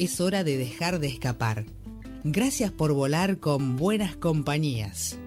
[0.00, 1.66] Es hora de dejar de escapar.
[2.24, 5.18] Gracias por volar con buenas compañías.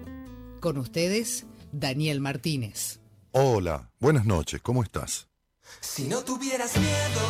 [0.58, 2.98] Con ustedes, Daniel Martínez.
[3.30, 5.28] Hola, buenas noches, ¿cómo estás?
[5.78, 7.20] Si no tuvieras miedo,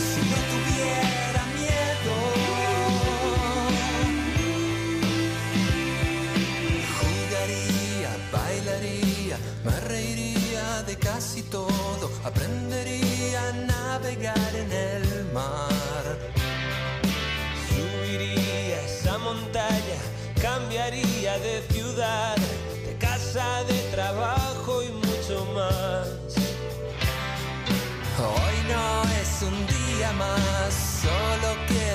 [0.00, 1.44] si no tuviera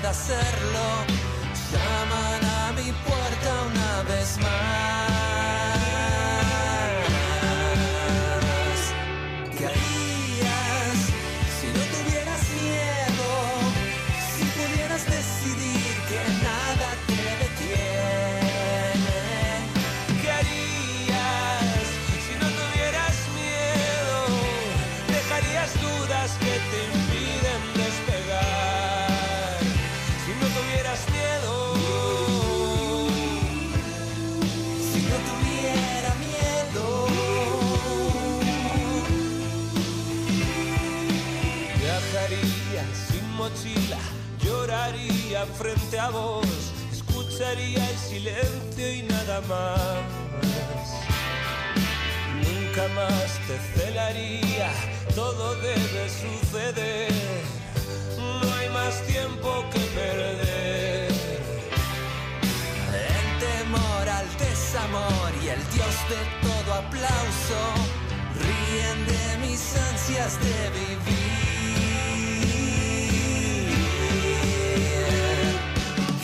[0.09, 1.05] hacerlo.
[1.71, 5.18] Llaman a mi puerta una vez más.
[45.45, 46.45] Frente a vos,
[46.91, 49.79] escucharía el silencio y nada más.
[52.35, 54.71] Nunca más te celaría,
[55.15, 57.11] todo debe suceder.
[58.17, 61.11] No hay más tiempo que perder.
[62.93, 67.61] El temor al desamor y el Dios de todo aplauso
[68.41, 71.48] ríen de mis ansias de vivir.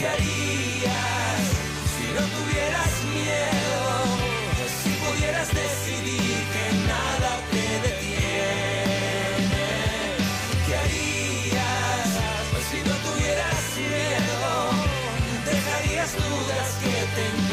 [0.05, 1.41] ¿Qué harías
[1.97, 3.85] si no tuvieras miedo?
[4.83, 9.65] Si pudieras decidir que nada te detiene.
[10.67, 12.07] ¿Qué harías
[12.69, 14.51] si no tuvieras miedo?
[15.43, 17.44] Dejarías dudas que te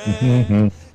[0.06, 0.87] pudieras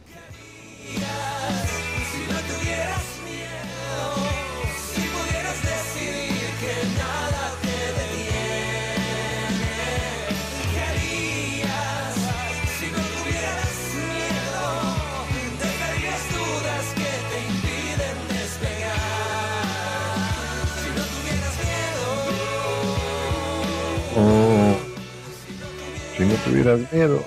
[26.22, 27.24] si no tuvieras miedo.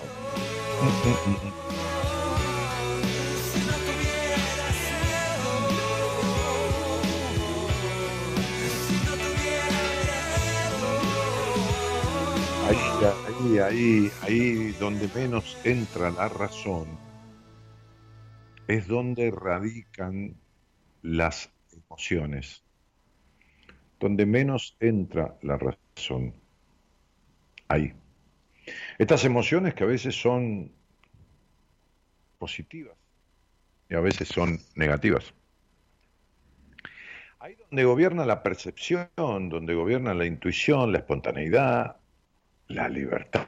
[12.68, 12.78] Ahí,
[13.28, 16.88] ahí, ahí, ahí donde menos entra la razón,
[18.68, 20.36] es donde radican
[21.02, 22.64] las emociones.
[24.00, 26.34] Donde menos entra la razón.
[27.68, 27.94] Ahí.
[28.98, 30.72] Estas emociones que a veces son
[32.38, 32.96] positivas
[33.90, 35.34] y a veces son negativas.
[37.40, 41.98] Ahí donde gobierna la percepción, donde gobierna la intuición, la espontaneidad,
[42.68, 43.48] la libertad.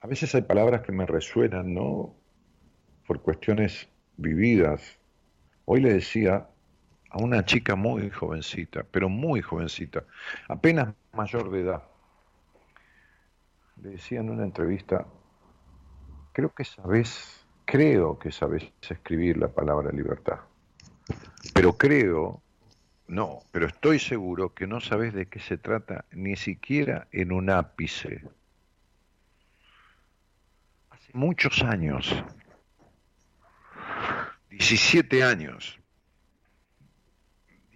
[0.00, 2.16] A veces hay palabras que me resuenan, ¿no?
[3.06, 4.98] Por cuestiones vividas.
[5.66, 6.49] Hoy le decía
[7.10, 10.04] a una chica muy jovencita, pero muy jovencita,
[10.48, 11.82] apenas mayor de edad,
[13.82, 15.06] le decía en una entrevista,
[16.32, 20.40] creo que sabes, creo que sabes escribir la palabra libertad,
[21.52, 22.42] pero creo
[23.10, 27.50] no, pero estoy seguro que no sabes de qué se trata ni siquiera en un
[27.50, 28.22] ápice.
[30.90, 32.14] Hace muchos años,
[34.50, 35.80] 17 años,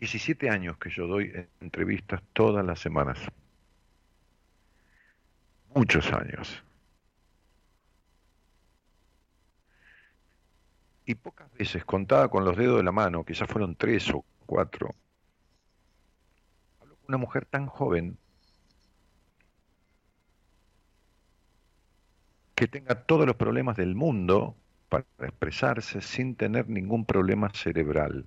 [0.05, 3.19] 17 años que yo doy entrevistas todas las semanas.
[5.75, 6.63] Muchos años.
[11.07, 14.91] Y pocas veces, contada con los dedos de la mano, quizás fueron tres o cuatro,
[17.09, 18.19] una mujer tan joven
[22.55, 24.55] que tenga todos los problemas del mundo
[24.91, 28.27] para expresarse sin tener ningún problema cerebral,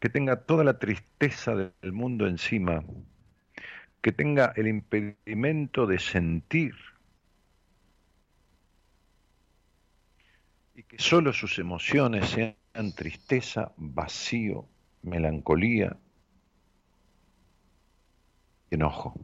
[0.00, 2.82] que tenga toda la tristeza del mundo encima,
[4.00, 6.74] que tenga el impedimento de sentir
[10.74, 14.66] y que solo sus emociones sean tristeza, vacío,
[15.02, 15.98] melancolía,
[18.70, 19.20] enojo.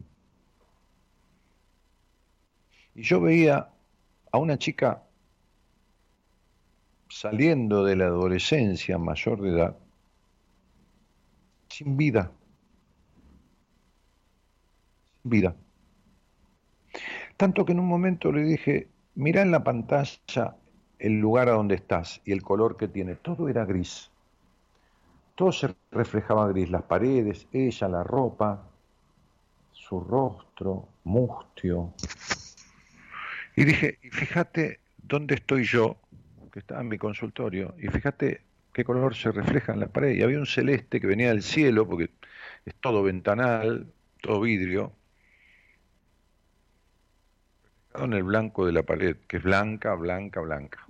[2.95, 3.71] Y yo veía
[4.31, 5.03] a una chica
[7.09, 9.86] saliendo de la adolescencia mayor de edad,
[11.77, 12.33] sin vida,
[15.05, 15.55] sin vida.
[17.37, 20.57] Tanto que en un momento le dije, mira en la pantalla
[20.99, 24.11] el lugar a donde estás y el color que tiene, todo era gris.
[25.35, 28.71] Todo se reflejaba gris, las paredes, ella, la ropa,
[29.73, 31.93] su rostro mustio.
[33.55, 35.97] Y dije, y fíjate dónde estoy yo,
[36.51, 38.47] que estaba en mi consultorio, y fíjate
[38.77, 40.15] qué color se refleja en la pared.
[40.15, 42.11] Y había un celeste que venía del cielo, porque
[42.67, 43.91] es todo ventanal,
[44.21, 44.93] todo vidrio,
[47.95, 50.87] en el blanco de la pared, que es blanca, blanca, blanca.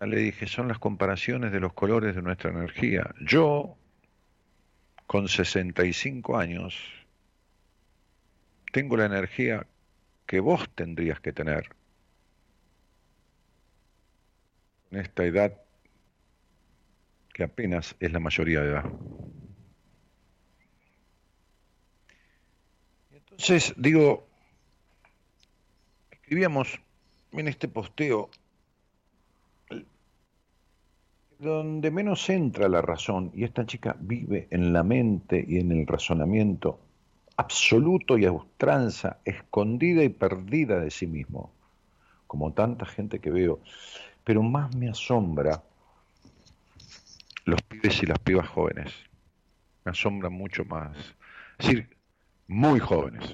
[0.00, 3.14] le dije, son las comparaciones de los colores de nuestra energía.
[3.20, 3.76] Yo
[5.06, 6.74] con 65 años,
[8.72, 9.66] tengo la energía
[10.24, 11.68] que vos tendrías que tener
[14.92, 15.58] en esta edad
[17.32, 18.84] que apenas es la mayoría de edad.
[23.10, 24.26] Entonces, digo,
[26.10, 26.78] escribíamos
[27.32, 28.30] en este posteo
[31.38, 35.86] donde menos entra la razón, y esta chica vive en la mente y en el
[35.88, 36.78] razonamiento
[37.36, 41.50] absoluto y a ultranza, escondida y perdida de sí mismo,
[42.28, 43.58] como tanta gente que veo.
[44.24, 45.62] Pero más me asombra
[47.44, 48.92] los pibes y las pibas jóvenes.
[49.84, 50.96] Me asombran mucho más.
[51.58, 51.96] Es decir,
[52.46, 53.32] muy jóvenes.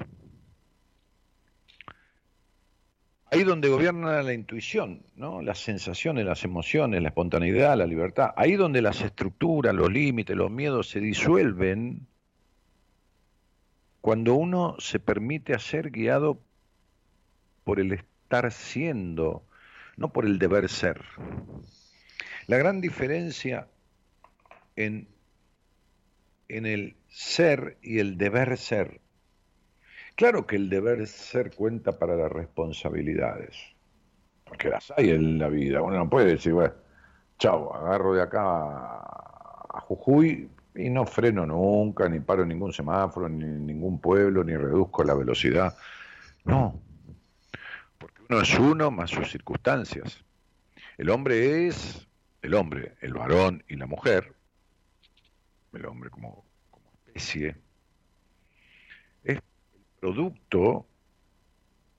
[3.31, 5.43] ahí donde gobierna la intuición, ¿no?
[5.43, 10.51] las sensaciones, las emociones, la espontaneidad, la libertad, ahí donde las estructuras, los límites, los
[10.51, 12.07] miedos se disuelven,
[14.01, 16.41] cuando uno se permite ser guiado
[17.65, 19.43] por el estar siendo,
[19.99, 21.05] no por el deber ser.
[22.47, 23.69] La gran diferencia
[24.75, 25.07] en,
[26.49, 29.03] en el ser y el deber ser
[30.19, 33.55] Claro que el deber ser cuenta para las responsabilidades,
[34.45, 35.81] porque las hay en la vida.
[35.81, 36.75] Uno no puede decir, bueno,
[37.39, 43.45] chao, agarro de acá a Jujuy y no freno nunca, ni paro ningún semáforo, ni
[43.45, 45.77] ningún pueblo, ni reduzco la velocidad.
[46.45, 46.81] No,
[48.29, 50.23] uno es uno más sus circunstancias.
[50.97, 52.07] El hombre es
[52.43, 54.35] el hombre, el varón y la mujer,
[55.73, 56.45] el hombre como,
[57.07, 57.57] especie,
[60.01, 60.87] producto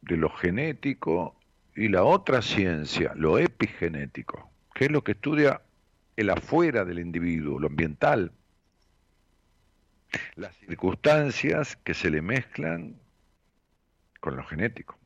[0.02, 1.36] de lo genético
[1.76, 5.62] y la otra ciencia, lo epigenético, que es lo que estudia
[6.16, 8.32] el afuera del individuo, lo ambiental,
[10.36, 13.00] las circunstancias que se le mezclan
[14.20, 14.99] con lo genético.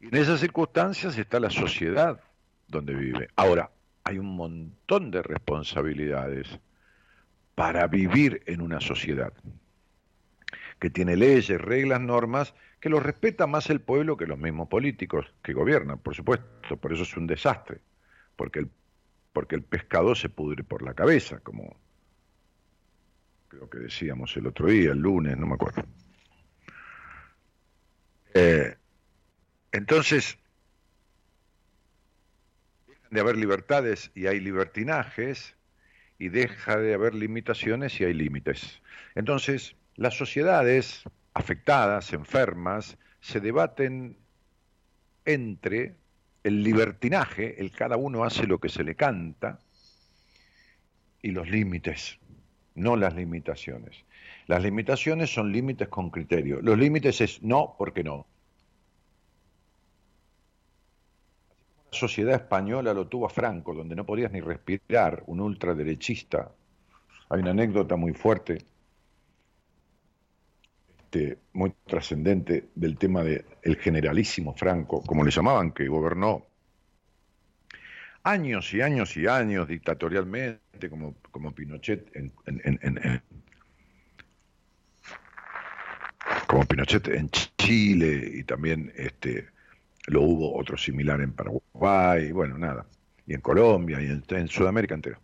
[0.00, 2.20] Y en esas circunstancias está la sociedad
[2.66, 3.28] donde vive.
[3.36, 3.70] Ahora,
[4.02, 6.48] hay un montón de responsabilidades
[7.54, 9.32] para vivir en una sociedad
[10.78, 15.26] que tiene leyes, reglas, normas, que los respeta más el pueblo que los mismos políticos
[15.42, 16.76] que gobiernan, por supuesto.
[16.78, 17.80] Por eso es un desastre,
[18.36, 18.70] porque el,
[19.34, 21.76] porque el pescado se pudre por la cabeza, como
[23.48, 25.82] creo que decíamos el otro día, el lunes, no me acuerdo.
[28.32, 28.76] Eh,
[29.72, 30.38] entonces,
[32.86, 35.54] dejan de haber libertades y hay libertinajes,
[36.20, 38.82] y deja de haber limitaciones y hay límites.
[39.14, 44.18] Entonces, las sociedades afectadas, enfermas, se debaten
[45.24, 45.96] entre
[46.44, 49.58] el libertinaje, el cada uno hace lo que se le canta,
[51.22, 52.18] y los límites,
[52.74, 54.04] no las limitaciones.
[54.46, 56.60] Las limitaciones son límites con criterio.
[56.60, 58.26] Los límites es no porque no.
[61.90, 66.50] Sociedad española lo tuvo a Franco, donde no podías ni respirar, un ultraderechista.
[67.28, 68.58] Hay una anécdota muy fuerte,
[70.98, 76.46] este, muy trascendente del tema del generalísimo Franco, como le llamaban, que gobernó
[78.22, 82.32] años y años y años dictatorialmente, como, como Pinochet en,
[86.46, 89.48] como Pinochet en Chile y también este
[90.10, 92.84] lo hubo otro similar en Paraguay, bueno, nada,
[93.26, 95.20] y en Colombia y en, Sudamérica entero.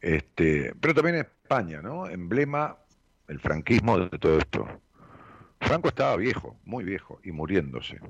[0.00, 2.08] Este, pero también en España, ¿no?
[2.08, 2.78] Emblema,
[3.28, 4.66] el franquismo de todo esto.
[5.60, 8.00] Franco estaba viejo, muy viejo, y muriéndose.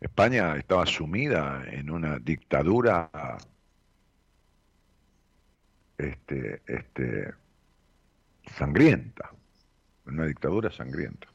[0.00, 3.10] España estaba sumida en una dictadura
[5.98, 7.34] este, este,
[8.56, 9.30] sangrienta,
[10.06, 11.28] una dictadura sangrienta.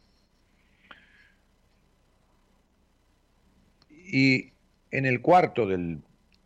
[4.15, 4.53] Y
[4.91, 6.01] en el cuarto del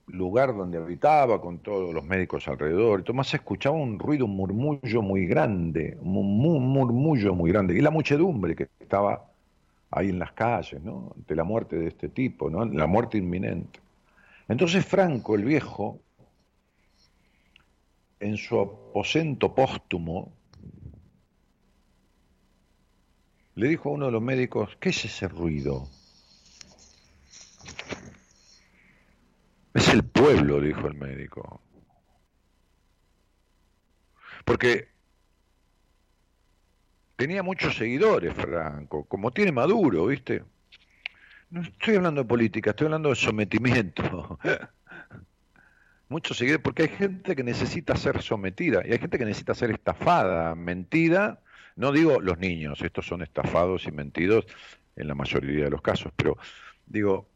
[0.08, 5.28] lugar donde habitaba, con todos los médicos alrededor, Tomás escuchaba un ruido, un murmullo muy
[5.28, 9.24] grande, un murmullo muy grande, y la muchedumbre que estaba
[9.92, 11.14] ahí en las calles, ¿no?
[11.16, 12.66] ante la muerte de este tipo, ¿no?
[12.66, 13.80] la muerte inminente.
[14.48, 16.00] Entonces Franco, el viejo,
[18.20, 20.32] en su aposento póstumo,
[23.54, 25.88] le dijo a uno de los médicos, ¿qué es ese ruido?
[29.80, 31.62] Es el pueblo, dijo el médico.
[34.44, 34.90] Porque
[37.16, 40.44] tenía muchos seguidores, Franco, como tiene Maduro, ¿viste?
[41.50, 44.38] No estoy hablando de política, estoy hablando de sometimiento.
[46.10, 49.72] muchos seguidores, porque hay gente que necesita ser sometida y hay gente que necesita ser
[49.72, 51.40] estafada, mentida
[51.78, 54.46] no digo los niños, estos son estafados y mentidos
[54.98, 56.38] en la mayoría de los casos, pero
[56.86, 57.30] digo,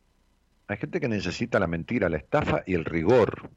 [0.67, 3.49] hay gente que necesita la mentira, la estafa y el rigor.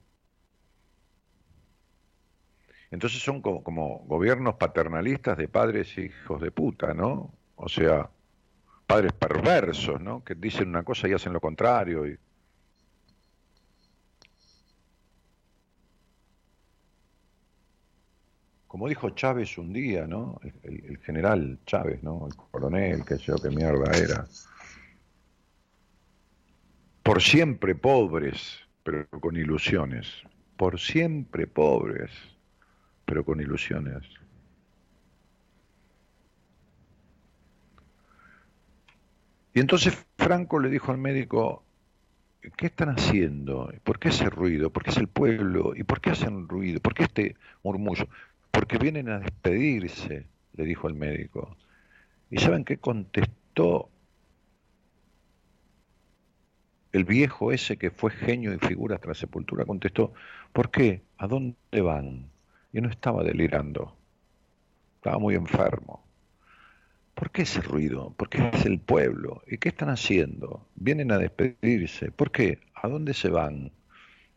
[2.91, 7.35] Entonces son como, gobiernos paternalistas de padres e hijos de puta, ¿no?
[7.57, 8.11] O sea,
[8.87, 10.25] padres perversos, ¿no?
[10.25, 12.07] Que dicen una cosa y hacen lo contrario.
[12.07, 12.19] Y,
[18.67, 20.41] como dijo Chávez un día, ¿no?
[20.63, 22.27] El, general Chávez, ¿no?
[22.27, 24.27] El coronel, que sé yo qué mierda era.
[27.07, 30.09] Por siempre pobres, pero con ilusiones.
[30.57, 32.11] Por siempre pobres,
[33.05, 34.03] pero con ilusiones.
[39.55, 41.63] Y entonces Franco le dijo al médico,
[42.57, 43.73] ¿qué están haciendo?
[43.85, 44.71] ¿Por qué ese ruido?
[44.71, 45.77] ¿Por qué es el pueblo?
[45.77, 46.81] ¿Y por qué hacen ruido?
[46.81, 48.09] ¿Por qué este murmullo?
[48.57, 51.57] porque vienen a despedirse, le dijo el médico.
[52.31, 53.91] ¿Y saben qué contestó
[56.97, 59.65] el viejo ese que fue genio y figura tras sepultura?
[59.65, 60.13] Contestó,
[60.53, 61.03] ¿por qué?
[61.19, 62.31] ¿A dónde van?
[62.73, 63.97] Y no estaba delirando,
[64.97, 66.05] estaba muy enfermo.
[67.15, 68.13] ¿Por qué ese ruido?
[68.17, 69.43] ¿Por qué es el pueblo?
[69.47, 70.69] ¿Y qué están haciendo?
[70.75, 72.11] Vienen a despedirse.
[72.11, 72.59] ¿Por qué?
[72.75, 73.73] ¿A dónde se van?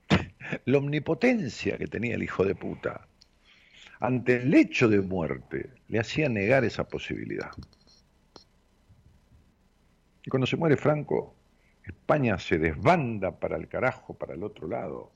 [0.65, 3.09] La omnipotencia que tenía el hijo de puta
[3.99, 7.51] ante el hecho de muerte, le hacía negar esa posibilidad.
[10.25, 11.35] Y cuando se muere Franco,
[11.89, 15.11] España se desbanda para el carajo, para el otro lado,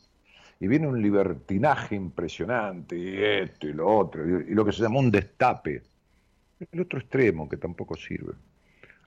[0.60, 5.00] y viene un libertinaje impresionante, y esto y lo otro, y lo que se llamó
[5.00, 5.82] un destape,
[6.72, 8.34] el otro extremo que tampoco sirve,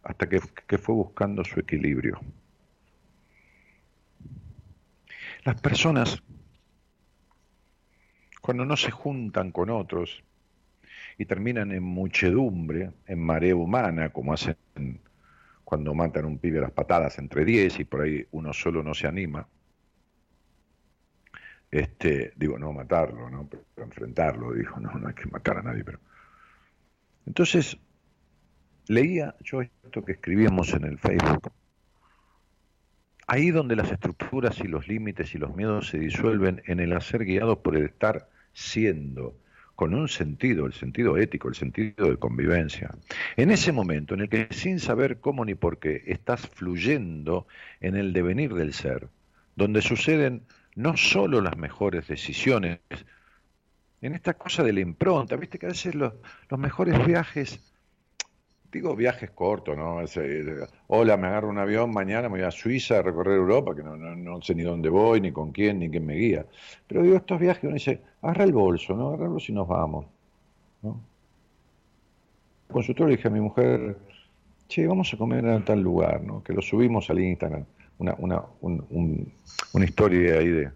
[0.02, 2.20] hasta que, que fue buscando su equilibrio.
[5.44, 6.23] Las personas
[8.46, 10.23] cuando no se juntan con otros
[11.18, 14.56] y terminan en muchedumbre, en marea humana, como hacen
[15.66, 18.94] cuando matan un pibe a las patadas entre diez y por ahí uno solo no
[18.94, 19.49] se anima.
[21.73, 23.49] Este, digo, no matarlo, ¿no?
[23.49, 25.99] Pero, enfrentarlo, dijo, no, no hay que matar a nadie, pero.
[27.26, 27.76] Entonces,
[28.87, 31.50] leía yo esto que escribíamos en el Facebook.
[33.26, 37.25] Ahí donde las estructuras y los límites y los miedos se disuelven en el hacer
[37.25, 39.37] guiados por el estar siendo
[39.76, 42.90] con un sentido, el sentido ético, el sentido de convivencia.
[43.37, 47.47] En ese momento en el que sin saber cómo ni por qué estás fluyendo
[47.80, 49.09] en el devenir del ser,
[49.54, 50.42] donde suceden
[50.75, 52.80] no solo las mejores decisiones,
[54.00, 56.14] en esta cosa de la impronta, viste que a veces los,
[56.49, 57.75] los mejores viajes
[58.76, 60.02] digo viajes cortos, ¿no?
[60.02, 63.83] Eh, hola, me agarro un avión, mañana me voy a Suiza a recorrer Europa, que
[63.83, 66.45] no, sé ni dónde voy, ni con quién, ni quién me guía.
[66.87, 69.14] Pero digo, estos viajes uno dice, agarra el bolso, ¿no?
[69.14, 70.06] Agarra y nos vamos,
[70.83, 71.00] ¿no?
[72.71, 73.97] Consultor le dije a mi mujer,
[74.68, 76.42] che, vamos a comer en tal lugar, ¿no?
[76.42, 77.64] Que lo subimos al Instagram,
[77.99, 80.71] una, una, una historia ahí de,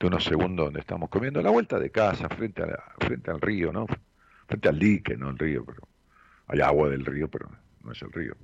[0.00, 3.40] de unos segundos donde estamos comiendo, a la vuelta de casa, frente, a frente al
[3.40, 3.86] río, ¿no?
[4.48, 5.82] Frente al dique, no el río, pero
[6.46, 7.50] hay agua del río, pero
[7.82, 8.36] no es el río.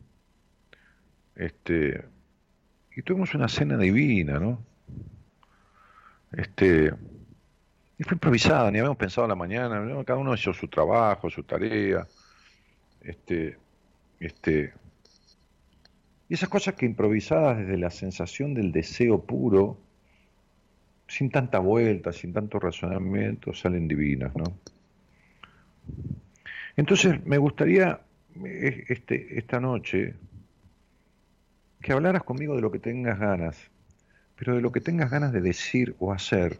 [1.34, 2.04] Este,
[2.94, 4.64] y tuvimos una cena divina, ¿no?
[6.32, 6.92] Este,
[7.98, 11.42] y fue improvisada, ni habíamos pensado en la mañana, cada uno hizo su trabajo, su
[11.42, 12.06] tarea,
[13.00, 13.58] este,
[14.18, 14.72] este,
[16.28, 19.78] y esas cosas que improvisadas desde la sensación del deseo puro,
[21.06, 24.44] sin tanta vuelta, sin tanto razonamiento, salen divinas, ¿no?
[26.76, 28.00] Entonces, me gustaría
[28.44, 30.14] eh, este, esta noche
[31.80, 33.70] que hablaras conmigo de lo que tengas ganas,
[34.36, 36.58] pero de lo que tengas ganas de decir o hacer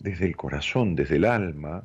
[0.00, 1.84] desde el corazón, desde el alma,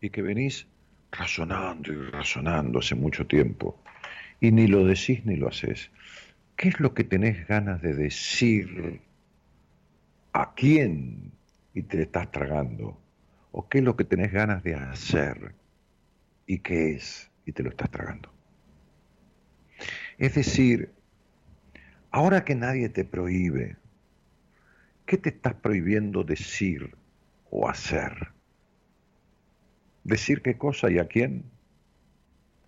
[0.00, 0.66] y que venís
[1.10, 3.78] razonando y razonando hace mucho tiempo,
[4.40, 5.90] y ni lo decís ni lo haces.
[6.56, 9.00] ¿Qué es lo que tenés ganas de decir?
[10.32, 11.32] ¿A quién?
[11.72, 13.00] Y te estás tragando.
[13.52, 15.54] ¿O qué es lo que tenés ganas de hacer?
[16.46, 17.30] ¿Y qué es?
[17.46, 18.32] Y te lo estás tragando.
[20.18, 20.92] Es decir,
[22.10, 23.76] ahora que nadie te prohíbe,
[25.06, 26.96] ¿qué te estás prohibiendo decir
[27.50, 28.28] o hacer?
[30.04, 31.44] ¿Decir qué cosa y a quién?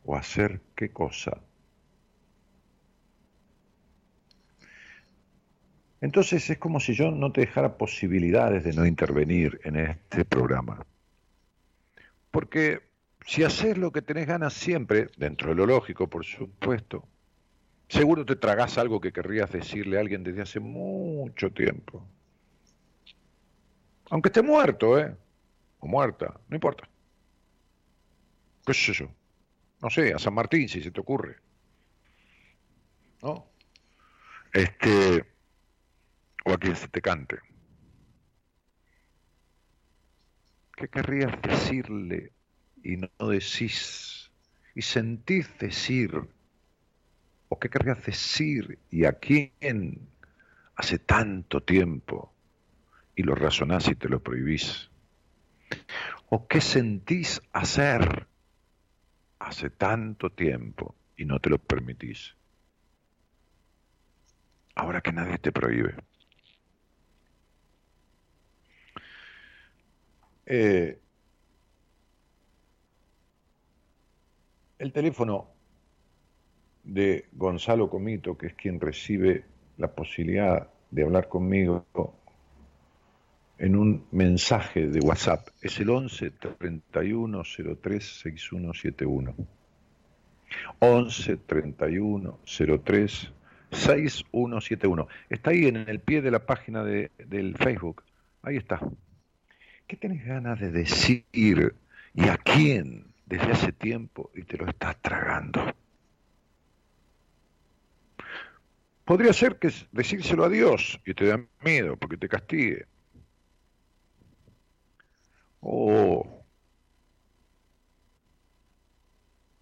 [0.05, 1.43] ¿O hacer qué cosa?
[6.01, 10.87] Entonces es como si yo no te dejara posibilidades de no intervenir en este programa.
[12.31, 12.86] Porque
[13.27, 17.07] si haces lo que tenés ganas siempre, dentro de lo lógico, por supuesto,
[17.89, 22.07] seguro te tragás algo que querrías decirle a alguien desde hace mucho tiempo.
[24.11, 25.17] Aunque esté muerto, ¿eh?
[25.81, 26.89] O muerta, no importa.
[28.65, 29.11] ¿Qué sé yo?
[29.83, 31.37] No sé, a San Martín, si se te ocurre.
[33.23, 33.49] ¿No?
[34.53, 35.25] Este.
[36.45, 37.39] O a quien se te cante.
[40.77, 42.36] ¿Qué querrías decirle
[42.87, 44.31] y no decís,
[44.77, 46.13] y sentís decir,
[47.49, 50.09] o qué querrías decir y a quién
[50.77, 52.33] hace tanto tiempo,
[53.17, 54.89] y lo razonás y te lo prohibís,
[56.29, 58.29] o qué sentís hacer
[59.41, 62.37] hace tanto tiempo y no te lo permitís,
[64.77, 65.97] ahora que nadie te prohíbe.
[70.47, 71.01] Eh,
[74.79, 75.49] El teléfono
[76.85, 79.45] de Gonzalo Comito, que es quien recibe
[79.79, 81.87] la posibilidad de hablar conmigo
[83.59, 87.43] en un mensaje de WhatsApp, es el 11 31
[87.81, 89.35] 03 6171.
[90.81, 92.39] 11 31
[92.85, 93.33] 03
[93.71, 95.09] 6171.
[95.31, 98.03] Está ahí en el pie de la página de, del Facebook.
[98.43, 98.81] Ahí está.
[99.87, 103.06] ¿Qué tenés ganas de decir y a quién?
[103.27, 105.75] Desde hace tiempo y te lo estás tragando.
[109.05, 112.87] Podría ser que decírselo a Dios y te da miedo porque te castigue.
[115.61, 116.45] O,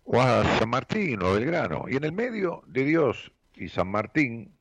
[0.05, 1.87] o a San Martín o a Belgrano.
[1.89, 4.57] Y en el medio de Dios y San Martín,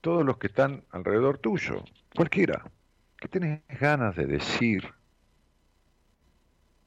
[0.00, 1.84] todos los que están alrededor tuyo,
[2.14, 2.64] cualquiera,
[3.16, 4.97] que tenés ganas de decir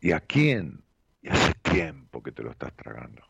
[0.01, 0.83] ¿Y a quién?
[1.21, 3.21] Y hace tiempo que te lo estás tragando.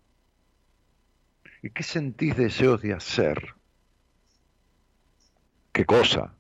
[1.62, 3.56] ¿Y qué sentís deseos de hacer?
[5.74, 6.34] ¿Qué cosa?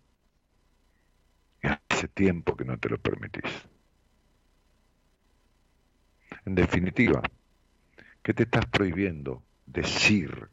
[1.62, 3.68] Y hace tiempo que no te lo permitís.
[6.46, 7.22] En definitiva,
[8.24, 10.50] ¿qué te estás prohibiendo decir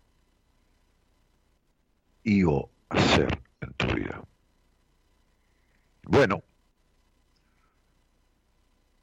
[2.25, 4.23] y o hacer en tu vida?
[6.03, 6.43] Bueno,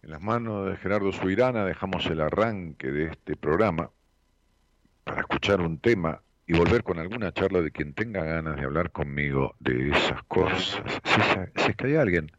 [0.05, 3.89] en las manos de Gerardo Suirana dejamos el arranque de este programa
[5.03, 8.91] para escuchar un tema y volver con alguna charla de quien tenga ganas de hablar
[8.91, 10.79] conmigo de esas cosas.
[11.55, 12.31] Si, es que hay alguien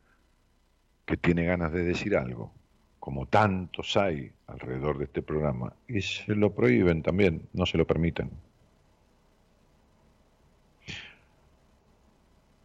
[1.07, 2.53] que tiene ganas de decir algo,
[3.01, 7.85] como tantos hay alrededor de este programa, y se lo prohíben también, no se lo
[7.85, 8.31] permiten.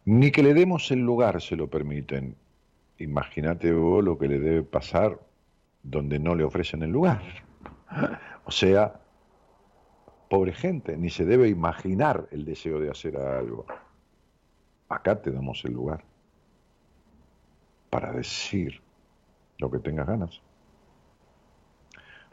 [0.04, 2.36] Ni que le demos el lugar se lo permiten,
[3.02, 5.18] Imagínate vos lo que le debe pasar
[5.82, 7.20] donde no le ofrecen el lugar.
[8.44, 9.00] O sea,
[10.30, 13.66] pobre gente, ni se debe imaginar el deseo de hacer algo.
[14.88, 16.04] Acá te damos el lugar
[17.90, 18.80] para decir
[19.58, 20.40] lo que tengas ganas.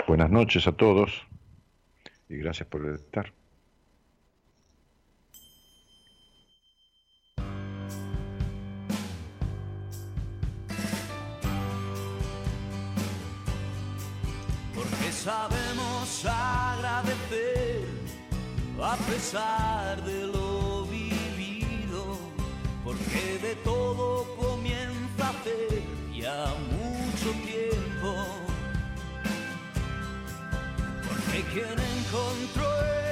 [0.07, 1.27] Buenas noches a todos
[2.29, 3.33] y gracias por estar.
[15.23, 17.85] Sabemos agradecer
[18.81, 22.17] a pesar de lo vivido,
[22.85, 25.83] porque de todo comienza a hacer
[26.15, 28.11] ya mucho tiempo.
[31.07, 33.08] Porque quien encontró el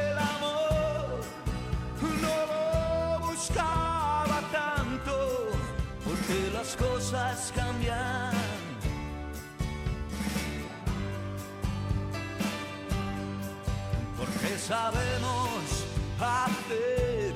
[14.47, 15.85] Porque sabemos
[16.21, 17.33] hacer.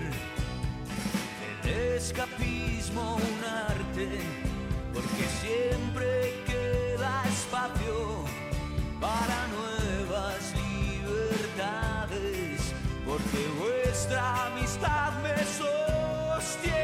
[1.62, 4.08] Del escapismo un arte,
[4.94, 8.24] porque siempre queda espacio
[9.02, 12.62] para nuevas libertades,
[13.06, 16.81] porque vuestra amistad me sostiene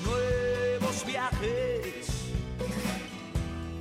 [0.00, 2.08] nuevos viajes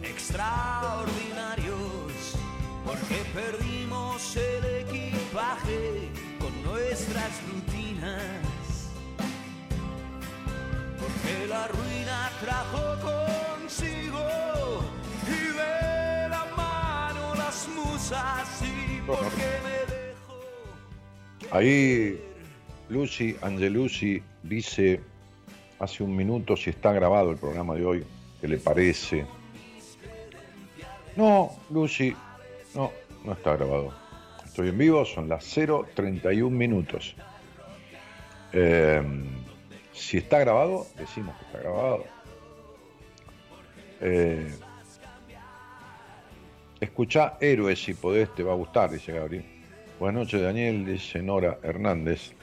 [0.03, 2.35] extraordinarios,
[2.85, 8.89] porque perdimos el equipaje con nuestras rutinas,
[10.99, 12.99] porque la ruina trajo
[13.61, 14.27] consigo
[15.27, 20.35] y de la mano las musas y porque me dejo
[21.51, 22.19] Ahí
[22.89, 25.01] Lucy Angelucci dice
[25.81, 28.05] hace un minuto si está grabado el programa de hoy,
[28.39, 29.25] ¿qué le parece?
[31.15, 32.15] No, Lucy,
[32.75, 32.91] no,
[33.25, 33.91] no está grabado.
[34.45, 37.15] Estoy en vivo, son las 0.31 minutos.
[38.53, 39.01] Eh,
[39.91, 42.05] si está grabado, decimos que está grabado.
[44.01, 44.53] Eh,
[46.79, 49.45] escucha Héroes si podés, te va a gustar, dice Gabriel.
[49.99, 52.33] Buenas noches, Daniel, dice Nora Hernández.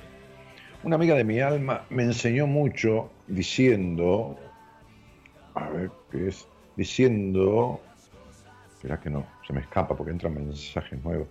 [0.85, 4.39] Una amiga de mi alma me enseñó mucho diciendo,
[5.55, 7.81] a ver qué es, diciendo,
[8.77, 11.27] espera que no, se me escapa porque entran mensajes nuevos,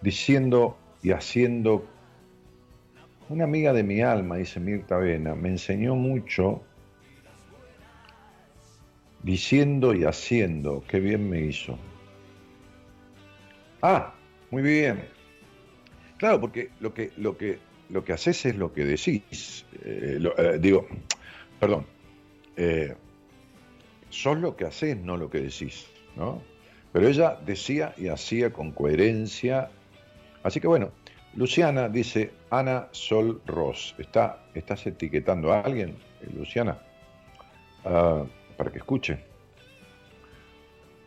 [0.00, 1.84] diciendo y haciendo,
[3.28, 6.62] una amiga de mi alma, dice Mirta Vena, me enseñó mucho
[9.22, 11.78] diciendo y haciendo, qué bien me hizo.
[13.82, 14.14] Ah,
[14.50, 15.08] muy bien.
[16.16, 17.58] Claro, porque lo que, lo que,
[17.90, 19.64] lo que haces es lo que decís.
[19.84, 20.86] Eh, lo- eh, digo,
[21.60, 21.86] perdón,
[22.56, 22.94] eh,
[24.10, 26.42] sos lo que haces, no lo que decís, ¿no?
[26.92, 29.68] Pero ella decía y hacía con coherencia.
[30.42, 30.90] Así que bueno,
[31.34, 33.94] Luciana dice Ana Sol Ross.
[33.98, 35.90] ¿Está, ¿Estás etiquetando a alguien,
[36.22, 36.78] eh, Luciana?
[37.84, 38.24] Ah,
[38.56, 39.18] para que escuche.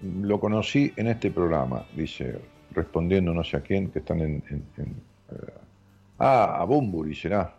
[0.01, 2.39] Lo conocí en este programa, dice,
[2.71, 4.43] respondiendo no sé a quién, que están en...
[6.19, 7.55] ah, a Bumburi será,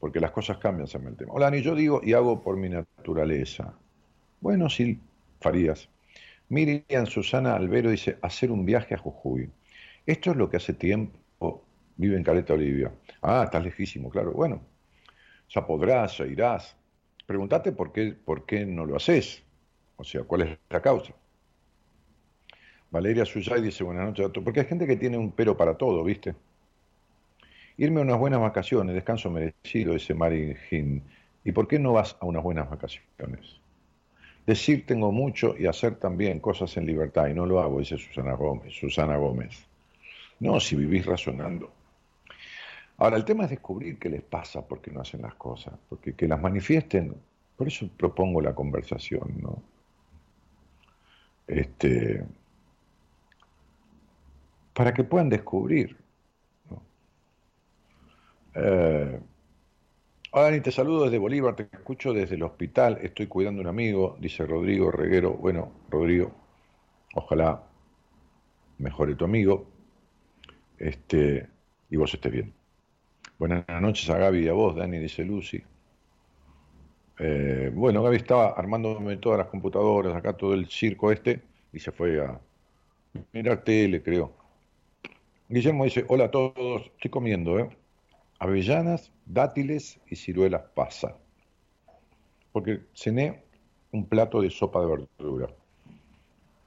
[0.00, 1.32] porque las cosas cambian, se el tema.
[1.34, 3.74] Hola, ni yo digo y hago por mi naturaleza.
[4.40, 5.00] Bueno, sí,
[5.40, 5.88] Farías.
[6.48, 9.50] Miriam Susana Albero dice, hacer un viaje a Jujuy.
[10.06, 11.64] Esto es lo que hace tiempo
[11.96, 12.92] vive en Caleta Olivia.
[13.22, 14.32] Ah, estás lejísimo, claro.
[14.32, 14.60] Bueno,
[15.48, 16.76] ya podrás, ya irás.
[17.26, 19.42] Pregúntate por qué, por qué no lo haces.
[19.96, 21.14] O sea, ¿cuál es la causa?
[22.90, 24.44] Valeria Suyay dice, buenas noches a todos.
[24.44, 26.34] Porque hay gente que tiene un pero para todo, ¿viste?
[27.76, 31.02] Irme a unas buenas vacaciones, descanso merecido, dice Mari Gin.
[31.44, 33.60] ¿Y por qué no vas a unas buenas vacaciones?
[34.46, 38.34] Decir tengo mucho y hacer también cosas en libertad, y no lo hago, dice Susana
[38.34, 38.74] Gómez.
[38.74, 39.66] Susana Gómez.
[40.40, 41.70] No, si vivís razonando.
[42.98, 46.28] Ahora, el tema es descubrir qué les pasa porque no hacen las cosas, porque que
[46.28, 47.14] las manifiesten,
[47.56, 49.62] por eso propongo la conversación, ¿no?
[51.46, 52.24] Este,
[54.72, 56.03] para que puedan descubrir.
[58.54, 59.20] Eh,
[60.32, 64.16] Dani, te saludo desde Bolívar, te escucho desde el hospital, estoy cuidando a un amigo,
[64.20, 65.32] dice Rodrigo Reguero.
[65.34, 66.32] Bueno, Rodrigo,
[67.14, 67.62] ojalá
[68.78, 69.66] mejore tu amigo
[70.78, 71.48] este,
[71.90, 72.52] y vos estés bien.
[73.38, 75.62] Buenas noches a Gaby y a vos, Dani, dice Lucy.
[77.18, 81.92] Eh, bueno, Gaby estaba armándome todas las computadoras, acá todo el circo este, y se
[81.92, 82.40] fue a
[83.32, 84.32] mirar tele, creo.
[85.48, 87.68] Guillermo dice, hola a todos, estoy comiendo, ¿eh?
[88.44, 91.16] Avellanas, dátiles y ciruelas pasa.
[92.52, 93.42] Porque cené
[93.90, 94.86] un plato de sopa de
[95.18, 95.48] verdura.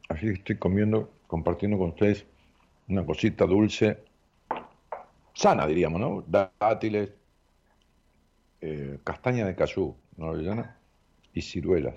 [0.09, 2.25] Así que estoy comiendo, compartiendo con ustedes
[2.87, 4.03] una cosita dulce
[5.35, 6.25] sana, diríamos, ¿no?
[6.59, 7.11] Dátiles,
[8.61, 10.79] eh, castaña de cayú, ¿no, avellana?
[11.31, 11.95] Y ciruelas.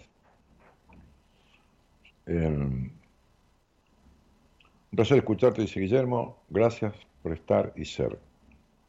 [2.26, 2.92] Eh, un
[4.90, 6.36] placer escucharte, dice Guillermo.
[6.50, 8.18] Gracias por estar y ser.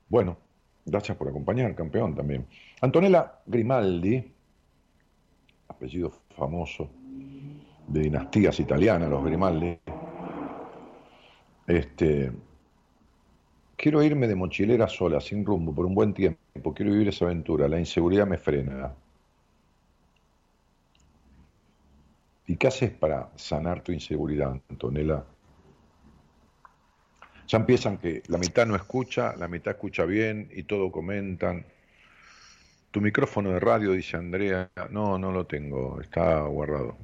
[0.10, 0.38] Bueno,
[0.86, 2.46] gracias por acompañar, campeón también.
[2.82, 4.32] Antonella Grimaldi,
[5.68, 6.90] apellido famoso
[7.88, 9.78] de dinastías italianas, los Grimaldi.
[11.68, 12.32] Este,
[13.82, 16.72] Quiero irme de mochilera sola, sin rumbo, por un buen tiempo.
[16.72, 17.68] Quiero vivir esa aventura.
[17.68, 18.94] La inseguridad me frena.
[22.46, 25.26] ¿Y qué haces para sanar tu inseguridad, Antonella?
[27.52, 31.66] Ya empiezan que la mitad no escucha, la mitad escucha bien y todo comentan.
[32.92, 34.70] Tu micrófono de radio, dice Andrea.
[34.90, 36.98] No, no lo tengo, está guardado.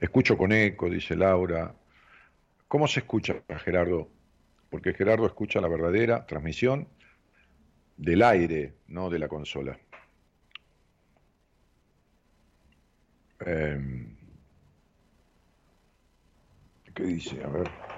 [0.00, 1.74] Escucho con eco, dice Laura.
[2.66, 4.08] ¿Cómo se escucha, Gerardo?
[4.70, 6.88] porque Gerardo escucha la verdadera transmisión
[7.96, 9.78] del aire, no de la consola.
[13.40, 14.16] Em,
[16.94, 17.42] ¿Qué dice?
[17.44, 17.97] A ver.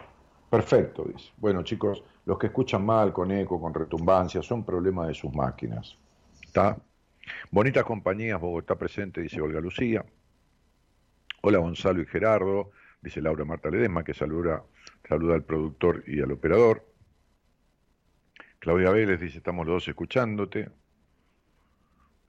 [0.50, 1.30] Perfecto, dice.
[1.36, 5.96] Bueno, chicos, los que escuchan mal, con eco, con retumbancia, son problemas de sus máquinas.
[6.42, 6.76] ¿Está?
[7.50, 10.04] Bonitas compañías, Bogotá presente, dice Olga Lucía.
[11.42, 14.62] Hola Gonzalo y Gerardo, dice Laura Marta Ledesma, que saluda
[15.10, 16.86] Saluda al productor y al operador.
[18.60, 20.70] Claudia Vélez dice, estamos los dos escuchándote.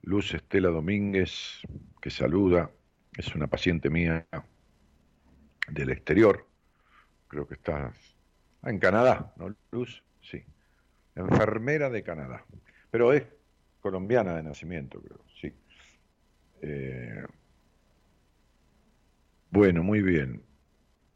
[0.02, 1.62] Luz Estela Domínguez,
[2.00, 2.72] que saluda,
[3.16, 4.26] es una paciente mía
[5.68, 6.48] del exterior.
[7.28, 7.94] Creo que estás
[8.64, 10.02] en Canadá, ¿no, Luz?
[10.20, 10.42] Sí.
[11.14, 12.44] Enfermera de Canadá.
[12.90, 13.24] Pero es
[13.80, 15.52] colombiana de nacimiento, creo, sí.
[16.62, 17.24] Eh,
[19.50, 20.42] bueno, muy bien.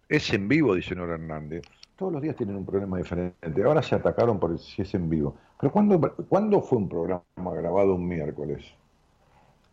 [0.09, 1.65] Es en vivo, dice Nora Hernández.
[1.97, 3.65] Todos los días tienen un problema diferente.
[3.65, 5.37] Ahora se atacaron por si es en vivo.
[5.59, 8.65] Pero ¿cuándo, ¿cuándo fue un programa grabado un miércoles?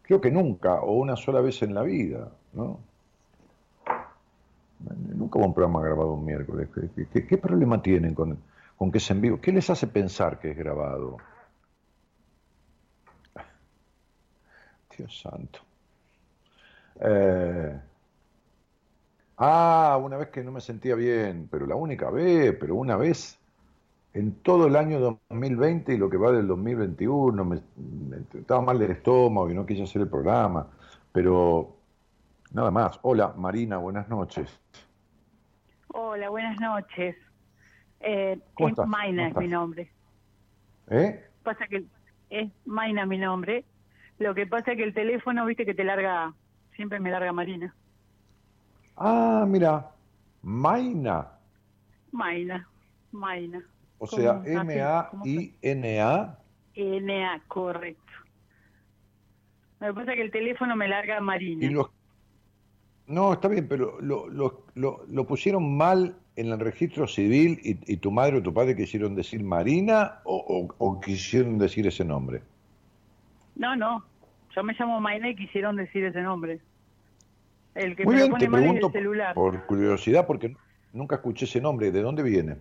[0.04, 2.80] Creo que nunca, o una sola vez en la vida, ¿no?
[5.16, 6.70] Nunca hubo un programa grabado un miércoles.
[7.12, 8.38] ¿Qué, problema tienen con,
[8.78, 9.40] con que es en vivo?
[9.42, 11.18] ¿Qué les hace pensar que es grabado?
[14.96, 15.60] Dios santo.
[17.00, 17.80] Eh,
[19.38, 23.40] Ah, una vez que no me sentía bien, pero la única vez, pero una vez
[24.14, 27.62] en todo el año 2020 y lo que va del 2021, me,
[28.36, 30.68] estaba mal del estómago y no quise hacer el programa,
[31.12, 31.76] pero
[32.54, 33.00] nada más.
[33.02, 34.62] Hola, Marina, buenas noches.
[35.88, 37.16] Hola, buenas noches.
[38.00, 39.92] Eh, es Maina es mi nombre.
[40.90, 41.24] ¿Eh?
[41.44, 41.84] Pasa que
[42.30, 43.66] es Maina mi nombre.
[44.20, 46.34] Lo que pasa es que el teléfono, viste que te larga,
[46.76, 47.76] siempre me larga Marina.
[48.96, 49.92] Ah, mira,
[50.44, 51.32] Maina.
[52.12, 52.68] Maina,
[53.12, 53.64] Maina.
[53.98, 56.40] O sea, M-A-I-N-A.
[56.76, 58.14] N-A, correcto.
[59.80, 61.86] Lo que pasa es que el teléfono me larga Marina.
[63.08, 68.12] No, está bien, pero lo, lo, lo, pusieron mal en el registro civil y, tu
[68.12, 72.42] madre o tu padre quisieron decir Marina o, o, quisieron decir ese nombre.
[73.56, 74.04] No, no.
[74.56, 76.60] Yo me llamo Maina y quisieron decir ese nombre.
[77.76, 78.92] El que Muy bien, te pregunto
[79.34, 80.56] por curiosidad, porque
[80.94, 81.92] nunca escuché ese nombre.
[81.92, 82.58] ¿De dónde viene?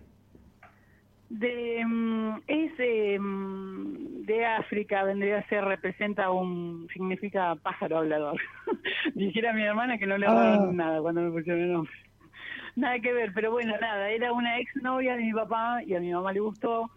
[1.29, 8.39] De, mm, es mm, de África, vendría a ser, representa un, significa pájaro hablador.
[9.15, 10.73] Dijera mi hermana que no le hablaron ah.
[10.73, 11.93] nada cuando me pusieron el nombre.
[12.75, 15.99] Nada que ver, pero bueno, nada, era una ex novia de mi papá y a
[15.99, 16.89] mi mamá le gustó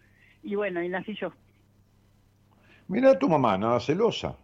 [0.43, 1.33] y bueno, y nací yo.
[2.89, 4.39] Mira tu mamá, nada celosa.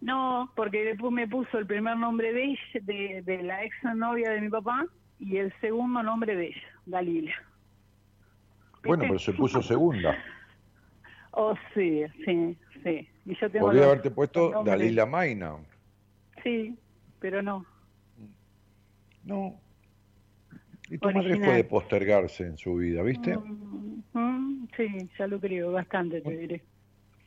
[0.00, 4.30] No, porque después me puso el primer nombre de ella, de, de la ex novia
[4.30, 4.86] de mi papá,
[5.18, 7.34] y el segundo nombre de ella, Dalila.
[8.84, 10.16] Bueno, pero se puso segunda.
[11.36, 13.08] Oh, sí, sí, sí.
[13.24, 14.62] Y yo tengo Podría los- haberte puesto.
[14.64, 15.56] Dalila Maina.
[16.42, 16.76] Sí,
[17.18, 17.64] pero no.
[19.24, 19.60] No.
[20.90, 21.44] Y tu madre Original.
[21.44, 23.36] fue de postergarse en su vida, ¿viste?
[23.36, 26.62] Mm, mm, sí, ya lo creo, bastante te diré.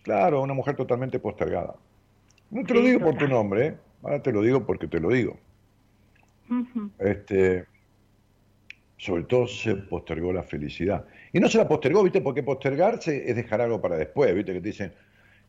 [0.03, 1.75] Claro, una mujer totalmente postergada.
[2.51, 3.77] No te lo digo por tu nombre, ¿eh?
[4.03, 5.37] ahora te lo digo porque te lo digo.
[6.99, 7.65] Este,
[8.97, 11.05] sobre todo se postergó la felicidad.
[11.31, 12.21] Y no se la postergó, ¿viste?
[12.21, 14.53] Porque postergarse es dejar algo para después, ¿viste?
[14.53, 14.93] Que te dicen,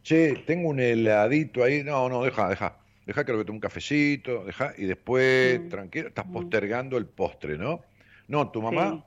[0.03, 1.83] che, tengo un heladito ahí.
[1.83, 2.77] No, no, deja, deja.
[3.07, 5.69] Deja que lo que tome un cafecito, deja, y después, Mm.
[5.71, 6.33] tranquilo, estás Mm.
[6.33, 7.81] postergando el postre, ¿no?
[8.29, 9.03] No, tu mamá, Sí.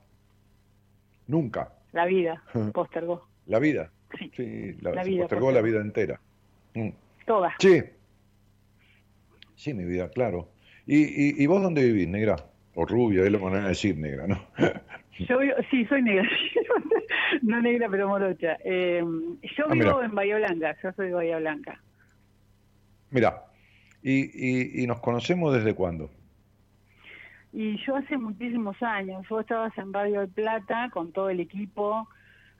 [1.28, 1.72] nunca.
[1.92, 2.42] La vida
[2.74, 3.26] postergó.
[3.46, 3.90] La vida.
[4.18, 6.20] Sí, Sí, la, La se vida postergó la vida entera.
[6.74, 6.88] Mm.
[7.26, 7.54] toda.
[7.60, 7.80] Sí.
[9.54, 10.48] Sí, mi vida, claro.
[10.86, 12.36] ¿Y, y, y vos dónde vivís, negra?
[12.74, 14.40] O rubia, es la manera de decir negra, ¿no?
[15.28, 16.28] Yo vivo- sí, soy negra.
[17.42, 18.56] no negra, pero morocha.
[18.64, 19.02] Eh,
[19.56, 20.04] yo Ah, vivo mira.
[20.06, 21.80] en Bahía Blanca, yo soy de Bahía Blanca.
[23.10, 23.42] Mira,
[24.02, 26.10] y, y, y nos conocemos desde cuándo?
[27.52, 32.08] Y yo hace muchísimos años, vos estabas en Radio del Plata con todo el equipo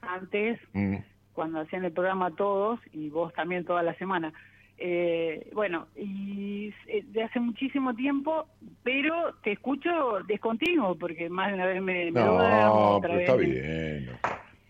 [0.01, 0.97] antes, Mm.
[1.33, 4.31] cuando hacían el programa todos, y vos también toda la semana.
[4.77, 8.47] Eh, bueno, y eh, de hace muchísimo tiempo,
[8.83, 9.89] pero te escucho
[10.27, 14.09] descontinuo, porque más de una vez me, me No, pero está bien.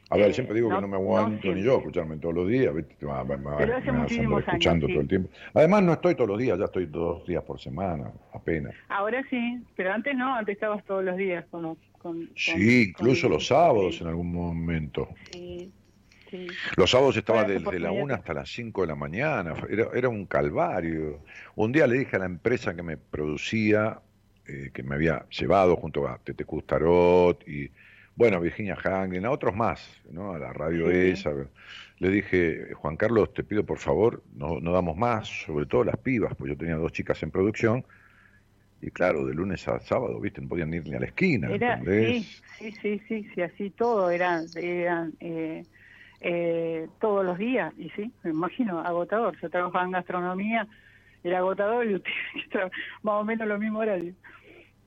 [0.09, 2.35] A ver, Eh, siempre digo no- que no me no aguanto ni yo escucharme todos
[2.35, 2.95] los días, ¿viste?
[3.03, 4.93] Me, me- me- Pero hace me años, escuchando sí.
[4.93, 5.29] todo el tiempo.
[5.55, 8.75] Además, no estoy todos los días, ya estoy dos días por semana, apenas.
[8.89, 11.75] Ahora sí, pero antes no, antes estabas todos los días con...
[11.97, 15.07] con Sí, incluso con- los sábados en algún momento.
[15.31, 15.71] Sí,
[16.38, 16.48] sí.
[16.76, 18.04] Los sábados estaba desde por la favor.
[18.04, 21.19] 1 hasta las 5 de la mañana, era, era un calvario.
[21.56, 24.00] Un día le dije a la empresa que me producía,
[24.48, 27.72] eh, que me había llevado junto a Tete Custarot y,
[28.15, 30.34] bueno, Virginia Hanglin, a otros más, ¿no?
[30.34, 30.98] a la radio Sí.
[31.12, 31.32] esa.
[32.00, 35.98] Le dije, Juan Carlos, te pido por favor, no, no damos más, sobre todo las
[35.98, 37.86] pibas, pues yo tenía dos chicas en producción.
[38.82, 40.41] Y claro, de lunes a sábado, ¿viste?
[40.41, 42.28] No podían ir ni a la esquina, Era, sí,
[42.60, 45.63] sí, sí, sí, así todo, eran, eran eh,
[46.23, 49.39] eh, todos los días, y sí, me imagino, agotador.
[49.41, 50.67] Yo trabajaba en gastronomía,
[51.23, 52.12] era agotador y usted
[53.03, 54.13] más o menos lo mismo horario.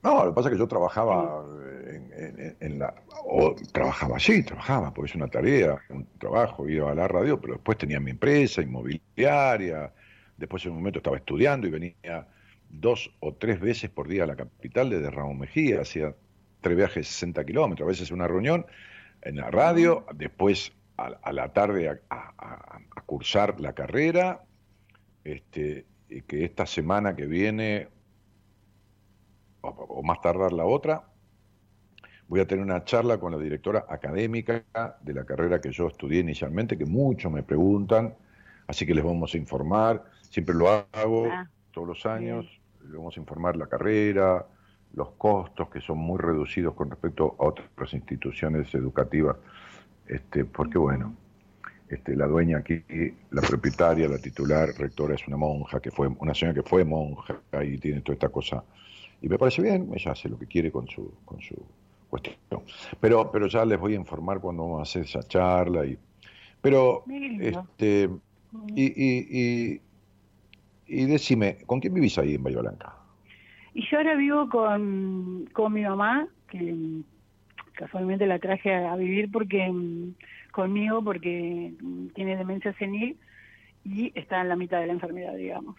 [0.03, 1.43] No, lo que pasa es que yo trabajaba
[1.89, 2.93] en, en- en la...
[3.25, 7.53] O trabajaba, sí, trabajaba, porque es una tarea, un trabajo, iba a la radio, pero
[7.55, 9.91] después tenía mi empresa inmobiliaria,
[10.37, 12.27] después en un momento estaba estudiando y venía
[12.69, 16.13] dos o tres veces por día a la capital desde Ramón Mejía, hacía
[16.61, 18.65] tres viajes de 60 kilómetros, a veces una reunión
[19.23, 24.43] en la radio, después a, a la tarde a, a- a- a cursar la carrera,
[25.23, 27.89] este, y que esta semana que viene
[29.61, 30.95] o, o más tardar la otra,
[32.27, 34.65] voy a tener una charla con la directora académica
[35.01, 38.15] de la carrera que yo estudié inicialmente, que muchos me preguntan,
[38.67, 42.45] así que les vamos a informar, siempre lo hago Ah, todos los años,
[42.81, 44.45] les vamos a informar la carrera,
[44.93, 49.37] los costos que son muy reducidos con respecto a otras instituciones educativas,
[50.07, 51.13] este, porque bueno,
[51.89, 52.83] este, la dueña aquí,
[53.31, 57.39] la propietaria, la titular, rectora es una monja, que fue una señora que fue monja
[57.63, 58.63] y tiene toda esta cosa.
[59.21, 61.55] Y me parece bien, ella hace lo que quiere con su, con su
[62.09, 62.61] cuestión.
[62.99, 65.85] Pero, pero ya les voy a informar cuando vamos a hacer esa charla.
[65.85, 65.97] Y,
[66.61, 68.09] pero, este,
[68.75, 69.81] y, y, y,
[70.87, 72.93] y decime, ¿con quién vivís ahí en Bahía Blanca?
[73.73, 77.03] Y yo ahora vivo con, con mi mamá, que
[77.77, 80.15] casualmente la traje a, vivir porque mm,
[80.51, 83.17] conmigo porque mm, tiene demencia senil
[83.85, 85.75] y está en la mitad de la enfermedad, digamos.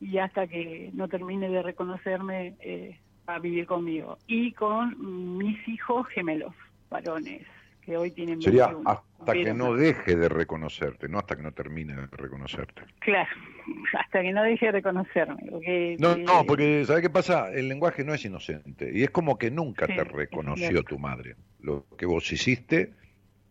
[0.00, 4.18] Y hasta que no termine de reconocerme, eh, a vivir conmigo.
[4.26, 6.54] Y con mis hijos gemelos,
[6.90, 7.46] varones,
[7.80, 11.52] que hoy tienen Sería 21, hasta que no deje de reconocerte, no hasta que no
[11.52, 12.82] termine de reconocerte.
[13.00, 13.28] Claro,
[13.98, 15.50] hasta que no deje de reconocerme.
[15.50, 17.50] Porque, No, eh, no, porque ¿sabes qué pasa?
[17.52, 21.36] El lenguaje no es inocente y es como que nunca Sí, te reconoció tu madre.
[21.60, 22.92] Lo que vos hiciste,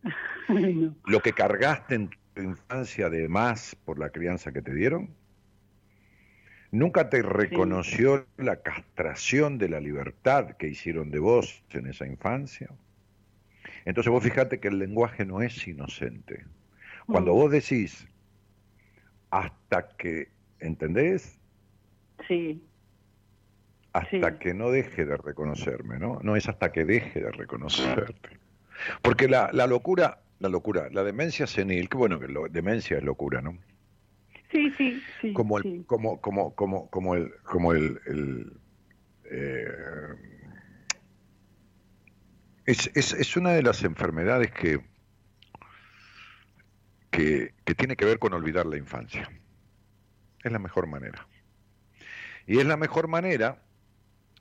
[0.48, 0.94] no.
[1.06, 5.10] lo que cargaste en tu infancia de más por la crianza que te dieron,
[6.70, 12.70] nunca te reconoció la castración de la libertad que hicieron de vos en esa infancia.
[13.84, 16.44] Entonces vos fíjate que el lenguaje no es inocente.
[17.06, 17.36] Cuando Mm.
[17.36, 18.06] vos decís
[19.30, 20.28] hasta que,
[20.58, 21.40] ¿entendés?
[22.28, 22.62] Sí,
[23.92, 24.38] hasta Sí.
[24.38, 26.20] que no deje de reconocerme, ¿no?
[26.22, 28.38] No es hasta que deje de reconocerte.
[29.02, 33.04] Porque la, la locura, la locura, la demencia senil, que bueno que lo- demencia es
[33.04, 33.58] locura, ¿no?
[34.52, 35.32] Sí, sí, sí.
[35.32, 35.84] como el, sí.
[35.86, 38.52] como, como, como, como el, como el, el,
[39.24, 39.66] eh,
[42.70, 44.80] es, es, es una de las enfermedades que,
[47.10, 49.28] que, que tiene que ver con olvidar la infancia.
[50.42, 51.26] Es la mejor manera.
[52.46, 53.62] Y es la mejor manera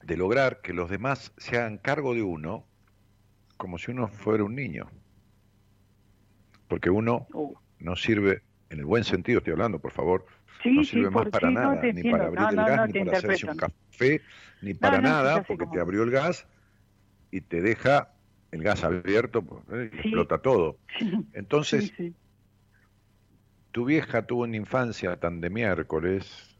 [0.04, 2.66] de lograr que los demás se hagan cargo de uno
[3.58, 4.90] como si uno fuera un niño.
[6.68, 10.26] Porque uno Uh, no sirve, en el buen sentido estoy hablando, por favor,
[10.62, 12.90] sí, no sí, sirve más para sí, nada, ni para abrir No, el no, gas,
[12.90, 14.22] ni para hacerse un café,
[14.62, 16.46] ni para nada, porque te abrió el gas
[17.32, 18.14] y te deja
[18.52, 19.98] el gas abierto, pues, eh, Sí.
[20.00, 20.78] explota todo.
[21.34, 22.16] Entonces, Sí, sí.
[23.72, 26.56] tu vieja tuvo una infancia tan de miércoles,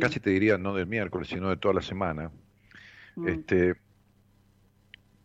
[0.00, 2.30] casi te diría no del miércoles, sino de toda la semana,
[3.16, 3.28] Mm.
[3.28, 3.74] este,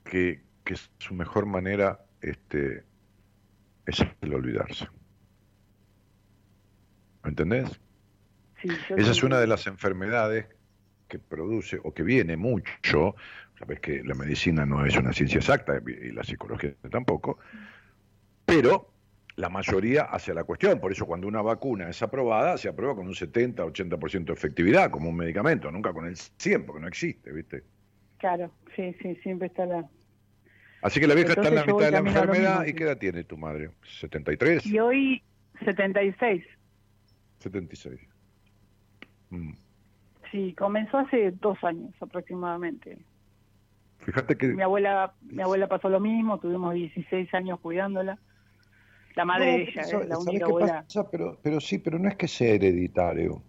[0.03, 2.83] que, que su mejor manera este,
[3.85, 4.87] es el olvidarse.
[7.23, 7.79] ¿Me entendés?
[8.63, 10.47] Esa es una de las enfermedades
[11.07, 13.15] que produce o que viene mucho.
[13.59, 17.39] Sabes que la medicina no es una ciencia exacta y la psicología tampoco,
[18.45, 18.91] pero
[19.37, 20.79] la mayoría hacia la cuestión.
[20.79, 25.09] Por eso cuando una vacuna es aprobada, se aprueba con un 70-80% de efectividad, como
[25.09, 27.63] un medicamento, nunca con el 100, porque no existe, ¿viste?
[28.17, 29.87] Claro, sí, sí, siempre está la...
[30.81, 32.65] Así que la vieja está en la mitad de la enfermedad.
[32.65, 33.71] ¿Y qué edad tiene tu madre?
[34.01, 34.65] ¿73?
[34.65, 35.23] Y hoy
[35.63, 36.43] 76.
[37.39, 37.99] 76.
[39.29, 39.53] Mm.
[40.31, 42.97] Sí, comenzó hace dos años aproximadamente.
[43.99, 44.47] Fíjate que...
[44.47, 48.17] Mi abuela, mi abuela pasó lo mismo, tuvimos 16 años cuidándola.
[49.15, 50.85] La madre No, de ella, eso- es la ¿sabés única abuela.
[50.85, 51.09] pasa?
[51.11, 53.43] Pero, pero sí, pero no es que sea hereditario.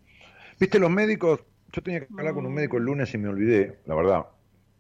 [0.61, 3.81] Viste, los médicos, yo tenía que hablar con un médico el lunes y me olvidé,
[3.87, 4.27] la verdad.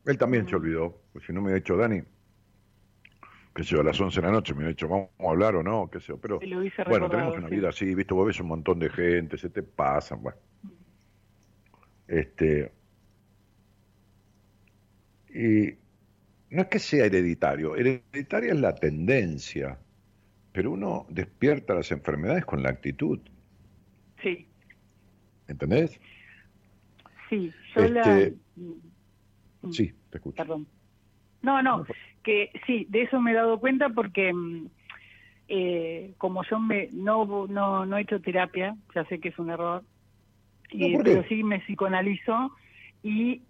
[0.06, 2.02] Él también se olvidó, pues si no me hubiera dicho Dani,
[3.54, 5.56] qué sé yo, a las 11 de la noche me hubiera dicho, vamos a hablar
[5.56, 6.18] o no, qué sé yo.
[6.18, 6.40] Pero
[6.86, 7.54] bueno, tenemos una sí.
[7.56, 10.38] vida así, viste, vos ves un montón de gente, se te pasan, bueno.
[12.06, 12.72] Este.
[15.42, 15.78] Y
[16.50, 19.78] no es que sea hereditario, hereditaria es la tendencia,
[20.52, 23.20] pero uno despierta las enfermedades con la actitud,
[24.22, 24.48] Sí,
[25.48, 26.00] ¿entendés?
[27.28, 28.30] sí, yo la...
[28.30, 28.38] Este-
[29.62, 30.36] Mm, Sí, te escucho.
[30.36, 30.68] Perdón.
[31.42, 31.86] No, no,
[32.24, 34.66] que sí, de eso me he dado cuenta porque mm,
[35.48, 39.50] eh, como yo me no, no no he hecho terapia, ya sé que es un
[39.50, 39.84] error,
[41.04, 42.52] pero sí me psicoanalizo
[43.02, 43.47] y eh,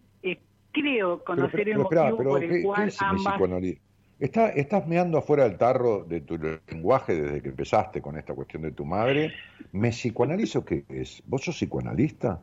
[0.81, 3.33] creo Pero, conocer pero, el motivo pero por ¿qué, el qué cual es ambas...
[3.33, 3.89] psicoanalista?
[4.21, 8.63] Está, ¿Estás meando afuera del tarro de tu lenguaje desde que empezaste con esta cuestión
[8.63, 9.33] de tu madre?
[9.71, 11.23] ¿Me psicoanalizo qué es?
[11.27, 12.41] ¿Vos sos psicoanalista?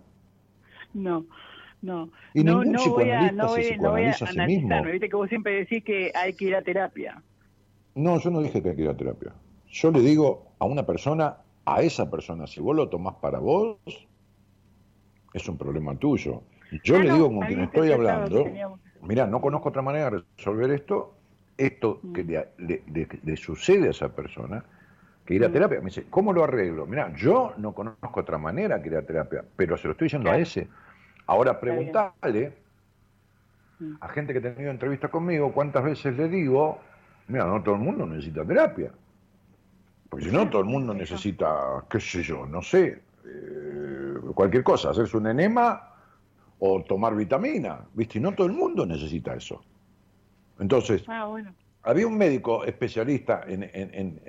[0.94, 1.26] No,
[1.82, 2.10] no.
[2.34, 4.40] Y no, ningún no voy a, psicoanalista no se voy, no voy a a sí
[4.40, 4.84] mismo.
[4.84, 7.22] Viste que vos siempre decís que hay que ir a terapia.
[7.96, 9.34] No, yo no dije que hay que ir a terapia.
[9.68, 13.78] Yo le digo a una persona, a esa persona, si vos lo tomás para vos,
[15.34, 16.44] es un problema tuyo.
[16.84, 19.70] Yo Ah, le no, digo con había quien estoy hablando, que teníamos- mira, no conozco
[19.70, 21.16] otra manera de resolver esto,
[21.58, 22.28] esto que Mm.
[22.28, 24.64] le, le- le- le sucede a esa persona,
[25.26, 25.54] que ir a Mm.
[25.54, 25.80] terapia.
[25.80, 26.86] Me dice, ¿cómo lo arreglo?
[26.86, 30.30] Mira, yo no conozco otra manera que ir a terapia, pero se lo estoy diciendo
[30.32, 30.68] a ese.
[31.28, 32.54] Ahora preguntale
[33.80, 33.96] Mm.
[34.00, 36.80] a gente que ha tenido entrevistas conmigo cuántas veces le digo,
[37.28, 38.92] mira, no todo el mundo necesita terapia.
[40.10, 44.92] Porque si no, todo el mundo necesita, qué sé yo, no sé, eh, cualquier cosa,
[44.92, 45.90] hacerse un enema
[46.68, 48.18] o tomar vitamina, ¿viste?
[48.18, 49.64] Y no todo el mundo necesita eso.
[50.60, 51.54] Entonces, Ah, bueno.
[51.84, 54.20] había un médico especialista en, en,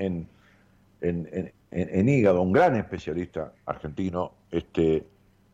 [1.01, 5.07] en, en, hígado, un gran especialista argentino, este,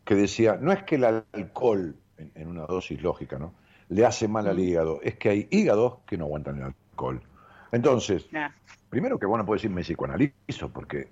[0.03, 3.53] que decía, no es que el alcohol, en, una dosis lógica, ¿no?
[3.89, 7.21] le hace mal al hígado, es que hay hígados que no aguantan el alcohol.
[7.71, 8.49] Entonces, Nah.
[8.89, 11.07] primero que vos no podés decir me psicoanalizo, porque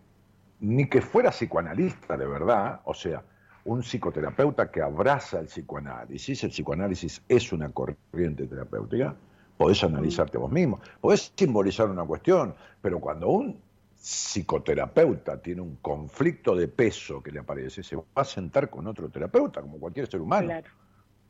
[0.60, 3.24] ni que fuera psicoanalista de verdad, o sea,
[3.66, 9.16] un psicoterapeuta que abraza el psicoanálisis, el psicoanálisis es una corriente terapéutica,
[9.58, 13.60] podés analizarte vos mismo, podés simbolizar una cuestión, pero cuando un
[13.96, 19.10] psicoterapeuta tiene un conflicto de peso que le aparece, se va a sentar con otro
[19.10, 20.48] terapeuta, como cualquier ser humano.
[20.48, 20.70] Claro.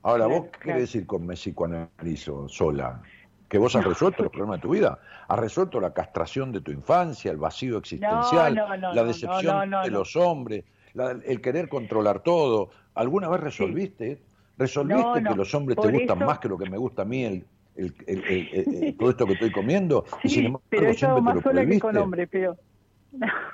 [0.04, 0.80] Ahora, Claro, ¿vos qué claro.
[0.80, 3.02] decir con me psicoanalizo sola?
[3.50, 5.00] ¿Que vos has resuelto los problemas de tu vida?
[5.28, 9.92] ¿Has resuelto la castración de tu infancia, el vacío existencial, no, no, la decepción de
[9.92, 10.64] los hombres,
[10.94, 12.70] la- el querer controlar todo?
[12.94, 14.24] ¿Alguna vez resolviste?
[14.58, 17.06] ¿Resolviste No, no, que los hombres te gustan más que lo que me gusta a
[17.06, 20.06] mí, el, el- todo esto que estoy comiendo?
[20.24, 21.80] y sin Sí, embargo, pero he estado siempre te más lo sola que prohibiste.
[21.80, 22.56] con hombre, pero...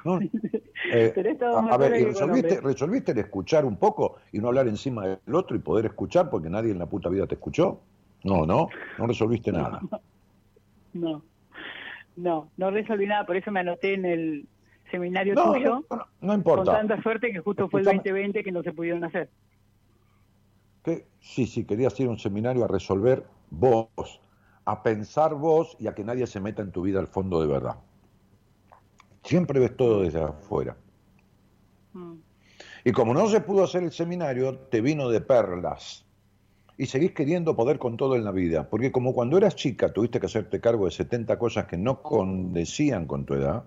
[0.03, 0.19] ¿no?
[0.89, 5.05] Eh, Pero a, ver, ¿y resolviste, resolviste el escuchar un poco y no hablar encima
[5.07, 7.81] del otro y poder escuchar porque nadie en la puta vida te escuchó?
[8.23, 9.81] No, no, no resolviste nada.
[10.93, 11.23] No,
[12.15, 14.49] no, no resolví nada, por eso me anoté en el...
[14.91, 16.71] seminario No, tuyo, no, no, no con importa.
[16.73, 18.09] tanta suerte que justo fue el Escuchame.
[18.11, 19.29] 2020 que no se pudieron hacer.
[20.83, 24.21] Que- sí, sí, querías ir a un seminario a resolver vos,
[24.65, 27.47] a pensar vos y a que nadie se meta en tu vida al fondo de
[27.47, 27.75] verdad.
[29.23, 30.77] Siempre ves todo desde afuera.
[31.93, 32.13] Mm.
[32.85, 36.05] Y como no se pudo hacer el seminario, te vino de perlas.
[36.77, 38.69] Y seguís queriendo poder con todo en la vida.
[38.69, 43.07] Porque como cuando eras chica tuviste que hacerte cargo de 70 cosas que no condecían
[43.07, 43.65] con tu edad,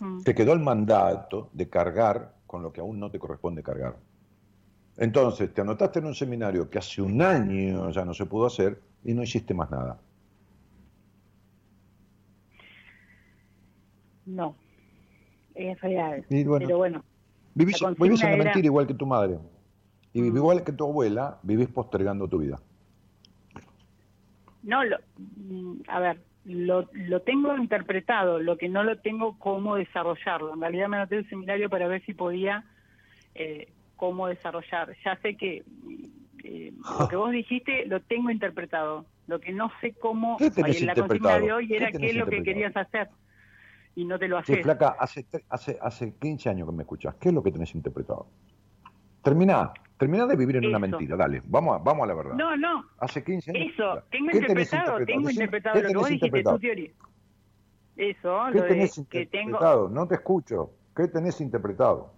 [0.00, 0.22] Mm.
[0.22, 3.96] te quedó el mandato de cargar con lo que aún no te corresponde cargar.
[4.98, 8.80] Entonces, te anotaste en un seminario que hace un año ya no se pudo hacer
[9.04, 9.98] y no hiciste más nada.
[14.26, 14.56] No,
[15.54, 16.24] es real.
[16.28, 17.04] Y bueno, Pero bueno,
[17.54, 19.38] Vivís, la vivís en la era- mentira igual que tu madre.
[20.12, 20.36] Y Mm.
[20.36, 22.58] igual que tu abuela, vivís postergando tu vida.
[24.62, 29.76] no, lo, mm, a ver, lo, lo tengo interpretado, lo que no lo tengo cómo
[29.76, 30.54] desarrollarlo.
[30.54, 32.64] En realidad me anoté el seminario para ver si podía
[33.34, 34.96] eh, cómo desarrollar.
[35.04, 35.64] Ya sé que
[36.44, 39.06] eh, lo que vos dijiste lo tengo interpretado.
[39.26, 42.06] Lo que no sé cómo, ¿Qué tenés en la consigna de hoy ¿Qué era qué
[42.06, 43.08] es lo que querías hacer
[43.96, 44.62] y no te lo Sí, haces.
[44.62, 47.16] flaca, hace, hace, hace 15 años que me escuchas.
[47.16, 48.28] ¿Qué es lo que tenés interpretado?
[49.22, 52.34] Terminá, terminá de vivir en una mentira, dale, vamos a, vamos a la verdad.
[52.34, 53.72] No, no, Hace 15 años.
[53.74, 56.56] eso, tengo ¿Qué tenés interpretado, tengo interpretado ¿qué lo que vos dijiste, interpretado?
[56.56, 56.90] tu teoría.
[57.96, 59.44] Eso, ¿Qué lo de tenés que tengo...
[59.50, 59.88] interpretado?
[59.88, 60.70] No te escucho.
[60.94, 62.12] ¿Qué tenés interpretado?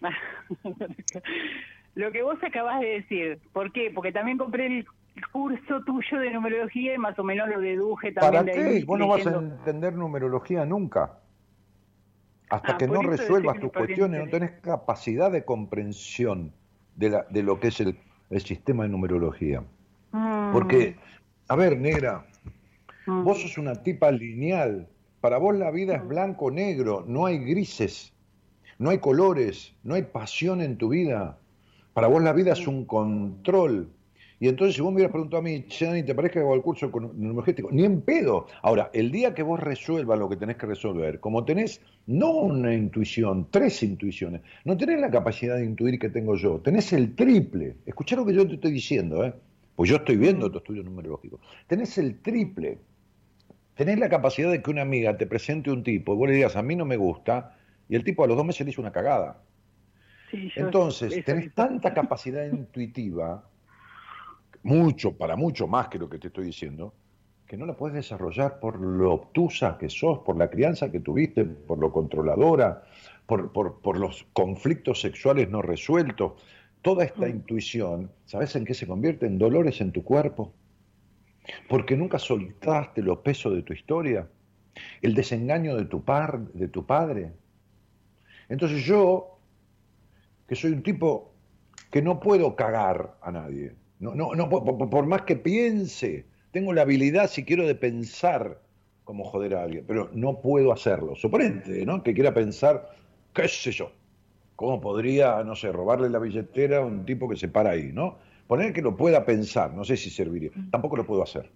[1.94, 3.90] Lo que vos acabás de decir, ¿por qué?
[3.94, 4.86] Porque también compré el
[5.32, 8.76] curso tuyo de numerología y más o menos lo deduje también ¿Para de qué?
[8.78, 8.84] ahí.
[8.84, 11.20] Vos no vas a entender numerología nunca.
[12.50, 16.52] Hasta Ah, que no resuelvas tus cuestiones, no tenés capacidad de comprensión
[16.96, 17.96] de, la, de lo que es el,
[18.30, 19.62] el sistema de numerología.
[20.12, 20.96] Mm, Porque,
[21.48, 22.26] a ver, negra,
[23.06, 24.88] mm, vos sos una tipa lineal.
[25.20, 28.12] Para vos la vida es blanco-negro, no hay grises,
[28.78, 31.38] no hay colores, no hay pasión en tu vida.
[31.94, 33.88] Para vos la vida es un control.
[34.44, 36.54] Y entonces si vos me hubieras preguntado a mí, che, Dani, ¿te parece que hago
[36.54, 37.70] el curso con numerologético?
[37.72, 38.46] Ni en pedo.
[38.60, 42.74] Ahora, el día que vos resuelvas lo que tenés que resolver, como tenés no una
[42.74, 47.76] intuición, tres intuiciones, no tenés la capacidad de intuir que tengo yo, tenés el triple.
[47.86, 49.32] Escuchá lo que yo te estoy diciendo, ¿eh?
[49.76, 51.40] Pues yo estoy viendo tu estudio numerológico.
[51.66, 52.80] Tenés el triple.
[53.74, 56.54] Tenés la capacidad de que una amiga te presente un tipo y vos le digas,
[56.54, 57.56] a mí no me gusta,
[57.88, 59.40] y el tipo a los dos meses le hizo una cagada.
[60.30, 63.42] sí, Entonces, tenés tanta capacidad intuitiva,
[64.64, 66.94] mucho, para mucho más que lo que te estoy diciendo,
[67.46, 71.44] que no la puedes desarrollar por lo obtusa que sos, por la crianza que tuviste,
[71.44, 72.82] por lo controladora,
[73.26, 76.42] por, por, por los conflictos sexuales no resueltos.
[76.82, 79.26] Toda esta intuición, ¿sabes en qué se convierte?
[79.26, 80.52] En dolores en tu cuerpo.
[81.68, 84.26] Porque nunca soltaste los pesos de tu historia,
[85.02, 87.32] el desengaño de tu, par, de tu padre.
[88.48, 89.38] Entonces yo,
[90.48, 91.34] que soy un tipo
[91.90, 96.72] que no puedo cagar a nadie, no, no, no, por, por- más que piense, tengo
[96.72, 98.60] la habilidad, si quiero, de pensar
[99.04, 101.14] como joder a alguien, pero no puedo hacerlo.
[101.16, 102.02] Suponente, ¿no?
[102.02, 102.90] Que quiera pensar,
[103.34, 103.92] qué sé yo,
[104.56, 108.18] cómo podría, no sé, robarle la billetera a un tipo que se para ahí, ¿no?
[108.46, 111.50] Poner que lo pueda pensar, no sé si serviría, tampoco lo puedo hacer.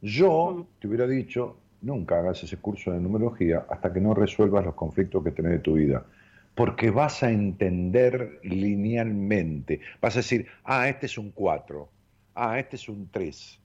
[0.00, 4.74] Yo te hubiera dicho, nunca hagas ese curso de numerología hasta que no resuelvas los
[4.74, 6.06] conflictos que tenés de tu vida.
[6.54, 9.80] Porque vas a entender linealmente.
[10.00, 11.88] Vas a decir, ah, este es un 4,
[12.34, 13.60] ah, este es un 3.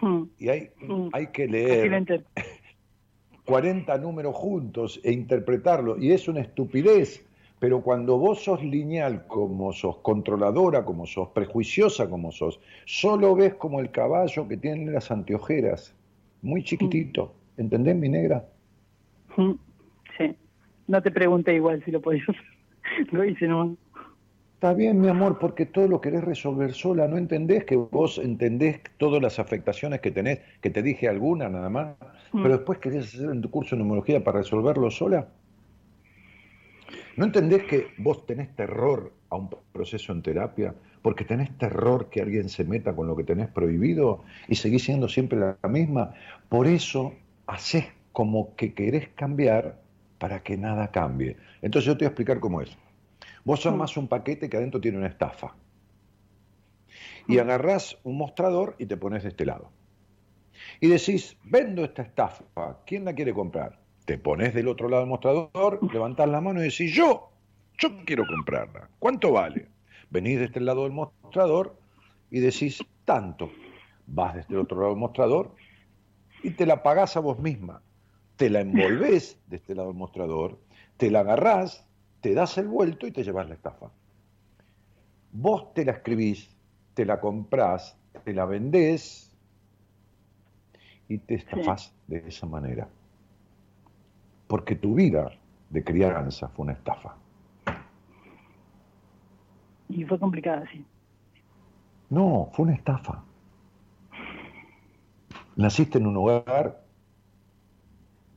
[0.00, 1.08] Mm, Y hay, Mm.
[1.12, 2.26] hay que leer entiendo.
[3.44, 5.98] 40 números juntos e interpretarlo.
[5.98, 7.24] Y es una estupidez.
[7.60, 13.54] Pero cuando vos sos lineal, como sos controladora, como sos prejuiciosa, como sos, solo ves
[13.54, 15.94] como el caballo que tiene las anteojeras,
[16.42, 17.32] muy chiquitito.
[17.56, 18.44] ¿Entendés, mi negra?
[20.18, 20.34] Sí,
[20.86, 22.42] no te pregunté igual si lo podías hacer.
[23.12, 23.78] Lo hice nomás.
[24.54, 27.06] Está bien, mi amor, porque todo lo querés resolver sola.
[27.06, 30.40] ¿No entendés que vos entendés todas las afectaciones que tenés?
[30.62, 31.96] Que te dije alguna nada más.
[32.32, 32.42] Mm.
[32.42, 35.28] Pero después querés hacer en tu curso de numerología para resolverlo sola.
[37.16, 40.74] ¿No entendés que vos tenés terror a un proceso en terapia?
[41.02, 45.08] Porque tenés terror que alguien se meta con lo que tenés prohibido y seguís siendo
[45.08, 46.14] siempre la misma.
[46.48, 47.12] Por eso
[47.46, 49.83] haces como que querés cambiar
[50.24, 51.36] para que nada cambie.
[51.60, 52.74] Entonces yo te voy a explicar cómo es.
[53.44, 55.54] Vos armás un paquete que adentro tiene una estafa.
[57.28, 59.70] Y agarrás un mostrador y te pones de este lado.
[60.80, 63.78] Y decís, vendo esta estafa, ¿quién la quiere comprar?
[64.06, 67.30] Te pones del otro lado del mostrador, levantás la mano y decís, yo,
[67.76, 68.88] yo quiero comprarla.
[68.98, 69.68] ¿Cuánto vale?
[70.08, 71.76] Venís de este lado del mostrador
[72.30, 73.50] y decís, tanto.
[74.06, 75.54] Vas desde el otro lado del mostrador
[76.42, 77.82] y te la pagás a vos misma.
[78.36, 80.58] Te la envolvés de este lado del mostrador,
[80.96, 81.86] te la agarrás,
[82.20, 83.90] te das el vuelto y te llevas la estafa.
[85.32, 86.50] Vos te la escribís,
[86.94, 89.32] te la comprás, te la vendés
[91.08, 92.88] y te estafás de esa manera.
[94.46, 95.30] Porque tu vida
[95.70, 97.16] de crianza fue una estafa.
[99.88, 100.84] Y fue complicada, sí.
[102.10, 103.22] No, fue una estafa.
[105.56, 106.83] Naciste en un hogar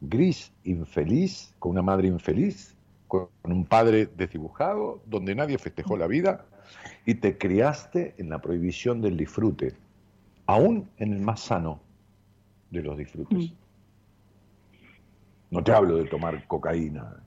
[0.02, 2.76] gris, infeliz, con una madre infeliz,
[3.08, 6.46] con un padre desdibujado, donde nadie festejó la vida,
[7.06, 9.74] y te criaste en la prohibición del disfrute,
[10.46, 11.80] aún en el más sano
[12.70, 13.52] de los disfrutes.
[13.52, 13.54] Mm.
[15.52, 17.24] No te hablo de tomar cocaína,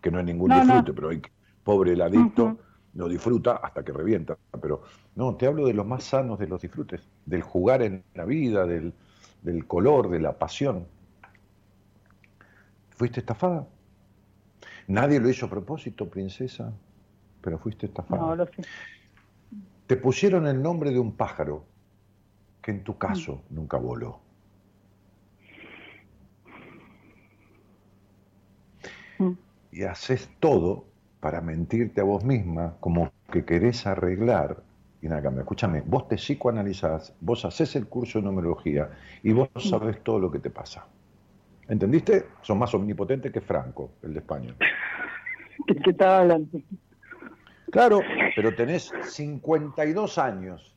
[0.00, 0.62] que no es ningún No, no.
[0.64, 1.30] disfrute, pero hay que-
[1.62, 2.58] pobre el adicto Ujú.
[2.94, 4.36] lo disfruta hasta que revienta.
[4.60, 4.82] Pero
[5.14, 8.66] no, te hablo de los más sanos de los disfrutes, del jugar en la vida,
[8.66, 8.92] del,
[9.42, 10.86] del color, de la pasión.
[13.02, 13.66] ¿Fuiste estafada?
[14.86, 16.72] Nadie lo hizo a propósito, princesa,
[17.40, 18.22] pero fuiste estafada.
[18.22, 18.62] No, lo sé.
[19.88, 21.64] Te pusieron el nombre de un pájaro
[22.62, 24.20] que en tu caso nunca voló.
[29.18, 29.32] Mm.
[29.72, 30.84] Y haces todo
[31.18, 34.62] para mentirte a vos misma, como que querés arreglar.
[35.00, 35.40] Y nada, cambia.
[35.40, 38.92] escúchame, vos te psicoanalizás, vos haces el curso de numerología
[39.24, 40.86] y vos sabés todo lo que te pasa.
[41.72, 42.26] ¿Entendiste?
[42.42, 44.54] Son más omnipotentes que Franco, el de España.
[45.66, 46.60] ¿Qué, qué estaba hablando?
[47.70, 48.00] Claro,
[48.36, 50.74] pero tenés 52 años.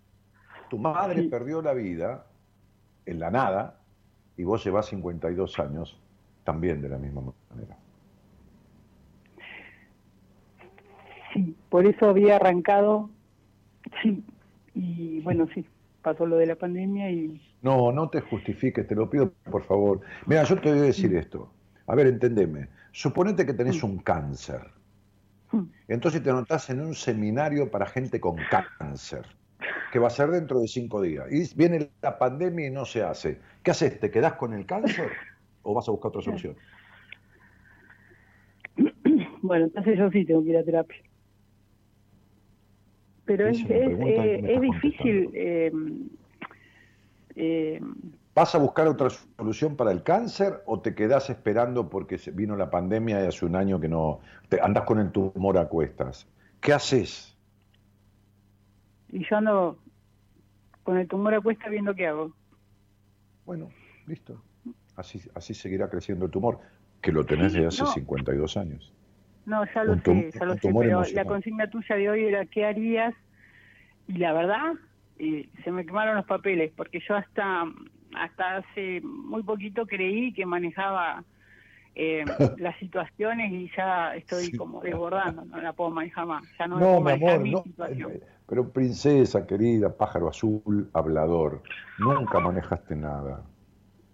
[0.70, 1.28] Tu madre Sí.
[1.28, 2.28] perdió la vida
[3.06, 3.82] en la nada
[4.38, 6.00] y vos llevás 52 años
[6.46, 7.76] también de la misma manera.
[11.34, 13.10] Sí, por eso había arrancado,
[14.02, 14.24] sí,
[14.74, 15.66] y bueno, sí,
[16.06, 20.02] pasó lo de la pandemia y No, no te justifiques, te lo pido por favor.
[20.28, 21.52] Mira, yo te voy a decir esto.
[21.88, 22.68] A ver, entendeme.
[22.92, 24.62] Suponete que tenés un cáncer.
[25.52, 25.64] Mm.
[25.88, 29.26] Entonces te anotás en un seminario para gente con cáncer,
[29.92, 31.26] que va a ser dentro de cinco días.
[31.32, 33.40] Y viene la pandemia y no se hace.
[33.64, 34.00] ¿Qué haces?
[34.00, 35.10] ¿Te quedás con el cáncer
[35.64, 36.56] o vas a buscar otra solución?
[39.42, 40.98] bueno, entonces yo sí tengo que ir a terapia.
[43.26, 45.32] Pero es, es eh, es difícil.
[45.34, 45.72] Eh,
[47.36, 47.82] eh,
[48.34, 52.70] ¿Vas a buscar otra solución para el cáncer o te quedás esperando porque vino la
[52.70, 54.20] pandemia y hace un año que no
[54.50, 56.28] te andás con el tumor a cuestas?
[56.60, 57.36] ¿Qué haces?
[59.16, 59.78] y yo ando
[60.84, 62.34] con el tumor a cuesta viendo qué hago.
[63.46, 63.70] Bueno,
[64.08, 64.42] listo.
[64.98, 66.60] Así, así seguirá creciendo el tumor,
[67.02, 67.94] que lo tenés desde hace no.
[67.94, 68.94] 52 años.
[69.46, 71.14] No, ya lo sé, ya lo sé, pero emocional.
[71.16, 73.14] la consigna tuya de hoy era ¿qué harías?
[74.08, 74.74] Y la verdad,
[75.18, 77.66] eh, se me quemaron los papeles, porque yo hasta
[78.16, 81.24] hasta hace muy poquito creí que manejaba
[81.96, 82.26] eh,
[82.58, 84.58] las situaciones y ya estoy Sí.
[84.58, 87.52] como desbordando, no la puedo manejar más, ya no, No, puedo mi manejar amor, mi
[87.52, 87.64] no.
[87.64, 88.12] situación.
[88.12, 91.62] eh, Pero princesa querida, pájaro azul, hablador,
[91.98, 93.44] nunca manejaste nada.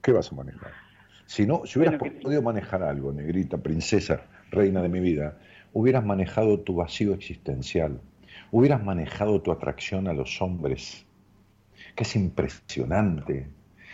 [0.02, 0.72] ¿Qué vas a manejar?
[1.26, 4.22] Si no, si hubieras Bueno, que- podido manejar algo, negrita, princesa,
[4.52, 5.40] reina de mi vida,
[5.74, 8.00] hubieras manejado tu vacío existencial,
[8.52, 11.06] hubieras manejado tu atracción a los hombres,
[11.96, 13.48] que es impresionante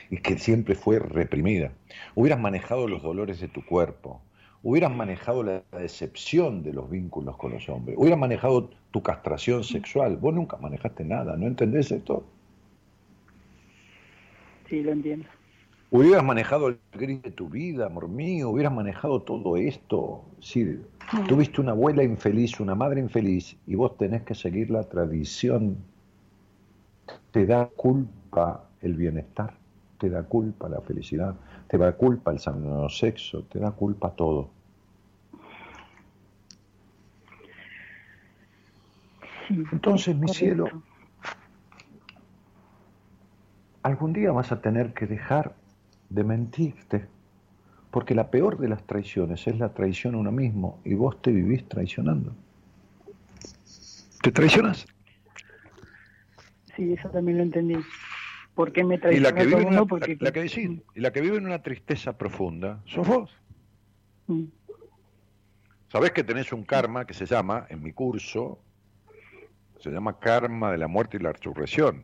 [0.10, 1.72] y que siempre fue reprimida.
[2.16, 4.22] Hubieras manejado los dolores de tu cuerpo,
[4.64, 10.18] hubieras manejado la decepción de los vínculos con los hombres, hubieras manejado tu castración sexual.
[10.18, 12.26] Vos nunca manejaste nada, ¿no entendés esto?
[14.68, 15.28] Sí, lo entiendo.
[15.89, 20.25] Hubieras manejado el gris de tu vida, amor mío, hubieras manejado todo esto.
[20.41, 20.81] Sí,
[21.29, 25.77] tuviste una abuela infeliz, una madre infeliz, y vos tenés que seguir la tradición.
[27.31, 29.53] Te da culpa el bienestar,
[29.97, 31.35] te da culpa la felicidad,
[31.69, 34.49] te da culpa el sano sexo, te da culpa todo.
[39.71, 40.67] Entonces, mi cielo,
[43.83, 45.55] algún día vas a tener que dejar
[46.10, 47.05] de mentirte,
[47.91, 51.32] porque la peor de las traiciones es la traición a uno mismo y vos te
[51.32, 52.34] vivís traicionando.
[54.22, 54.86] ¿Te traicionas?
[56.76, 57.76] Sí, eso también lo entendí.
[58.55, 59.86] ¿Por qué me Y la que, vive una?
[59.86, 60.18] Porque...
[60.20, 63.32] la, que, sí, y la que vive en una tristeza profunda, sos vos.
[64.28, 64.45] Mm.
[65.89, 68.60] Sabés que tenés un karma que se llama, en mi curso,
[69.80, 72.03] se llama karma de la muerte y la resurrección.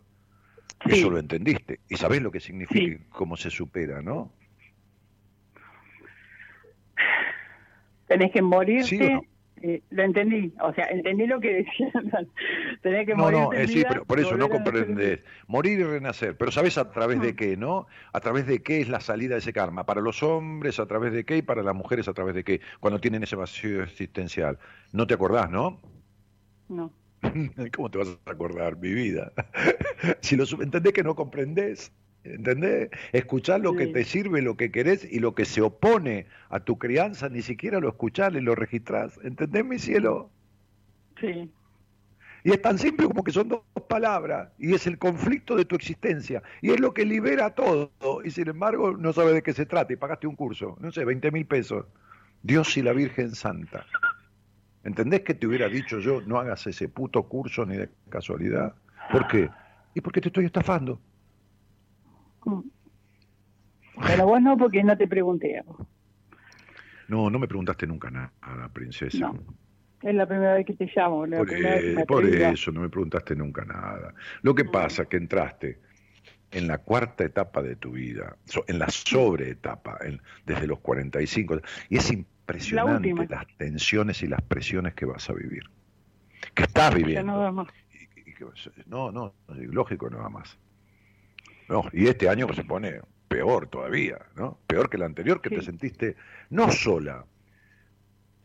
[0.85, 0.99] Sí.
[0.99, 1.79] Eso lo entendiste.
[1.89, 3.03] Y sabés lo que significa Sí.
[3.09, 4.31] cómo se supera, ¿no?
[8.07, 9.21] Tenés que morirte ¿Sí o no?
[9.65, 11.89] Eh, lo entendí, o sea, entendí lo que decía.
[12.81, 15.21] Tenés que No, morir no, eh, sí, pero por eso no comprendes.
[15.47, 17.35] Morir y renacer, pero ¿sabes a través de Mm.
[17.37, 17.87] qué, no?
[18.11, 19.85] A través de qué es la salida de ese karma.
[19.85, 22.59] Para los hombres, a través de qué, y para las mujeres, a través de qué,
[22.81, 24.59] cuando tienen ese vacío existencial.
[24.91, 25.79] No te acordás, ¿no?
[26.67, 26.91] No.
[27.75, 29.31] ¿Cómo te vas a acordar, mi vida?
[30.21, 31.91] si lo sub- entendés que no comprendés,
[32.23, 32.89] ¿entendés?
[33.11, 36.77] Escuchar lo que te sirve, lo que querés y lo que se opone a tu
[36.77, 39.19] crianza, ni siquiera lo escuchás ni lo registrás.
[39.23, 40.29] ¿Entendés, mi cielo?
[41.19, 41.51] Sí.
[42.45, 45.75] Y es tan simple como que son dos palabras, y es el conflicto de tu
[45.75, 47.91] existencia, y es lo que libera todo,
[48.25, 51.05] y sin embargo no sabes de qué se trata, y pagaste un curso, no sé,
[51.05, 51.85] 20 mil pesos.
[52.41, 53.85] Dios y la Virgen Santa.
[54.83, 58.75] ¿Entendés que te hubiera dicho yo, no hagas ese puto curso ni de casualidad?
[59.11, 59.49] ¿Por qué?
[59.93, 60.99] Y porque te estoy estafando.
[62.45, 62.59] Mm.
[64.07, 65.59] Pero vos no, porque no te pregunté.
[65.59, 65.77] a vos.
[67.07, 68.31] No, no me preguntaste nunca nada,
[68.73, 69.19] princesa.
[69.19, 69.43] No.
[70.01, 71.25] Es la primera vez que te llamo.
[71.25, 74.13] La Por, primera vez que por eso no me preguntaste nunca nada.
[74.41, 75.79] Lo que pasa es que entraste
[76.51, 78.35] en la cuarta etapa de tu vida,
[78.67, 79.97] en la sobreetapa,
[80.45, 82.13] desde los 45, y es
[82.43, 85.63] impresionante las tensiones y las presiones que vas a vivir,
[86.53, 87.33] que estás viviendo.
[87.33, 87.67] no vemos.
[87.93, 88.45] Y- y que-
[88.85, 90.57] no, no, lógico nada más.
[91.69, 94.59] No, y este año se pone peor todavía, ¿no?
[94.67, 96.15] Peor que el anterior, que te sentiste
[96.49, 97.25] no sola,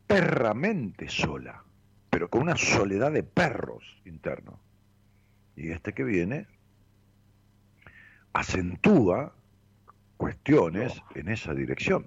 [0.06, 1.64] perramente sola,
[2.08, 4.60] pero con una soledad de perros interno.
[5.56, 6.46] Y este que viene
[8.32, 9.34] acentúa
[10.16, 12.06] cuestiones en esa dirección.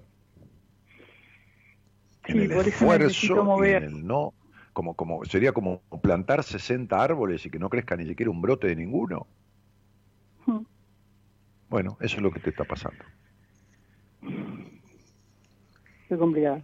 [2.24, 4.34] En Sí, el esfuerzo y en el no,
[4.72, 8.68] como, como sería como plantar 60 árboles y que no crezca ni siquiera un brote
[8.68, 9.26] de ninguno.
[10.46, 10.60] Mm.
[11.68, 13.04] Bueno, eso es lo que te está pasando.
[16.08, 16.62] Fue complicado.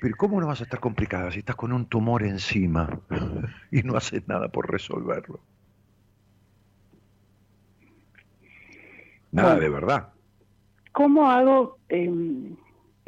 [0.00, 3.00] Pero ¿cómo no vas a estar complicada si estás con un tumor encima
[3.70, 5.40] y no haces nada por resolverlo?
[9.32, 9.60] Nada Bueno.
[9.62, 10.12] de verdad.
[10.92, 12.08] ¿Cómo hago, eh,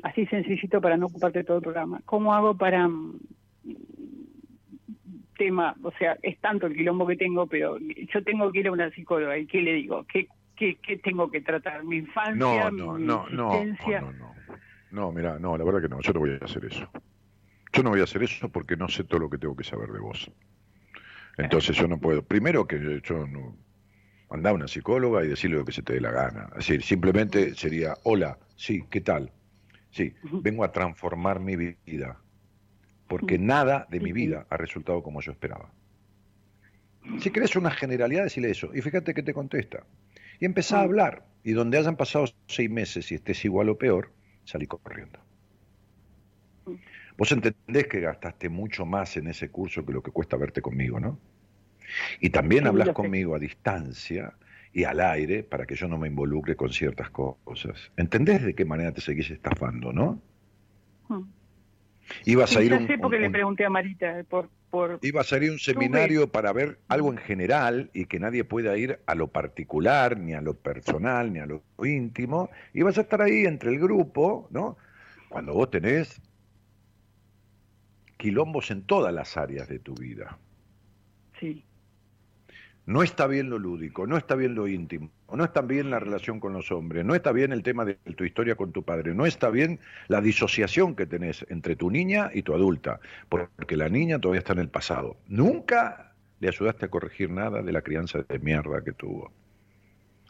[0.02, 3.18] así sencillito para no ocuparte todo el programa, cómo hago para mm,
[5.36, 8.72] tema, o sea, es tanto el quilombo que tengo, pero yo tengo que ir a
[8.72, 10.04] una psicóloga y ¿qué le digo?
[10.04, 11.84] ¿Qué, qué, qué tengo que tratar?
[11.84, 12.34] ¿Mi infancia?
[12.34, 14.00] No, no, mi no, no, existencia?
[14.00, 14.36] no, no.
[14.90, 16.88] No, mira, no, la verdad que no, yo no voy a hacer eso.
[17.72, 19.90] Yo no voy a hacer eso porque no sé todo lo que tengo que saber
[19.90, 20.30] de vos.
[21.36, 22.22] Entonces yo no puedo.
[22.22, 23.56] Primero que yo no.
[24.28, 26.48] A una psicóloga y decirle lo que se te dé la gana.
[26.52, 29.30] Es decir, simplemente sería, hola, sí, ¿qué tal?
[29.96, 32.20] Sí, vengo a transformar mi vida.
[33.08, 35.70] Porque nada de mi vida ha resultado como yo esperaba.
[37.18, 38.74] Si querés una generalidad, decirle eso.
[38.74, 39.84] Y fíjate que te contesta.
[40.38, 41.24] Y empezá a hablar.
[41.44, 44.12] Y donde hayan pasado seis meses y estés igual o peor,
[44.44, 45.18] salí corriendo.
[47.16, 51.00] Vos entendés que gastaste mucho más en ese curso que lo que cuesta verte conmigo,
[51.00, 51.18] ¿no?
[52.20, 54.34] Y también hablas conmigo a distancia
[54.76, 57.90] y al aire para que yo no me involucre con ciertas cosas.
[57.96, 60.20] ¿Entendés de qué manera te seguís estafando, no?
[61.08, 61.22] Mm.
[62.26, 64.24] Ibas Sí, a ir ya un- sé porque un- le un- pregunté a Marita, eh,
[64.24, 68.44] por, por Iba a salir un seminario para ver algo en general y que nadie
[68.44, 72.50] pueda ir a lo particular, ni a lo personal, ni a lo íntimo.
[72.74, 74.76] Y vas a estar ahí entre el grupo, ¿no?
[75.30, 76.20] Cuando vos tenés
[78.18, 80.38] quilombos en todas las áreas de tu vida.
[81.40, 81.64] sí,
[82.86, 86.38] No está bien lo lúdico, no está bien lo íntimo, no está bien la relación
[86.38, 89.26] con los hombres, no está bien el tema de tu historia con tu padre, no
[89.26, 94.20] está bien la disociación que tenés entre tu niña y tu adulta, porque la niña
[94.20, 95.16] todavía está en el pasado.
[95.26, 99.32] Nunca le ayudaste a corregir nada de la crianza de mierda que tuvo.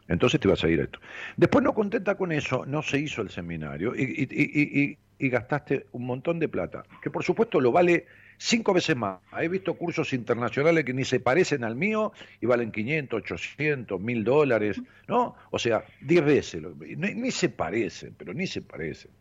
[0.07, 0.99] Entonces te vas a ir esto.
[1.35, 4.97] Después no contenta con eso, no se hizo el seminario y
[5.29, 8.07] gastaste un montón de plata, que por supuesto lo vale
[8.37, 9.19] cinco veces más.
[9.39, 14.23] He visto cursos internacionales que ni se parecen al mío y valen 500, 800, 1000
[14.23, 15.35] dólares, ¿no?
[15.51, 16.61] O sea, 10 veces.
[16.79, 19.11] Ni, ni se parecen, pero ni se parecen.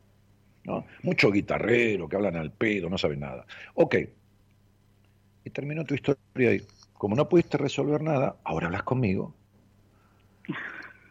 [0.64, 0.84] ¿no?
[1.02, 3.46] Mucho guitarrero que hablan al pedo, no saben nada.
[3.74, 3.96] Ok.
[5.44, 6.62] Y terminó tu historia ahí.
[6.92, 9.34] Como no pudiste resolver nada, ahora hablas conmigo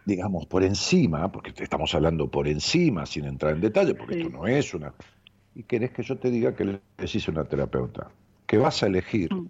[0.06, 4.22] digamos, por encima, porque te estamos hablando por encima, sin entrar en detalle, porque Sí.
[4.22, 4.94] esto no es una...
[5.56, 8.10] Y querés que yo te diga que le decís a una terapeuta,
[8.46, 9.48] que vas a elegir Mm.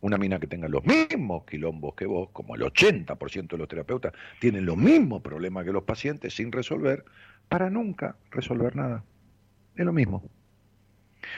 [0.00, 4.14] una mina que tenga los mismos quilombos que vos, como el 80% de los terapeutas
[4.40, 7.04] tienen los mismos problemas que los pacientes sin resolver,
[7.50, 9.04] para nunca resolver nada.
[9.76, 10.22] Es lo mismo.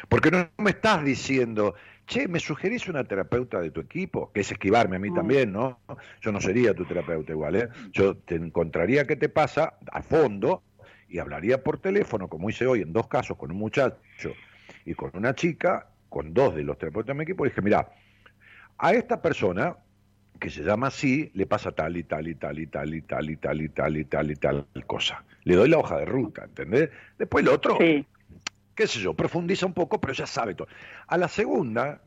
[0.08, 1.74] Porque no me estás diciendo,
[2.06, 4.30] che, ¿me sugerís una terapeuta de tu equipo?
[4.32, 5.14] Que es esquivarme a mí Mm.
[5.14, 5.80] también, ¿no?
[6.20, 7.68] Yo no sería tu terapeuta igual, ¿eh?
[7.92, 10.62] Yo te encontraría qué te pasa a fondo
[11.12, 14.32] y hablaría por teléfono, como hice hoy en dos casos con un muchacho
[14.86, 17.90] Y con una chica, con dos de los terapeutas de mi equipo, dije, mira,
[18.78, 19.76] a esta persona
[20.40, 23.30] que se llama así, le pasa tal y tal y tal y tal y tal
[23.30, 25.22] y tal y tal y tal y tal cosa.
[25.44, 26.88] Le doy la hoja de ruta, ¿entendés?
[27.18, 30.68] Después el otro, qué sé yo, profundiza un poco, pero ya sabe todo.
[31.06, 32.00] A la segunda,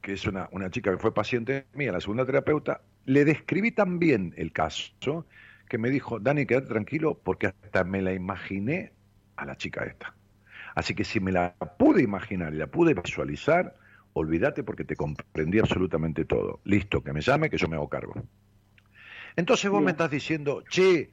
[0.00, 4.32] que es una, una chica que fue paciente mía, la segunda terapeuta, le describí también
[4.36, 5.26] el caso
[5.72, 8.92] que me dijo, Dani, quédate tranquilo porque hasta me la imaginé
[9.36, 10.14] a la chica esta.
[10.74, 13.74] Así que si me la pude imaginar y la pude visualizar,
[14.12, 16.60] olvídate porque te comprendí absolutamente todo.
[16.64, 18.12] Listo, que me llame, que yo me hago cargo.
[19.34, 21.10] Entonces vos me estás diciendo, che,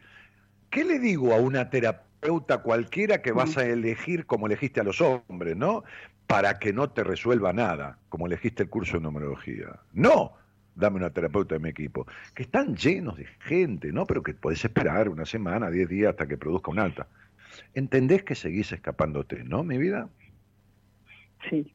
[0.69, 4.99] ¿qué le digo a una terapeuta cualquiera que vas a elegir como elegiste a los
[4.99, 5.85] hombres, ¿no?
[6.27, 9.79] Para que no te resuelva nada, como elegiste el curso de numerología.
[9.93, 10.33] No,
[10.79, 14.05] dame una terapeuta de mi equipo, que están llenos de gente, ¿no?
[14.05, 17.07] Pero que podés esperar una semana, diez días hasta que produzca un alta.
[17.73, 20.09] ¿Entendés que seguís escapándote, no, mi vida?
[21.49, 21.73] Sí,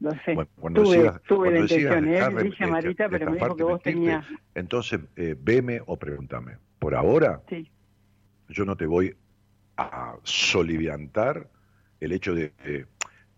[0.00, 0.36] lo sé.
[0.58, 2.42] cuando tuve, tuve la intención, ¿eh?
[2.42, 4.26] dije a Marita, pero me dijo que vos tenías...
[4.54, 6.56] Entonces, eh, veme o pregúntame.
[6.78, 7.70] Por ahora, sí.
[8.48, 9.16] yo no te voy
[9.76, 11.48] a soliviantar
[12.00, 12.52] el hecho de,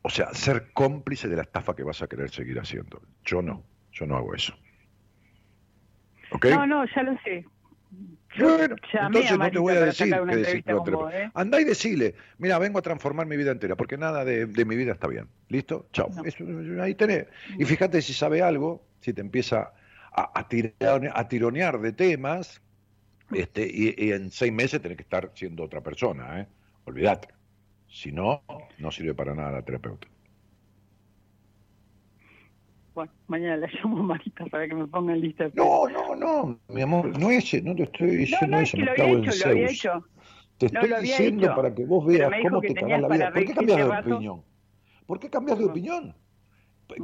[0.03, 3.03] o sea, ser cómplice de la estafa que vas a querer seguir haciendo.
[3.25, 3.63] Yo no,
[3.93, 4.55] yo no hago eso.
[6.43, 7.45] No, no, ya lo sé.
[8.39, 10.65] bueno, entonces no te voy a decir que decir
[11.13, 11.31] ¿eh?
[11.35, 14.93] Andá y decile, mira, vengo a transformar mi vida entera, porque nada de, mi vida
[14.93, 15.29] está bien.
[15.49, 15.89] ¿Listo?
[15.93, 16.11] Chao.
[16.81, 17.27] ahí tenés.
[17.59, 19.73] Y fíjate si sabe algo, si te empieza
[20.13, 22.61] a, a, tironear de temas,
[23.33, 26.47] este, y, en seis meses tenés que estar siendo otra persona, ¿eh?
[26.85, 27.29] Olvídate.
[27.89, 28.43] Si no,
[28.79, 30.09] no sirve para nada la terapeuta.
[32.95, 35.51] Bueno, mañana le llamo a Marita para que me ponga en lista.
[35.55, 39.33] No, no, no, mi amor, no es, no te estoy diciendo eso, me cago en
[39.33, 39.89] Zeus.
[40.59, 43.33] Te estoy diciendo para que vos veas cómo te cagas la vida.
[43.33, 44.43] ¿Por qué cambias de opinión?
[45.07, 46.15] ¿Por qué cambias de opinión?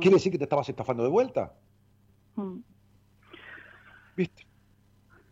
[0.01, 1.55] ¿Quiere decir que te estabas estafando de vuelta?
[2.37, 2.59] Mm.
[4.17, 4.47] ¿Viste?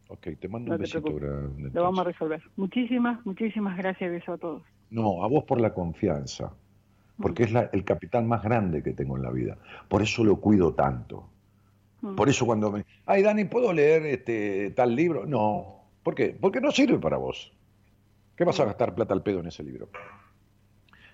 [0.09, 1.71] Ok, te mando un besito grande.
[1.73, 2.43] Lo vamos a resolver.
[2.57, 4.63] Muchísimas, muchísimas gracias, beso a todos.
[4.91, 6.53] No, a vos por la confianza
[7.21, 9.59] porque es el capital más grande que tengo en la vida.
[9.89, 11.29] Por eso lo cuido tanto.
[12.01, 12.15] Mm.
[12.15, 12.85] Por eso cuando me...
[13.07, 15.27] Ay, Dani, ¿puedo leer este tal libro?
[15.27, 15.85] No.
[16.03, 16.37] ¿Por qué?
[16.41, 17.53] Porque no sirve para vos.
[18.37, 18.67] ¿Qué vas a mm.
[18.67, 19.89] gastar plata al pedo en ese libro?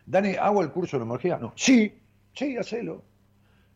[0.07, 1.39] Dani, ¿hago el curso de numerología?
[1.39, 1.53] No.
[1.57, 1.99] Sí,
[2.35, 3.03] sí, hacelo.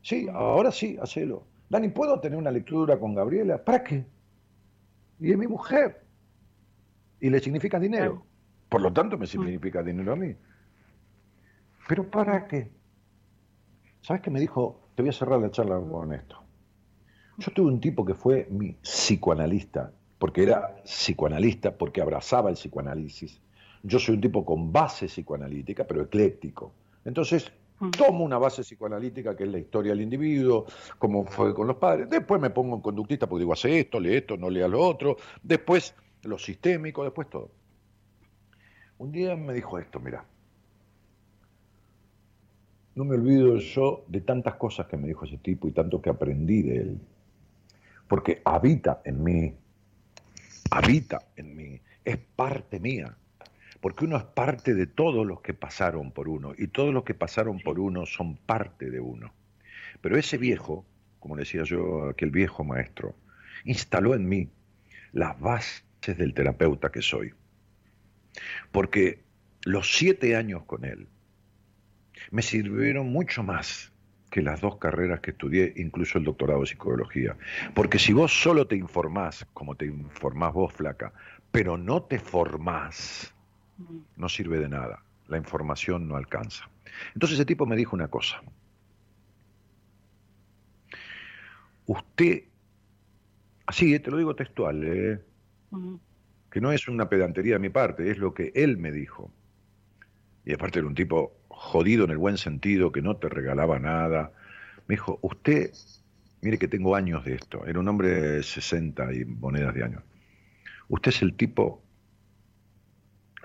[0.02, 0.36] Sí, mm.
[0.36, 1.44] ahora sí, hacelo.
[1.70, 3.62] Dani, ¿puedo tener una lectura con Gabriela?
[3.64, 4.04] ¿Para qué?
[5.20, 6.02] Y es mi mujer.
[7.20, 8.24] Y le significa dinero.
[8.68, 10.34] Por lo tanto, me significa dinero a mí.
[11.88, 12.70] ¿Pero para qué?
[14.02, 14.90] ¿Sabes qué me dijo?
[14.94, 16.36] Te voy a cerrar la charla con esto.
[17.38, 23.40] Yo tuve un tipo que fue mi psicoanalista, porque era psicoanalista, porque abrazaba el psicoanálisis.
[23.82, 26.74] Yo soy un tipo con base psicoanalítica, pero ecléctico.
[27.06, 27.90] Entonces, mm.
[27.90, 30.66] tomo una base psicoanalítica que es la historia del individuo,
[30.98, 32.10] cómo fue con los padres.
[32.10, 35.16] Después me pongo en conductista porque digo, hace esto, lee esto, no lea lo otro.
[35.42, 37.50] Después lo sistémico, después todo.
[38.98, 40.26] Un día me dijo esto, mira,
[42.98, 46.10] no me olvido yo de tantas cosas que me dijo ese tipo y tanto que
[46.10, 47.00] aprendí de él.
[48.08, 49.54] Porque habita en mí,
[50.72, 53.16] habita en mí, es parte mía.
[53.80, 57.14] Porque uno es parte de todos los que pasaron por uno y todos los que
[57.14, 59.32] pasaron por uno son parte de uno.
[60.00, 60.84] Pero ese viejo,
[61.20, 63.14] como decía yo, aquel viejo maestro,
[63.64, 64.50] instaló en mí
[65.12, 67.32] las bases del terapeuta que soy.
[68.72, 69.22] Porque
[69.62, 71.06] los siete años con él,
[72.30, 73.92] me sirvieron mucho más
[74.30, 77.36] que las dos carreras que estudié, incluso el doctorado de psicología.
[77.74, 81.12] Porque si vos solo te informás, como te informás vos, flaca,
[81.50, 83.34] pero no te formás,
[84.16, 85.02] no sirve de nada.
[85.28, 86.68] La información no alcanza.
[87.14, 88.42] Entonces ese tipo me dijo una cosa.
[91.86, 92.44] Usted,
[93.66, 95.20] así, eh, te lo digo textual, eh,
[96.50, 99.30] que no es una pedantería de mi parte, es lo que él me dijo.
[100.44, 104.32] Y aparte era un tipo jodido en el buen sentido, que no te regalaba nada.
[104.86, 105.72] Me dijo, usted,
[106.40, 110.02] mire que tengo años de esto, era un hombre de 60 y monedas de años.
[110.88, 111.82] Usted es el tipo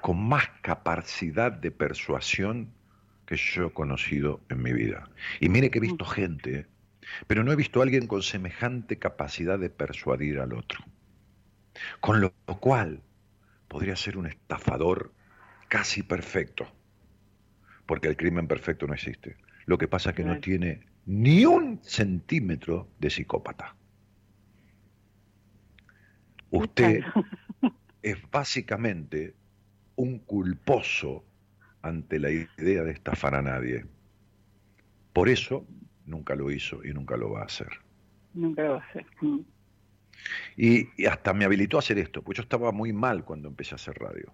[0.02, 2.74] con más capacidad de persuasión
[3.26, 5.10] que yo he conocido en mi vida.
[5.40, 6.68] Y mire que he visto gente,
[7.28, 10.84] pero no he visto a alguien con semejante capacidad de persuadir al otro.
[12.00, 13.02] Con lo cual
[13.68, 15.14] podría ser un estafador
[15.70, 16.68] casi perfecto
[17.94, 19.38] porque el crimen perfecto no existe.
[19.68, 23.76] Lo que pasa es que no tiene ni un centímetro de psicópata.
[26.50, 27.02] Usted
[28.02, 29.36] es básicamente
[29.96, 31.24] un culposo
[31.84, 33.86] ante la idea de estafar a nadie.
[35.14, 35.68] Por eso
[36.08, 37.70] nunca lo hizo y nunca lo va a hacer.
[38.34, 39.06] Nunca lo va a hacer.
[39.22, 39.40] Mm.
[40.58, 43.78] Y, hasta me habilitó a hacer esto, pues yo estaba muy mal cuando empecé a
[43.78, 44.34] hacer radio.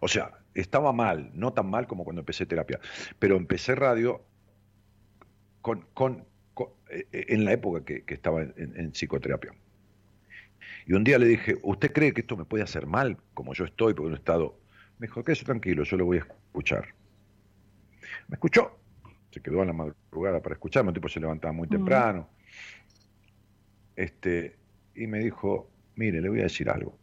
[0.00, 2.80] O sea, estaba mal, no tan mal como cuando empecé terapia,
[3.18, 4.24] pero empecé radio
[5.60, 6.24] con, con,
[6.88, 9.52] eh, en la época que, estaba en, psicoterapia.
[10.86, 13.64] Y un día le dije, ¿usted cree que esto me puede hacer mal como yo
[13.64, 13.94] estoy?
[13.94, 14.58] Porque no he estado...
[14.98, 16.94] Me dijo, quédese tranquilo, yo lo voy a escuchar.
[18.28, 18.78] Me escuchó,
[19.30, 22.28] se quedó a la madrugada para escucharme, un tipo se levantaba muy temprano.
[23.96, 24.56] Este,
[24.94, 26.99] y me dijo, mire, le voy a decir algo.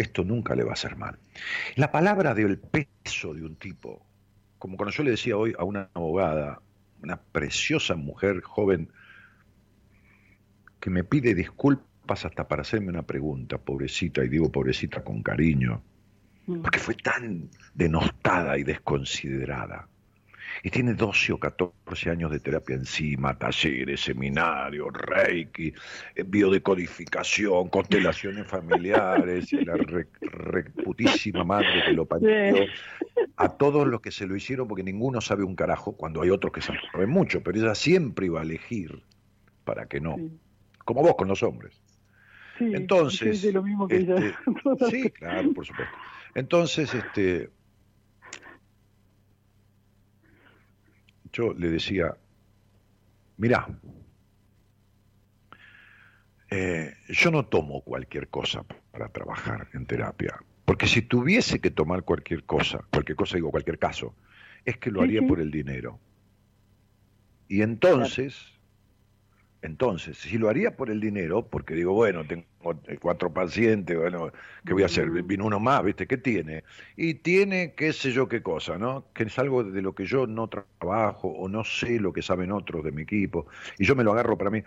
[0.00, 1.18] Esto nunca le va a hacer mal.
[1.76, 4.06] La palabra del peso de un tipo,
[4.58, 6.62] como cuando yo le decía hoy a una abogada,
[7.02, 8.88] una preciosa mujer joven,
[10.80, 15.82] que me pide disculpas hasta para hacerme una pregunta, pobrecita, y digo pobrecita con cariño,
[16.46, 16.62] mm.
[16.62, 19.86] porque fue tan denostada y desconsiderada
[20.62, 25.72] y tiene 12 o 14 años de terapia encima, talleres, seminarios, reiki,
[26.14, 29.74] eh, biodecodificación, constelaciones familiares, la
[30.20, 32.66] reputísima madre que lo parió,
[33.36, 36.52] a todos los que se lo hicieron, porque ninguno sabe un carajo, cuando hay otros
[36.52, 39.02] que saben mucho, pero ella siempre iba a elegir
[39.64, 40.16] para que no,
[40.84, 41.80] como vos con los hombres.
[42.58, 44.34] Entonces, lo mismo que este,
[44.90, 45.94] sí, claro, por supuesto.
[46.34, 47.50] Entonces, este,
[51.32, 52.16] yo le decía,
[53.36, 53.68] mirá,
[56.50, 62.02] eh, yo no tomo cualquier cosa para trabajar en terapia, porque si tuviese que tomar
[62.02, 64.14] cualquier cosa, cualquier cosa digo cualquier caso,
[64.64, 65.98] es que lo haría por el dinero.
[67.48, 68.59] Y entonces,
[69.62, 72.46] entonces, si lo haría por el dinero, porque digo, bueno, tengo
[73.00, 74.32] cuatro pacientes, bueno,
[74.64, 75.10] ¿qué voy a hacer?
[75.10, 76.06] Vino uno más, ¿viste?
[76.06, 76.64] ¿Qué tiene?
[76.96, 79.04] Y tiene qué sé yo qué cosa, ¿no?
[79.12, 82.52] Que es algo de lo que yo no trabajo o no sé lo que saben
[82.52, 83.46] otros de mi equipo,
[83.78, 84.62] y yo me lo agarro para mí.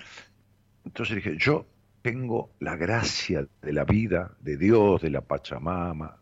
[0.85, 1.65] Entonces dije, yo
[2.03, 6.17] tengo la gracia de la vida, de Dios, de la Pachamama,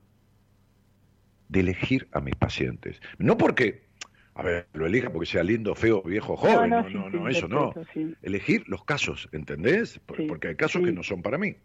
[1.49, 3.01] de elegir a mis pacientes.
[3.17, 3.90] No porque
[4.33, 7.73] a ver, lo elija porque sea lindo, feo, viejo, joven, no, no, no, eso no.
[8.21, 9.99] Elegir los casos, ¿entendés?
[9.99, 11.55] Porque hay casos que no son para mí.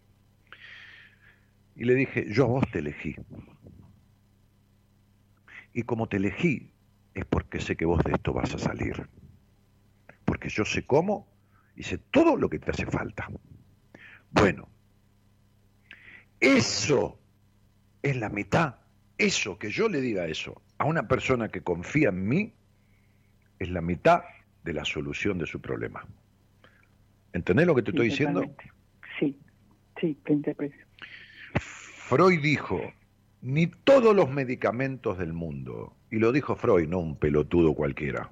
[1.77, 3.15] Y le dije, yo a vos te elegí.
[5.73, 6.73] Y como te elegí,
[7.15, 9.09] es porque sé que vos de esto vas a salir.
[10.25, 11.29] Porque yo sé cómo
[11.77, 13.29] y sé todo lo que te hace falta.
[14.31, 14.69] Bueno,
[16.41, 17.21] eso
[18.03, 18.77] es la mitad.
[19.19, 22.53] Eso, que yo le diga eso a una persona que confía en mí,
[23.59, 24.23] es la mitad
[24.65, 26.07] de la solución de su problema.
[27.33, 28.43] ¿Entendés lo que te estoy diciendo?
[29.19, 29.39] Sí,
[30.01, 30.77] sí, te interpreto.
[31.59, 32.81] Freud dijo,
[33.43, 38.31] ni todos los medicamentos del mundo, y lo dijo Freud, no un pelotudo cualquiera,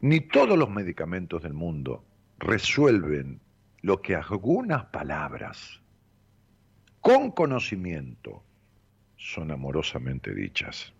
[0.00, 2.04] ni todos los medicamentos del mundo
[2.38, 3.40] resuelven
[3.80, 5.80] lo que algunas palabras,
[7.00, 8.42] con conocimiento,
[9.16, 10.92] son amorosamente dichas.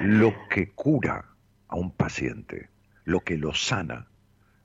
[0.00, 1.26] Lo que cura
[1.68, 2.68] a un paciente,
[3.04, 4.06] lo que lo sana,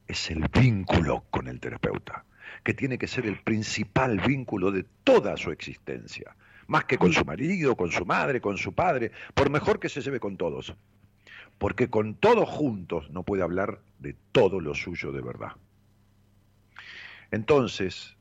[0.07, 2.25] es el vínculo con el terapeuta,
[2.63, 6.35] que tiene que ser el principal vínculo de toda su existencia,
[6.67, 10.01] más que con su marido, con su madre, con su padre, por mejor que se
[10.01, 10.75] lleve con todos,
[11.57, 15.53] porque con todos juntos no puede hablar de todo lo suyo de verdad.
[17.31, 18.15] Entonces,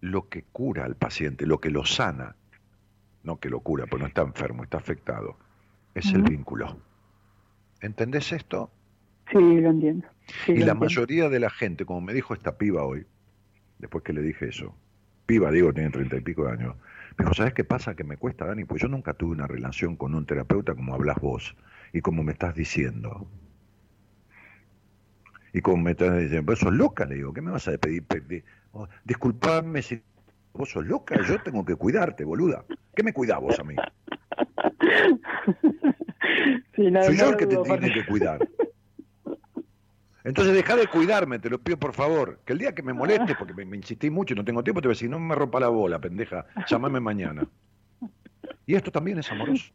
[0.00, 2.36] lo que cura al paciente, lo que lo sana,
[3.26, 5.36] no que lo cura, pues no está enfermo, está afectado,
[5.94, 6.78] es el vínculo.
[7.80, 8.70] ¿Entendés esto?
[9.30, 10.06] Sí, lo entiendo.
[10.46, 13.04] y la mayoría de la gente, como me dijo esta piba hoy,
[13.78, 14.74] después que le dije eso,
[15.26, 16.76] piba, digo, tiene treinta y pico de años,
[17.18, 17.96] me dijo, ¿sabes qué pasa?
[17.96, 21.18] Que me cuesta, Dani, pues yo nunca tuve una relación con un terapeuta como hablas
[21.20, 21.56] vos
[21.92, 23.26] y como me estás diciendo.
[25.52, 28.04] Y como me estás diciendo, vos sos loca, le digo, ¿qué me vas a pedir?
[28.72, 30.02] Oh, disculpame si
[30.56, 32.64] Vos sos loca, yo tengo que cuidarte, boluda.
[32.94, 33.76] ¿Qué me cuidás vos a mí?
[36.74, 38.46] Soy yo el que te tiene que cuidar.
[40.24, 42.40] Entonces deja de cuidarme, te lo pido por favor.
[42.44, 44.88] Que el día que me moleste, porque me, insistí mucho y no tengo tiempo, te
[44.88, 47.46] voy a decir, no me rompa la bola, pendeja, llámame mañana.
[48.66, 49.72] Y esto también es amoroso.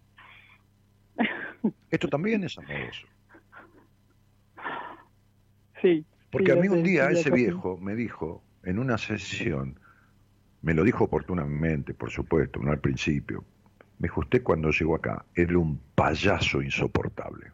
[1.90, 3.08] Esto también es amoroso.
[5.82, 6.06] Sí.
[6.32, 9.80] Porque a mí un día ese viejo me dijo en una sesión,
[10.62, 13.44] me lo dijo oportunamente, por supuesto, no al principio.
[14.00, 17.48] Me dijo, usted cuando llegó acá era un payaso insoportable.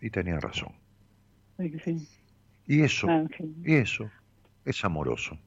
[0.00, 0.72] Y tenía razón.
[2.66, 3.24] Y eso, ah,
[3.64, 4.10] y eso
[4.64, 5.38] es amoroso.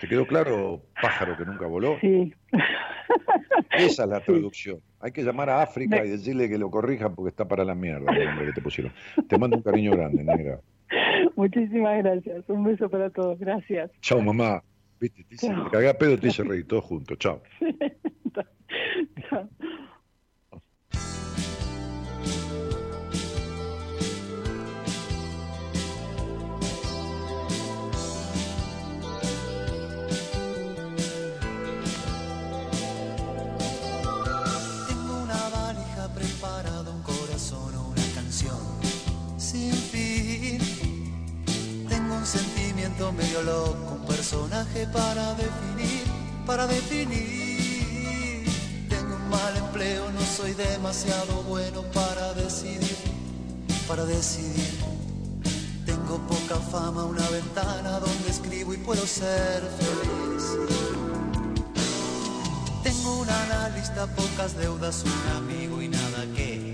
[0.00, 1.98] ¿Te quedó claro, pájaro que nunca voló?
[2.00, 2.34] Sí.
[3.70, 4.80] Esa es la traducción.
[5.00, 8.12] Hay que llamar a África y decirle que lo corrija porque está para la mierda
[8.12, 8.92] el nombre que te pusieron.
[9.28, 10.60] Te mando un cariño grande, negra.
[11.36, 12.48] Muchísimas gracias.
[12.48, 13.38] Un beso para todos.
[13.38, 13.90] Gracias.
[14.00, 14.62] Chao, mamá.
[15.00, 17.18] Viste, te, hice, te a pedo, te hice reír, todos juntos.
[17.18, 17.42] Chao.
[19.28, 19.48] Chao.
[43.00, 46.04] Sentimiento medio loco, un personaje para definir,
[46.46, 48.46] para definir.
[48.88, 52.96] Tengo un mal empleo, no soy demasiado bueno para decidir,
[53.88, 54.78] para decidir.
[55.86, 60.44] Tengo poca fama, una ventana donde escribo y puedo ser feliz.
[62.82, 66.69] Tengo una analista, pocas deudas, un amigo y nada que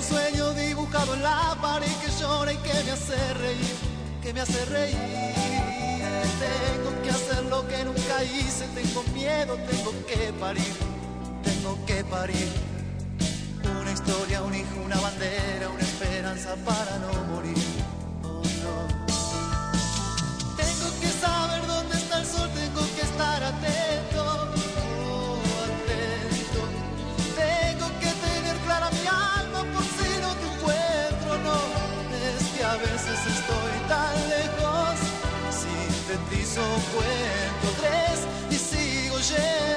[0.00, 3.76] un sueño dibujado en la pared que llora y que me hace reír,
[4.22, 4.96] que me hace reír.
[6.46, 10.74] Tengo que hacer lo que nunca hice, tengo miedo, tengo que parir,
[11.42, 12.48] tengo que parir.
[13.80, 17.29] Una historia, un hijo, una bandera, una esperanza para no
[33.26, 34.96] estoy tan lejos,
[35.50, 36.62] sintetizo,
[36.94, 39.69] cuento tres y sigo yendo.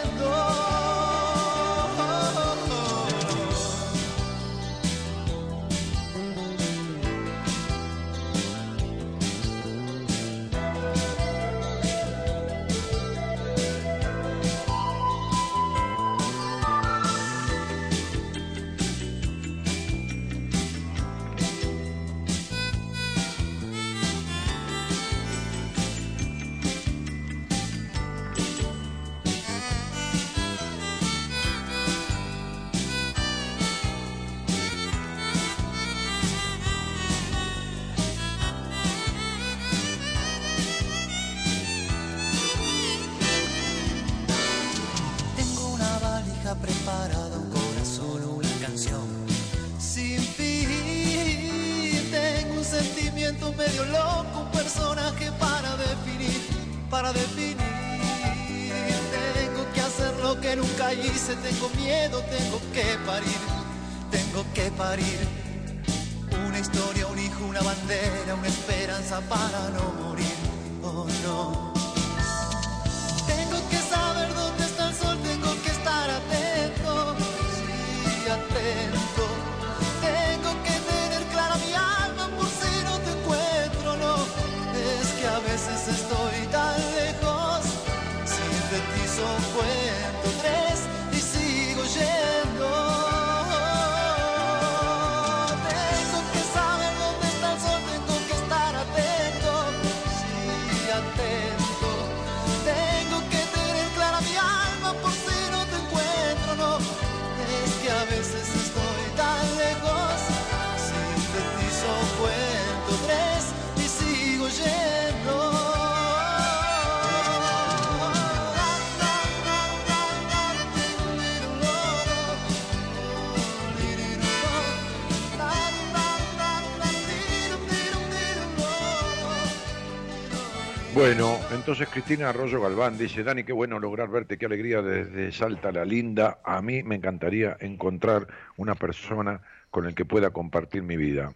[131.64, 135.86] Entonces Cristina Arroyo Galván dice, Dani, qué bueno lograr verte, qué alegría desde Salta la
[135.86, 136.42] Linda.
[136.44, 138.28] A mí me encantaría encontrar
[138.58, 139.40] una persona
[139.72, 141.32] con el que pueda compartir mi vida.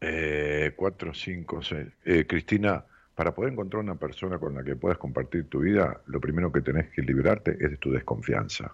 [0.00, 1.88] Eh, cuatro, cinco, seis.
[2.04, 2.84] Eh, Cristina,
[3.16, 6.60] para poder encontrar una persona con la que puedas compartir tu vida, lo primero que
[6.60, 8.72] tenés que librarte es de tu desconfianza.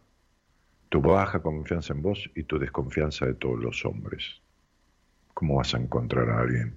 [0.91, 4.43] Tu baja confianza en vos y tu desconfianza de todos los hombres.
[5.33, 6.77] ¿Cómo vas a encontrar a alguien?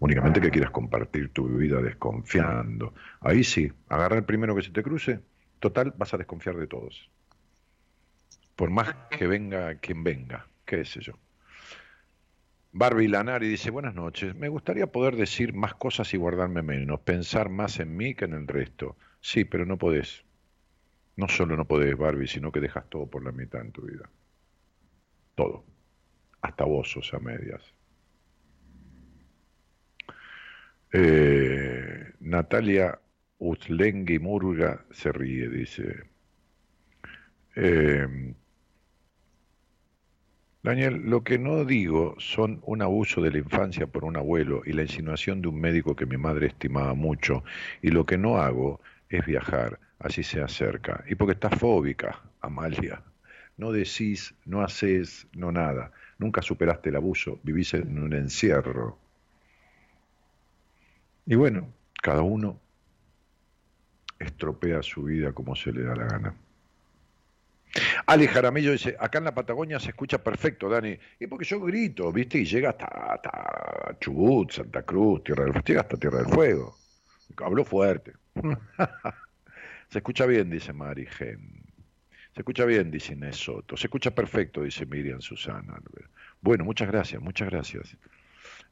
[0.00, 2.94] Únicamente que quieras compartir tu vida desconfiando.
[3.20, 5.20] Ahí sí, agarra el primero que se te cruce.
[5.60, 7.10] Total, vas a desconfiar de todos.
[8.56, 11.14] Por más que venga quien venga, qué sé yo.
[12.74, 17.50] Barbie Lanari dice, buenas noches, me gustaría poder decir más cosas y guardarme menos, pensar
[17.50, 18.96] más en mí que en el resto.
[19.20, 20.24] Sí, pero no podés.
[21.16, 24.08] No solo no podés, Barbie, sino que dejas todo por la mitad en tu vida.
[25.34, 25.64] Todo.
[26.40, 27.62] Hasta vos, o sea, medias.
[30.92, 32.96] Eh, Natalia
[33.38, 36.04] Utlengui Murga se ríe, dice.
[37.56, 38.34] Eh,
[40.62, 44.72] Daniel, lo que no digo son un abuso de la infancia por un abuelo y
[44.72, 47.44] la insinuación de un médico que mi madre estimaba mucho.
[47.80, 51.04] Y lo que no hago es viajar, así se acerca.
[51.08, 53.02] Y porque estás fóbica, Amalia.
[53.56, 55.92] No decís, no haces, no nada.
[56.18, 58.98] Nunca superaste el abuso, vivís en un encierro.
[61.26, 61.72] Y bueno,
[62.02, 62.60] cada uno
[64.18, 66.34] estropea su vida como se le da la gana.
[68.06, 70.98] Ale Jaramillo dice, acá en la Patagonia se escucha perfecto, Dani.
[71.18, 72.38] Y porque yo grito, ¿viste?
[72.38, 76.76] Y llega hasta, Chubut, Santa Cruz, Tierra del, llega hasta Tierra del Fuego.
[77.38, 78.12] Habló fuerte.
[79.88, 81.62] se escucha bien, dice Mari Gen.
[82.34, 83.76] Se escucha bien, dice Inés Soto.
[83.76, 85.80] Se escucha perfecto, dice Miriam Susana.
[86.40, 87.96] Bueno, muchas gracias, muchas gracias.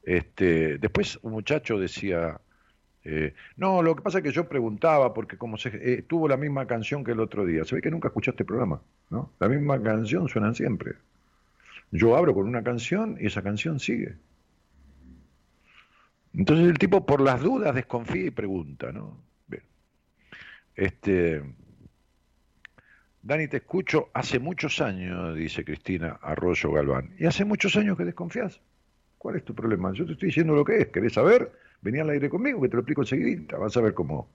[0.02, 2.40] Este, después un muchacho decía,
[3.04, 6.36] eh, no, lo que pasa es que yo preguntaba, porque como se, eh, tuvo la
[6.36, 9.32] misma canción que el otro día, se ve que nunca escuchaste el programa, ¿no?
[9.38, 10.94] La misma canción suena siempre.
[11.90, 14.16] Yo abro con una canción y esa canción sigue.
[16.34, 19.18] Entonces el tipo por las dudas desconfía y pregunta, ¿no?
[20.76, 21.42] Este,
[23.22, 28.04] Dani, te escucho hace muchos años, dice Cristina Arroyo Galván, y hace muchos años que
[28.04, 28.60] desconfías.
[29.20, 29.92] ¿Cuál es tu problema?
[29.92, 31.52] Yo te estoy diciendo lo que es, ¿querés saber?
[31.82, 34.30] Vení al aire conmigo, que te lo explico enseguida, vas a ver cómo.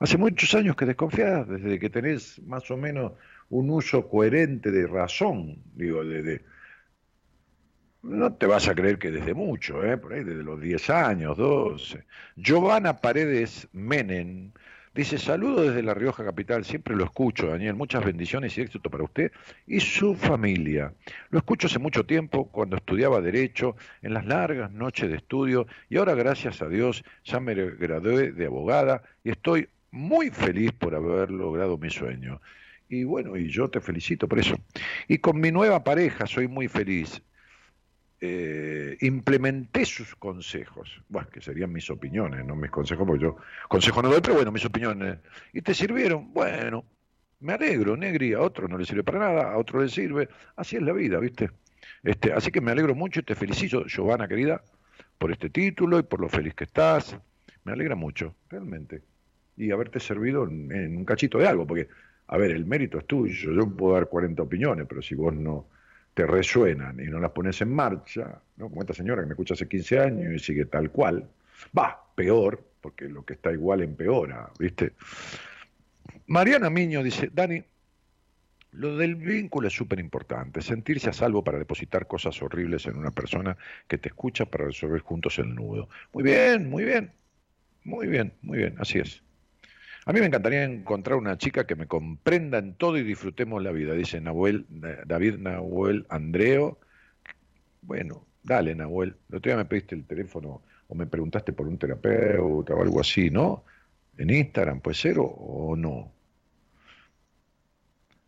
[0.00, 3.12] Hace muchos años que desconfías, desde que tenés más o menos
[3.48, 6.42] un uso coherente de razón, digo, de,
[8.02, 9.96] no te vas a creer que desde mucho, ¿eh?
[9.96, 12.04] por ahí desde los 10 años, 12.
[12.34, 14.50] Giovanna Paredes Menem
[14.94, 19.04] Dice, saludo desde La Rioja Capital, siempre lo escucho, Daniel, muchas bendiciones y éxito para
[19.04, 19.30] usted
[19.66, 20.92] y su familia.
[21.30, 25.98] Lo escucho hace mucho tiempo, cuando estudiaba Derecho, en las largas noches de estudio, y
[25.98, 31.30] ahora, gracias a Dios, ya me gradué de abogada y estoy muy feliz por haber
[31.30, 32.40] logrado mi sueño.
[32.88, 34.56] Y bueno, y yo te felicito por eso.
[35.08, 37.22] Y con mi nueva pareja soy muy feliz.
[38.20, 43.36] Eh, implementé sus consejos, bueno, que serían mis opiniones, no mis consejos, porque yo
[43.68, 45.18] consejo no doy, pero bueno, mis opiniones,
[45.52, 46.84] y te sirvieron, bueno,
[47.38, 50.74] me alegro, Negri, a otro no le sirve para nada, a otro le sirve, así
[50.74, 51.50] es la vida, ¿viste?
[52.02, 54.64] Este, así que me alegro mucho y te felicito, Giovanna querida,
[55.16, 57.16] por este título y por lo feliz que estás,
[57.62, 59.00] me alegra mucho, realmente,
[59.56, 61.86] y haberte servido en, en un cachito de algo, porque,
[62.26, 65.68] a ver, el mérito es tuyo, yo puedo dar 40 opiniones, pero si vos no
[66.18, 68.68] te resuenan y no las pones en marcha, ¿no?
[68.68, 71.30] como esta señora que me escucha hace 15 años y sigue tal cual,
[71.78, 74.94] va, peor, porque lo que está igual empeora, ¿viste?
[76.26, 77.62] Mariana Miño dice, Dani,
[78.72, 83.12] lo del vínculo es súper importante, sentirse a salvo para depositar cosas horribles en una
[83.12, 85.88] persona que te escucha para resolver juntos el nudo.
[86.12, 87.12] Muy bien, muy bien,
[87.84, 89.22] muy bien, muy bien, así es.
[90.08, 93.72] A mí me encantaría encontrar una chica que me comprenda en todo y disfrutemos la
[93.72, 94.64] vida, dice Nahuel,
[95.04, 96.78] David Nahuel Andreo.
[97.82, 99.16] Bueno, dale Nahuel.
[99.28, 103.02] El otro día me pediste el teléfono o me preguntaste por un terapeuta o algo
[103.02, 103.64] así, ¿no?
[104.16, 106.10] En Instagram, ¿puede ser o, no?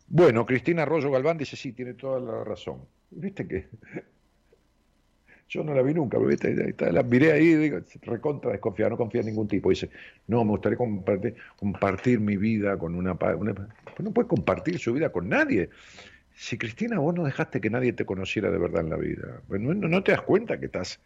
[0.07, 2.85] Bueno, Cristina Arroyo Galván dice, sí, tiene toda la razón.
[3.09, 3.69] ¿Viste que
[5.51, 9.49] yo no la vi nunca, la miré ahí, digo, recontra desconfiada, no confía en ningún
[9.49, 9.69] tipo.
[9.69, 9.89] Dice,
[10.27, 13.53] no, me gustaría compartir, compartir mi vida con una, una...
[13.53, 15.69] Pues no puedes compartir su vida con nadie.
[16.33, 19.59] Si Cristina, vos no dejaste que nadie te conociera de verdad en la vida, pues
[19.59, 21.01] no, no te das cuenta que estás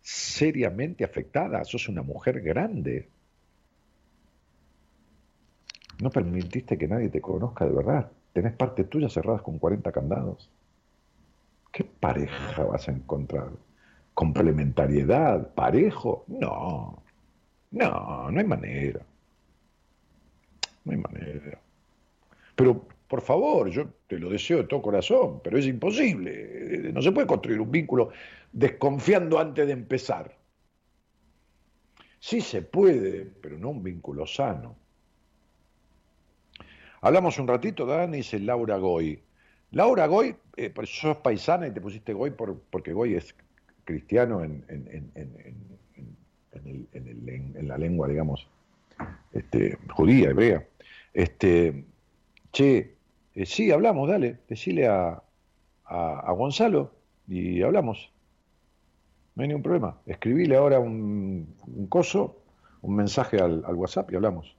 [0.00, 3.08] seriamente afectada, sos una mujer grande.
[6.02, 8.10] No permitiste que nadie te conozca de verdad.
[8.32, 10.50] Tenés partes tuyas cerradas con 40 candados.
[11.70, 13.50] ¿Qué pareja vas a encontrar?
[14.14, 16.24] Complementariedad, parejo.
[16.28, 17.02] No,
[17.72, 19.00] no, no hay manera.
[20.84, 21.58] No hay manera.
[22.54, 26.90] Pero, por favor, yo te lo deseo de todo corazón, pero es imposible.
[26.92, 28.10] No se puede construir un vínculo
[28.52, 30.36] desconfiando antes de empezar.
[32.20, 34.76] Sí se puede, pero no un vínculo sano.
[37.02, 39.20] Hablamos un ratito, Dani, dice Laura Goy.
[39.72, 43.34] Laura Goy, eh, por eso sos paisana y te pusiste Goy por, porque Goy es
[43.84, 44.64] cristiano en,
[47.62, 48.46] la lengua, digamos,
[49.32, 50.66] este, judía, hebrea.
[51.12, 51.84] Este,
[52.52, 52.94] che,
[53.34, 55.22] eh, sí, hablamos, dale, decile a,
[55.84, 56.92] a, Gonzalo
[57.28, 58.10] y hablamos.
[59.34, 59.98] No hay ningún problema.
[60.06, 62.36] Escribile ahora un, un coso,
[62.82, 64.54] un mensaje al, WhatsApp y hablamos.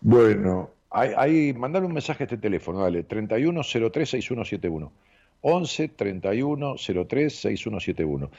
[0.00, 4.90] Bueno, ahí, ahí mandale un mensaje a este teléfono, dale, 31036171.
[5.42, 8.30] 11 31 03 6171.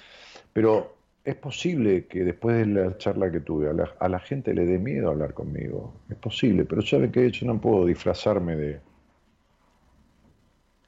[0.52, 4.78] Pero es posible que después de la charla que tuve a la, gente le dé
[4.78, 5.94] miedo hablar conmigo.
[6.10, 7.32] Es posible, pero ¿sabe qué?
[7.32, 8.80] Yo no puedo disfrazarme de,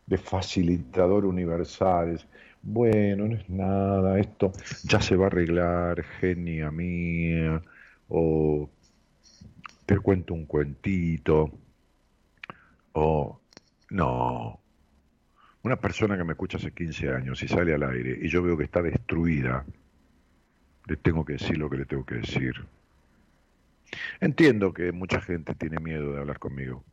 [0.05, 2.19] de facilitador universal.
[2.61, 4.51] Bueno, no es nada, esto
[4.83, 7.61] ya se va a arreglar, genia mía,
[8.09, 8.69] o
[9.85, 11.51] te cuento un cuentito,
[12.93, 13.39] o
[13.91, 14.64] no.
[15.65, 18.55] Una persona que me escucha hace 15 años y sale al aire y yo veo
[18.55, 19.65] que está destruida,
[20.85, 22.53] le tengo que decir lo que le tengo que decir.
[24.19, 26.83] Entiendo que mucha gente tiene miedo de hablar conmigo.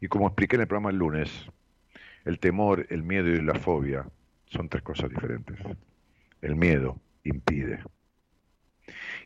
[0.00, 1.50] Y como expliqué en el programa el lunes,
[2.24, 4.06] el temor, el miedo y la fobia
[4.46, 5.58] son tres cosas diferentes.
[6.40, 7.80] El miedo impide.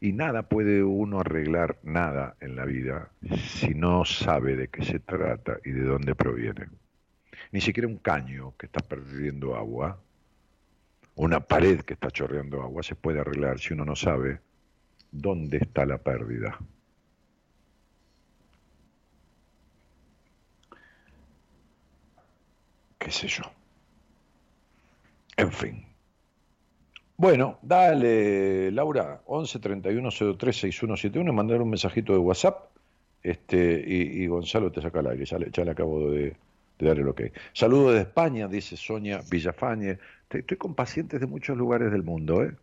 [0.01, 4.99] Y nada puede uno arreglar nada en la vida si no sabe de qué se
[4.99, 6.82] trata y de dónde proviene.
[7.51, 9.99] Ni siquiera un caño que está perdiendo agua
[11.15, 14.41] una pared que está chorreando agua se puede arreglar si uno no sabe
[15.11, 16.59] dónde está la pérdida.
[22.99, 23.43] ¿Qué sé yo?
[25.37, 25.85] En fin.
[27.17, 32.71] Bueno, dale, Laura, 11 31 03 6171, mandar un mensajito de WhatsApp
[33.23, 36.37] este, y, Gonzalo te saca el aire, ya le acabo de,
[36.79, 37.23] de dar el ok.
[37.53, 39.99] Saludos de España, dice Sonia Villafañe.
[40.31, 42.43] Estoy con pacientes de muchos lugares del mundo.
[42.43, 42.55] ¿eh?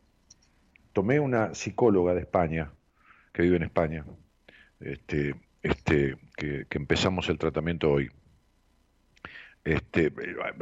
[0.94, 2.72] Tomé una psicóloga de España,
[3.32, 4.06] que vive en España,
[4.80, 8.10] este, este, que, empezamos el tratamiento hoy.
[9.64, 10.12] Este,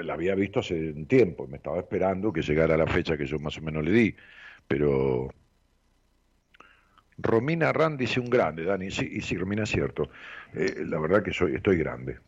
[0.04, 3.40] la había visto hace un tiempo, me estaba esperando que llegara la fecha que yo
[3.40, 4.16] más o menos le di,
[4.68, 5.30] pero
[7.18, 10.10] Romina Rand dice un grande, Dani, sí, y sí, Romina es cierto.
[10.54, 12.20] Eh, la verdad que soy, estoy grande.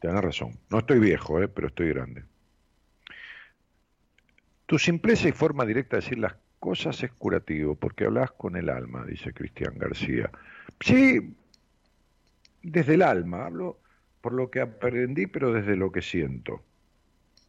[0.00, 0.58] Tienes razón.
[0.70, 2.24] No estoy viejo, eh, pero estoy grande.
[4.66, 8.68] Tu simpleza y forma directa de decir las cosas es curativo, porque hablas con el
[8.68, 10.30] alma, dice Cristian García.
[10.80, 11.34] Sí,
[12.62, 13.80] desde el alma, hablo
[14.20, 16.62] por lo que aprendí, pero desde lo que siento.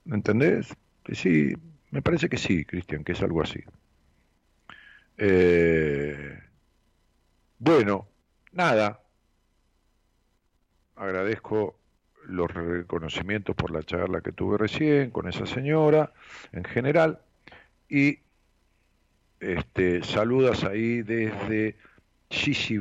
[0.05, 0.73] ¿Me entendés?
[1.11, 1.53] Sí,
[1.91, 3.63] me parece que sí, Cristian, que es algo así.
[5.17, 6.39] Eh,
[7.57, 8.07] bueno,
[8.51, 9.01] nada.
[10.95, 11.79] Agradezco
[12.27, 16.11] los reconocimientos por la charla que tuve recién con esa señora
[16.51, 17.19] en general
[17.89, 18.19] y
[19.39, 21.75] este, saludas ahí desde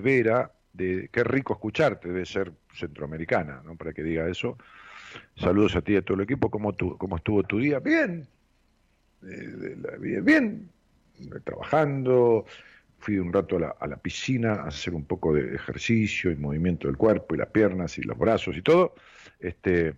[0.02, 3.76] Vera de qué rico escucharte, debe ser centroamericana, ¿no?
[3.76, 4.58] Para que diga eso.
[5.36, 7.78] Saludos a ti y a todo el equipo, ¿cómo, tu, cómo estuvo tu día?
[7.78, 8.26] Bien,
[9.22, 10.70] bien, bien,
[11.44, 12.44] trabajando,
[13.06, 16.96] fui un rato a la, piscina a hacer un poco de ejercicio y movimiento del
[16.96, 18.96] cuerpo y las piernas y los brazos y todo,
[19.38, 19.94] este,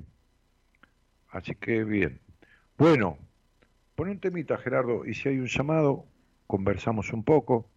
[1.30, 2.20] así que bien.
[2.76, 3.16] Bueno,
[3.94, 6.04] pon un temita, Gerardo, y si hay un llamado,
[6.46, 7.70] conversamos un poco.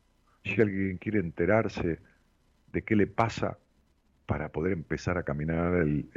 [0.43, 1.99] Si alguien quiere enterarse
[2.73, 3.57] de qué le pasa
[4.25, 6.09] para poder empezar a caminar el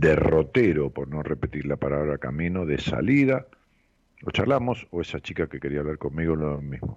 [0.00, 3.46] derrotero, por no repetir la palabra camino, de salida,
[4.22, 6.96] lo charlamos, o esa chica que quería hablar conmigo lo mismo.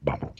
[0.00, 0.32] Vamos.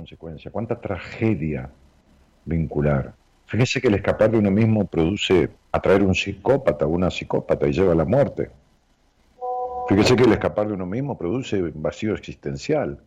[0.00, 1.70] Consecuencia, cuánta tragedia
[2.44, 3.12] vincular.
[3.46, 7.72] Fíjese que el escapar de uno mismo produce atraer un psicópata o una psicópata y
[7.72, 8.50] lleva a la muerte.
[9.88, 13.00] Fíjese que el escapar de uno mismo produce vacío existencial.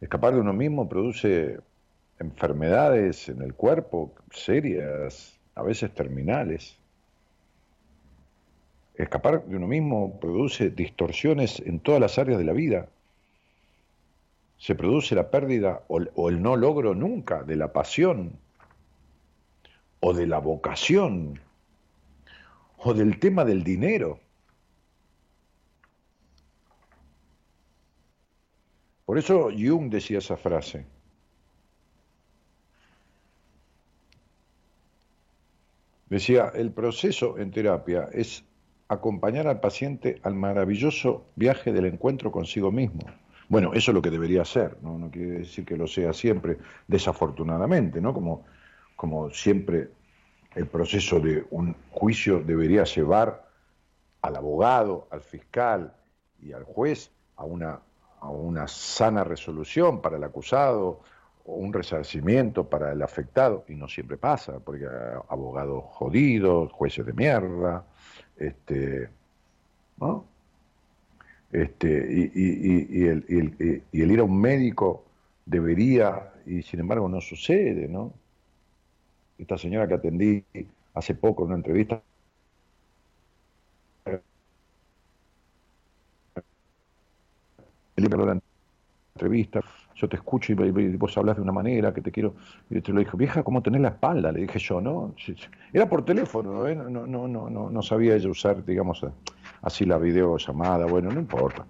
[0.00, 1.60] Escapar de uno mismo produce
[2.18, 6.76] enfermedades en el cuerpo serias, a veces terminales.
[8.96, 12.88] Escapar de uno mismo produce distorsiones en todas las áreas de la vida.
[14.62, 18.38] Se produce la pérdida o, el no logro nunca de la pasión,
[19.98, 21.40] o de la vocación,
[22.76, 24.20] o del tema del dinero.
[29.04, 30.86] Por eso Jung decía esa frase.
[36.08, 38.44] Decía, el proceso en terapia es
[38.86, 43.00] acompañar al paciente al maravilloso viaje del encuentro consigo mismo.
[43.52, 44.98] Bueno, eso es lo que debería ser, ¿no?
[44.98, 46.56] No quiere decir que lo sea siempre,
[46.88, 48.14] desafortunadamente, ¿no?
[48.14, 48.46] Como,
[48.96, 49.90] como siempre
[50.54, 53.46] el proceso de un juicio debería llevar
[54.22, 55.92] al abogado, al fiscal
[56.40, 57.78] y al juez a una,
[58.20, 61.02] a una sana resolución para el acusado
[61.44, 67.04] o un resarcimiento para el afectado, y no siempre pasa, porque hay abogados jodidos, jueces
[67.04, 67.84] de mierda,
[68.34, 69.10] este,
[69.98, 70.31] ¿no?
[71.52, 75.04] Este, y, y- y- el, y el- y el ir a un médico
[75.44, 78.14] debería, y sin embargo no sucede, ¿no?
[79.42, 80.42] Esta señora que atendí
[80.94, 82.02] hace poco en una entrevista,
[87.96, 88.38] la
[89.14, 89.62] entrevista,
[89.94, 92.34] yo te escucho y, vos hablas de una manera que te quiero,
[92.70, 94.32] y te lo dijo, vieja, ¿cómo tenés la espalda?
[94.32, 95.14] Le dije yo, ¿no?
[95.72, 96.74] Era por teléfono, ¿eh?
[96.74, 99.04] no, no, no, no, no sabía ella usar, digamos,
[99.62, 101.64] así la videollamada, bueno, no importa.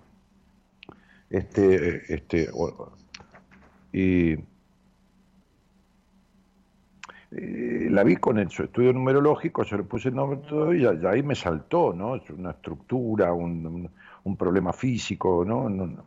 [1.31, 2.93] Este, este, o-
[3.93, 4.36] y
[7.31, 10.85] eh, la vi con el, su estudio numerológico, yo le puse el nombre todo y
[10.86, 12.20] ahí me saltó, ¿no?
[12.36, 13.90] Una estructura, un,
[14.24, 15.44] un- problema físico.
[15.47, 16.05] No, no.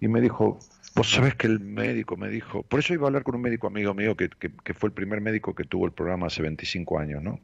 [0.00, 0.58] Y me dijo,
[0.96, 3.66] vos sabés que el médico me dijo, por eso iba a hablar con un médico
[3.66, 6.98] amigo mío que, que- que fue el primer médico que tuvo el programa hace 25
[6.98, 7.38] años, ¿no?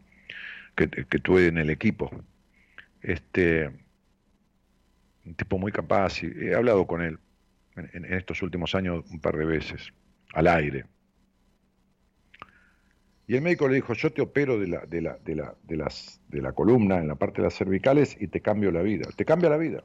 [0.76, 2.10] Que, que tuve en el equipo.
[3.02, 3.70] Este,
[5.24, 7.18] un tipo muy capaz, y he hablado con él
[7.76, 9.92] en, en estos últimos años un par de veces,
[10.32, 10.86] al aire.
[13.28, 15.76] Y el médico le dijo, yo te opero de la, de la, de la, de
[15.76, 19.08] las, de la columna, en la parte de las cervicales, y te cambio la vida.
[19.16, 19.82] Te cambia la vida.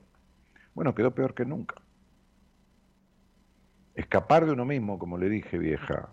[0.76, 1.76] Bueno, quedó peor que nunca.
[4.02, 6.10] Escapar de uno mismo, como le dije, vieja,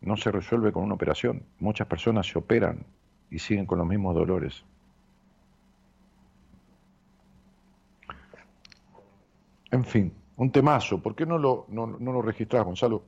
[0.00, 1.42] no se resuelve con una operación.
[1.58, 2.86] Muchas personas se operan
[3.28, 4.64] y siguen con los mismos dolores.
[9.72, 11.02] En fin, un temazo.
[11.02, 13.02] ¿Por qué no lo, no, no lo registrás, Gonzalo?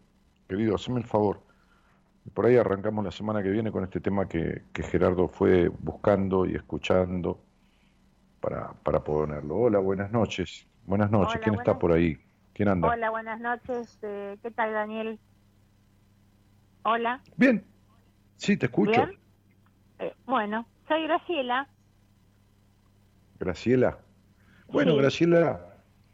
[0.48, 1.40] Querido, hazme el favor.
[2.34, 6.44] Por ahí arrancamos la semana que viene con este tema que, que Gerardo fue buscando
[6.46, 7.38] y escuchando
[8.40, 9.54] para, para, ponerlo.
[9.56, 10.66] Hola, buenas noches.
[10.84, 11.40] Buenas noches.
[11.40, 12.18] ¿Quién está por ahí?
[12.56, 12.88] ¿Quién anda?
[12.88, 13.98] Hola, buenas noches.
[14.00, 15.18] eh, ¿Qué tal, Daniel?
[16.84, 17.20] Hola.
[17.36, 17.62] Bien.
[18.36, 18.92] Sí, te escucho.
[18.92, 19.18] ¿Bien?
[19.98, 21.68] Eh, bueno, soy Graciela.
[23.38, 23.98] Graciela.
[24.68, 24.98] Bueno, Sí.
[24.98, 25.60] Graciela.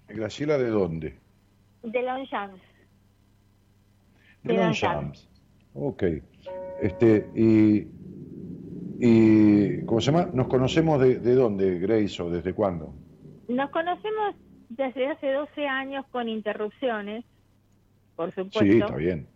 [0.09, 1.21] ¿Graciela de dónde?
[1.85, 2.61] De Longchamps.
[4.43, 5.29] De De Longchamps.
[5.75, 6.03] Ok.
[6.83, 7.87] Este, y,
[8.99, 10.29] y, ¿cómo se llama?
[10.35, 12.93] ¿Nos conocemos de, de dónde, Grace, o desde cuándo?
[13.47, 14.35] Nos conocemos
[14.77, 17.25] desde hace 12 años con interrupciones,
[18.17, 18.61] por supuesto.
[18.61, 19.27] Sí, está bien.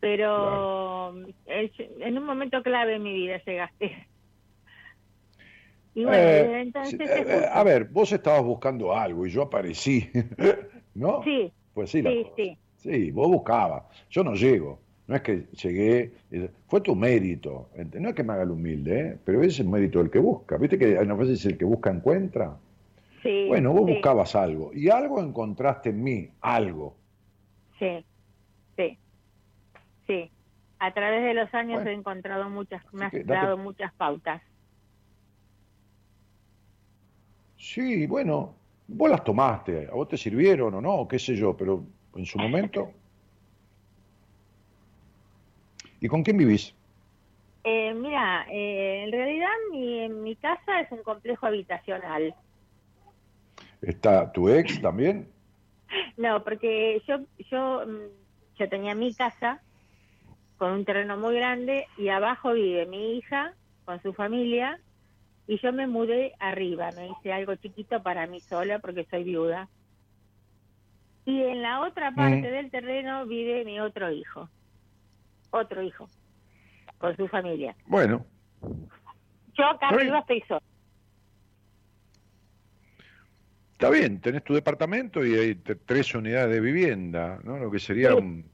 [0.00, 1.70] Pero eh,
[2.00, 4.06] en un momento clave en mi vida llegaste.
[5.94, 7.46] Y bueno, Eh, entonces eh, escucho.
[7.52, 10.08] a ver, vos estabas buscando algo y yo aparecí,
[10.94, 11.22] ¿no?
[11.24, 12.34] Sí, Pues sí, la sí, cosa.
[12.36, 12.58] sí.
[12.76, 13.82] Sí, vos buscabas.
[14.08, 14.78] Yo no llego.
[15.08, 16.12] No es que llegué.
[16.30, 17.70] eh, Fue tu mérito.
[17.94, 19.18] No es que me haga el humilde, ¿eh?
[19.24, 20.56] pero ese es el mérito del que busca.
[20.58, 22.56] ¿Viste que hay una frase dice el que busca encuentra?
[23.22, 24.72] Sí Bueno, vos sí, buscabas algo.
[24.74, 26.28] Y algo encontraste en mí.
[26.40, 26.96] Algo.
[27.78, 28.04] Sí,
[28.76, 28.98] sí,
[30.06, 30.30] sí.
[30.80, 31.90] A través de los años Bueno.
[31.90, 34.42] he encontrado muchas, me has que date- dado muchas pautas.
[37.56, 38.54] Sí, bueno.
[38.86, 39.86] Vos las tomaste.
[39.90, 41.06] ¿A vos te sirvieron o no?
[41.06, 41.54] ¿Qué sé yo?
[41.56, 41.84] Pero
[42.14, 42.90] en su momento.
[46.00, 46.74] ¿Y con quién vivís?
[47.64, 52.34] Eh, mira, eh, en realidad mi, mi casa es un complejo habitacional.
[53.82, 55.32] ¿Está tu ex también?
[56.18, 59.62] No, porque yo, yo, mm, yo tenía mi casa
[60.58, 63.54] con un terreno muy grande y abajo vive mi hija
[63.86, 64.78] con su familia
[65.46, 69.70] y yo me mudé arriba, me hice algo chiquito para mí sola porque soy viuda.
[71.24, 72.52] Y en la otra parte Mm.
[72.52, 74.50] del terreno vive mi otro hijo,
[75.50, 76.06] otro hijo,
[76.98, 77.74] con su familia.
[77.86, 78.26] Bueno,
[79.56, 80.62] Yo acá arriba estoy sola.
[83.78, 87.58] Está bien, tenés tu departamento y hay tres unidades de vivienda, ¿no?
[87.58, 88.44] Lo que sería un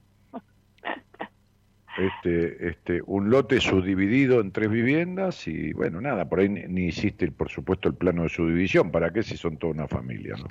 [1.97, 6.85] este, este, un lote subdividido en tres viviendas y bueno, nada, por ahí ni, ni
[6.89, 8.91] hiciste, por supuesto, el plano de subdivisión.
[8.91, 10.45] ¿Para qué si son toda una familia, no?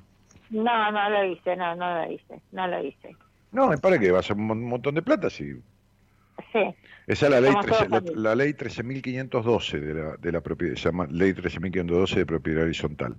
[0.50, 3.14] No, no lo hice, no, no lo hice, no lo hice.
[3.52, 4.10] No, ¿y ¿para qué?
[4.10, 5.52] Va a ser un mon- montón de plata si
[6.52, 6.74] Sí,
[7.06, 10.40] esa es la ley, Somos 13 todos la, la ley 13.512 de la, de la
[10.40, 13.14] propiedad, se llama ley 13.512 de propiedad horizontal.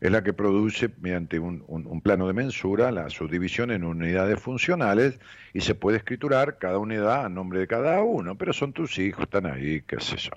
[0.00, 4.40] Es la que produce, mediante un, un- un plano de mensura, la subdivisión en unidades
[4.40, 5.18] funcionales
[5.52, 9.24] y se puede escriturar cada unidad a nombre de cada uno, pero son tus hijos,
[9.24, 10.30] están ahí, qué sé yo.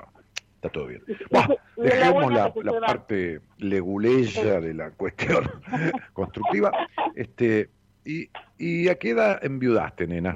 [0.56, 1.04] Está todo bien.
[1.32, 5.44] Bah, dejemos la, la parte leguleya de la cuestión
[6.14, 6.72] constructiva.
[7.16, 7.70] Este,
[8.06, 10.36] y, ¿Y a qué edad enviudaste, nena?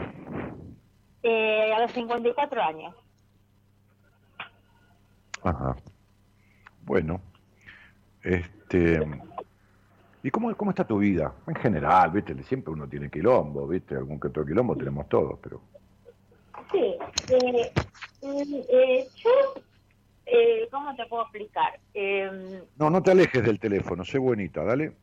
[1.23, 2.95] eh, a los 54 años.
[5.43, 5.76] Ajá.
[6.81, 7.22] Bueno,
[8.70, 9.00] este,
[10.24, 11.34] ¿y cómo, cómo está tu vida?
[11.48, 15.62] En general, viste, siempre uno tiene quilombo, viste, algún que otro quilombo tenemos todos, pero
[16.72, 16.98] Sí,
[17.30, 17.72] eh,
[18.22, 19.30] mm, eh, yo,
[20.26, 21.80] eh, ¿cómo te puedo explicar?
[21.94, 24.94] Eh, no, no te alejes del teléfono, sé buenita, dale.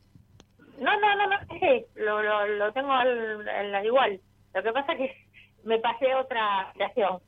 [0.79, 4.19] no, no, no, no, sí, lo, lo, lo tengo al, al- igual.
[4.53, 5.15] Lo que pasa es que
[5.63, 7.19] me pasé a otra habitación.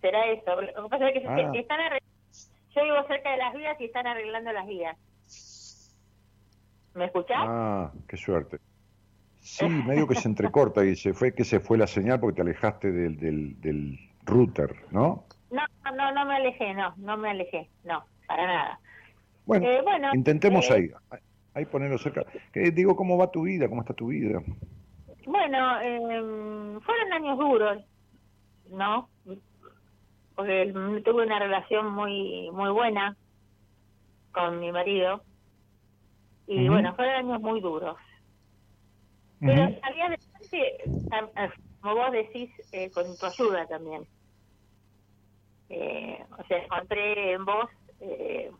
[0.00, 0.60] Será eso.
[0.60, 1.50] Lo que pasa es que Ah.
[1.52, 2.06] que están arreglando,
[2.74, 4.96] yo vivo cerca de las vías y están arreglando las vías.
[6.94, 7.38] ¿Me escuchás?
[7.38, 8.58] Ah, qué suerte.
[9.40, 12.42] Sí, medio que se entrecorta y se fue que se fue la señal porque te
[12.42, 15.24] alejaste del, del, del router, ¿no?
[15.50, 15.62] No,
[15.96, 18.80] no, no me alejé, no, no me alejé, no, para nada.
[19.46, 21.18] Bueno, Eh, bueno, intentemos eh, ahí,
[21.54, 22.24] ahí ponerlo cerca.
[22.52, 23.68] Que, digo, ¿cómo va tu vida?
[23.68, 24.40] ¿Cómo está tu vida?
[25.26, 27.84] Bueno, eh, fueron años duros,
[28.70, 29.08] ¿no?
[30.36, 30.72] Porque
[31.04, 33.16] tuve una relación muy muy buena
[34.32, 35.22] con mi marido
[36.52, 37.96] y bueno, fueron años muy duros.
[39.38, 39.78] Pero Ujú.
[39.82, 44.06] había adelante, am- am- como vos decís, eh, con tu ayuda también.
[45.68, 47.70] Eh, o sea, encontré en vos
[48.00, 48.50] eh,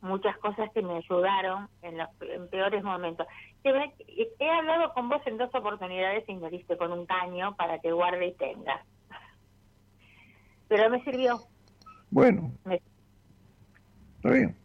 [0.00, 3.26] muchas cosas que me ayudaron en los en peores momentos.
[3.62, 7.92] He hablado con vos en dos oportunidades y me diste con un caño para que
[7.92, 8.82] guarde y tenga.
[10.68, 11.42] Pero me sirvió.
[12.10, 12.80] Bueno, Me-
[14.16, 14.56] está bien.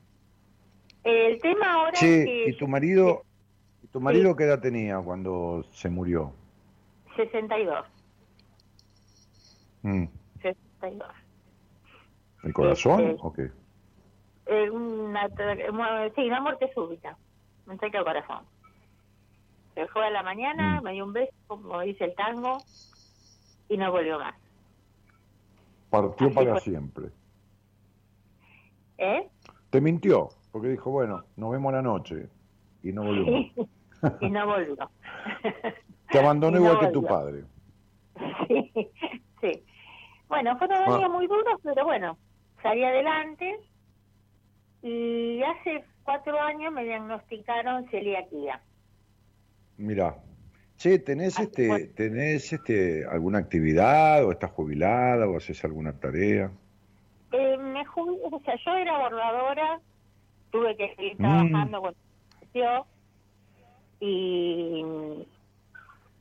[1.04, 3.24] El tema ahora Che, es que ¿y tu marido,
[3.84, 6.34] ¿y tu marido qué edad tenía cuando se murió?
[7.16, 7.86] 62,
[9.84, 10.06] Mm,
[10.44, 11.10] 62.
[12.44, 13.52] ¿El corazón Este- o qué?
[14.46, 15.28] Eh, una,
[16.16, 17.18] sí, una muerte súbita,
[17.66, 18.46] un ataque al corazón.
[19.94, 20.84] fue a la mañana, Mm.
[20.84, 22.58] me dio un beso, como dice el tango,
[23.70, 24.36] y no volvió más.
[25.90, 26.62] Partió Así para fue.
[26.62, 27.06] siempre.
[29.00, 29.28] ¿Eh?
[29.72, 32.28] Te mintió, porque dijo, bueno, nos vemos la noche.
[32.84, 33.52] Y no volvió
[34.22, 34.76] y no volvió.
[36.12, 37.44] Te abandonó no igual que tu padre.
[38.48, 38.72] sí,
[39.42, 39.64] sí.
[40.28, 40.96] Bueno, fueron Ah.
[40.96, 42.18] años muy duros, pero bueno,
[42.64, 43.60] salí adelante
[44.82, 48.62] y hace cuatro años me diagnosticaron celiaquía.
[49.78, 50.18] Mira,
[50.78, 56.52] che, ¿tenés Así este, tenés este alguna actividad o estás jubilada o haces alguna tarea?
[57.32, 59.80] Eh, me o sea, yo era bordadora,
[60.52, 61.18] tuve que seguir Mm.
[61.18, 62.00] trabajando cuando
[62.42, 62.86] nació
[64.00, 64.84] y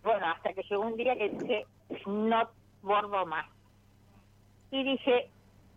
[0.03, 1.67] bueno, hasta que llegó un día que dije,
[2.07, 2.49] no
[2.83, 3.47] bordo más.
[4.71, 5.31] Y dije,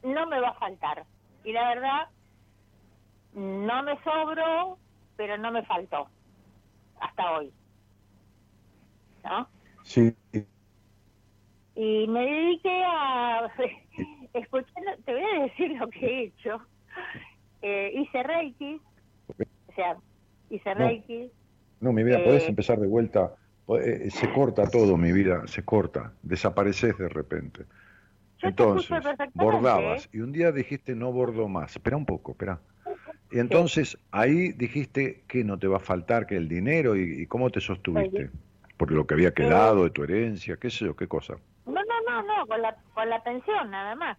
[0.04, 1.06] no me va a faltar.
[1.44, 2.08] Y la verdad,
[3.34, 4.78] no me sobró,
[5.18, 6.08] pero no me faltó.
[7.02, 7.52] Hasta hoy.
[9.24, 9.48] ¿No?
[9.84, 10.16] Sí.
[11.76, 13.50] y me dediqué a
[14.34, 16.62] escuchar, te voy a decir lo que he hecho.
[17.66, 18.80] Eh, hice Reiki,
[19.30, 19.96] o sea,
[20.50, 20.86] hice No.
[20.86, 21.32] Reiki,
[21.80, 22.50] No, mi vida, podés Eh.
[22.50, 23.34] empezar de vuelta.
[23.66, 26.14] Po- eh, se corta todo, mi vida, se corta.
[26.22, 27.64] Desapareces de repente.
[28.40, 28.90] Yo Entonces,
[29.34, 30.10] bordabas ¿eh?
[30.14, 31.72] y un día dijiste no bordo más.
[31.76, 32.60] Espera un poco, espera.
[33.32, 37.26] Y entonces ahí dijiste que no te va a faltar, que el dinero y, y
[37.28, 38.30] cómo te sostuviste.
[38.78, 39.34] Por lo que había Eh.
[39.34, 41.36] quedado de tu herencia, qué sé yo, qué cosa.
[41.66, 44.18] No, no, no, no, con la, con la pensión nada más.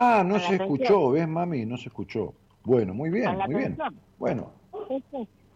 [0.00, 1.64] Ah, no se escuchó, ¿ves, mami?
[1.64, 2.34] No se escuchó.
[2.64, 3.76] Bueno, muy bien, muy bien.
[4.18, 4.52] Bueno.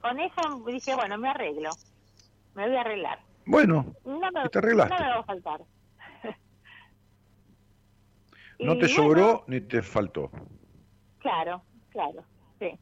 [0.01, 1.71] Con eso dije, bueno, me arreglo,
[2.55, 3.19] me voy a arreglar.
[3.47, 4.95] bueno, No me, te arreglaste.
[4.95, 5.61] no me va a faltar.
[8.61, 10.31] no te bueno, sobró ni te faltó.
[11.19, 12.25] Claro, claro,
[12.61, 12.79] sí.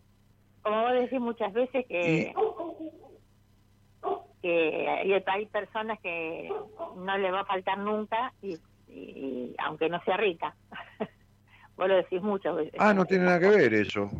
[0.63, 2.35] Como vos decís muchas veces que,
[4.43, 6.53] que hay, hay personas que
[6.97, 8.59] no le va a faltar nunca y,
[8.89, 10.57] y- aunque no sea rica.
[11.77, 12.75] vos lo decís muchas veces.
[12.79, 14.11] Ah, no tiene nada que ver eso.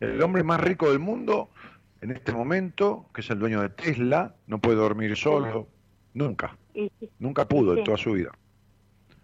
[0.00, 1.50] El hombre más rico del mundo,
[2.00, 5.68] en este momento, que es el dueño de Tesla, no puede dormir solo.
[6.14, 6.56] Nunca.
[6.74, 7.80] Y, Nunca pudo Sí.
[7.80, 8.30] en toda su vida.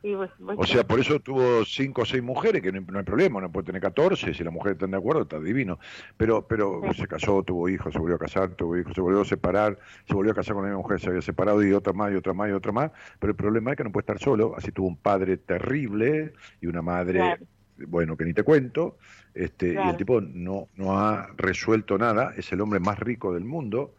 [0.02, 2.98] y vos- vos- O sea, por eso tuvo cinco o seis mujeres, que no, no
[3.00, 5.80] hay problema, no puede tener 14, si las mujeres están de acuerdo, está divino.
[6.16, 7.00] Pero pero Sí.
[7.00, 10.14] se casó, tuvo hijos, se volvió a casar, tuvo hijos, se volvió a separar, se
[10.14, 12.34] volvió a casar con la misma mujer, se había separado y otra más, y otra
[12.34, 12.92] más, y otra más.
[13.18, 16.66] Pero el problema es que no puede estar solo, así tuvo un padre terrible y
[16.68, 17.44] una madre, Claro.
[17.86, 18.98] Bueno, que ni te cuento,
[19.34, 23.44] este, y el tipo no, no ha resuelto nada, es el hombre más rico del
[23.44, 23.94] mundo,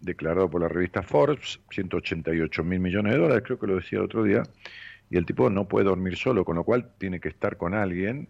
[0.00, 4.04] declarado por la revista Forbes, 188 mil millones de dólares, creo que lo decía el
[4.04, 4.42] otro día,
[5.10, 8.28] y el tipo no puede dormir solo, con lo cual tiene que estar con alguien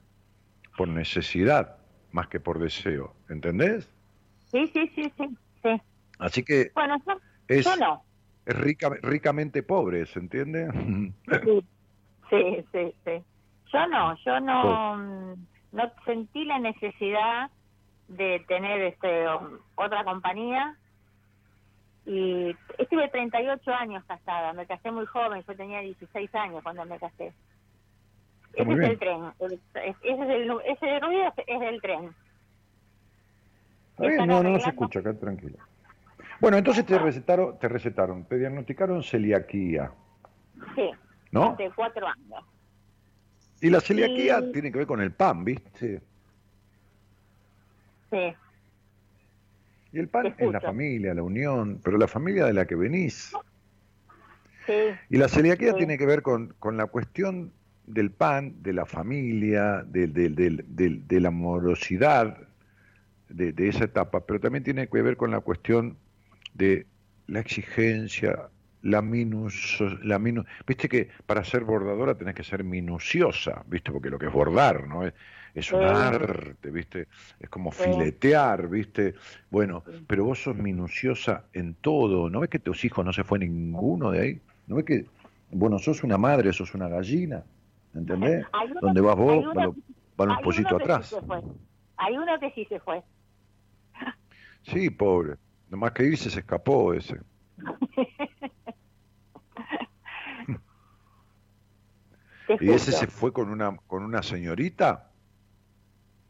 [0.76, 1.76] por necesidad
[2.12, 3.88] más que por deseo, ¿entendés?
[4.50, 5.82] Sí, sí, sí, sí, sí.
[6.18, 8.02] Así que Bueno, yo, es, yo no.
[8.46, 10.68] es rica, ricamente pobre, ¿se entiende?
[11.42, 11.64] Sí,
[12.30, 13.24] sí, sí, sí.
[13.72, 17.50] Yo no, yo no, mm, no sentí la necesidad
[18.08, 19.26] de tener este
[19.76, 20.76] otra compañía
[22.04, 26.98] y estuve 38 años casada, me casé muy joven, yo tenía 16 años cuando me
[26.98, 27.32] casé.
[28.52, 28.90] Está Ese es bien.
[28.90, 32.14] el tren, el- ese, es el, ese ruido es, del tren.
[33.98, 35.58] Bien, no, no, no se escucha acá, tranquilo.
[36.40, 39.92] Bueno, entonces te recetaron, te recetaron, te diagnosticaron celiaquía,
[40.74, 40.90] Sí,
[41.32, 41.52] ¿no?
[41.52, 42.44] hace cuatro años.
[43.60, 44.52] Y la celiaquía Sí.
[44.52, 46.00] tiene que ver con el pan, ¿viste?
[48.10, 48.34] Sí,
[49.92, 53.32] Y el pan es la familia, la unión, pero la familia de la que venís.
[54.66, 54.72] sí,
[55.08, 55.78] Y la celiaquía Sí.
[55.78, 57.52] tiene que ver con, con la cuestión
[57.86, 62.36] del pan, de la familia, del- del- del- del- de la amorosidad
[63.28, 65.96] de, de esa etapa, pero también tiene que ver con la cuestión
[66.54, 66.86] de
[67.26, 68.48] la exigencia,
[68.82, 74.10] la minus, la minu, viste que para ser bordadora tenés que ser minuciosa, viste, porque
[74.10, 75.06] lo que es bordar, ¿no?
[75.06, 75.14] Es,
[75.54, 77.08] es un arte, viste,
[77.38, 79.14] es como filetear, viste,
[79.50, 83.38] bueno, pero vos sos minuciosa en todo, ¿no ves que tus hijos no se fue
[83.38, 84.42] ninguno de ahí?
[84.66, 85.06] ¿No ves que,
[85.50, 87.44] bueno, sos una madre, sos una gallina,
[87.94, 88.46] ¿entendés?
[88.80, 89.76] Donde vas vos, uno- van
[90.16, 91.20] van los pollitos atrás.
[91.96, 93.02] Hay uno que sí se fue.
[94.62, 95.36] Sí, pobre,
[95.68, 97.20] nomás que irse se escapó ese.
[102.60, 105.06] ¿Y ese se fue con una, con una señorita?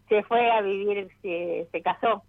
[0.09, 2.25] se fue a vivir, se, se casó.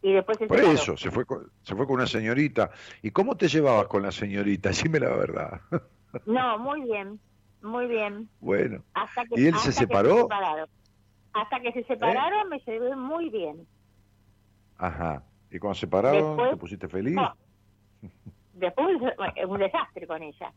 [0.00, 2.70] Y después se Por eso, se fue, con, se fue con una señorita.
[3.02, 4.68] ¿Y cómo te llevabas con la señorita?
[4.70, 5.60] Decime la verdad.
[6.26, 7.18] No, muy bien,
[7.62, 8.28] muy bien.
[8.38, 10.18] bueno, Hasta que, ¿Y él se que separó?
[10.22, 10.68] separaron.
[11.32, 13.66] Hasta que se separaron me llevé muy bien.
[14.78, 15.24] ajá.
[15.50, 17.14] ¿Y cuando se separaron, Después- te pusiste feliz?
[17.16, 17.34] No,
[18.52, 18.86] Después
[19.36, 20.52] es un desastre con ella.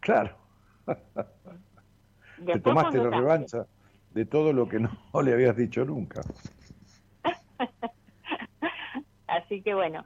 [0.00, 0.36] Claro.
[2.52, 3.66] Te tomaste la revancha
[4.10, 4.90] de todo lo que no
[5.22, 6.22] le habías dicho nunca.
[9.26, 10.04] Así que bueno,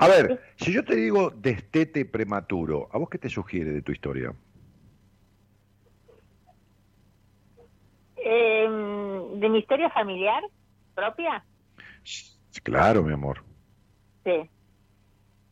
[0.00, 3.92] A ver, si yo te digo destete prematuro, ¿a vos qué te sugiere de tu
[3.92, 4.32] historia?
[8.16, 10.42] eh, de mi historia familiar
[10.94, 11.46] propia,
[12.62, 13.44] Claro, mi amor.
[14.24, 14.50] sí.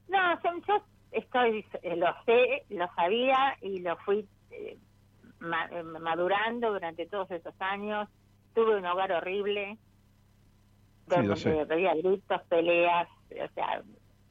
[0.09, 4.79] No, yo, yo estoy, eh, lo sé, lo sabía y lo fui eh,
[5.41, 8.09] ma- eh, madurando durante todos estos años.
[8.55, 9.79] Tuve un hogar horrible,
[11.09, 11.61] Sí, donde sé.
[11.71, 13.83] había gritos, peleas, o sea,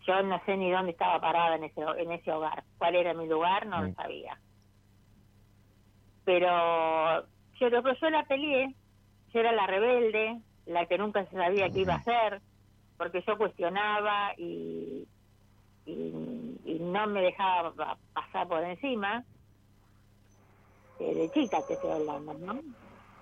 [0.08, 2.66] yo no sé ni dónde estaba parada en ese, en ese hogar.
[2.78, 3.68] ¿Cuál era mi lugar?
[3.68, 3.88] No Mm.
[3.88, 4.42] lo sabía.
[6.24, 6.48] Pero
[7.60, 8.76] yo, pero yo la peleé,
[9.34, 12.42] yo era la rebelde, la que nunca se sabía qué iba a hacer,
[12.98, 15.08] porque yo cuestionaba y,
[15.86, 16.12] y
[16.82, 19.24] no me dejaba pa- pasar por encima.
[21.00, 22.62] Eh, de chica te estoy hablando, ¿no?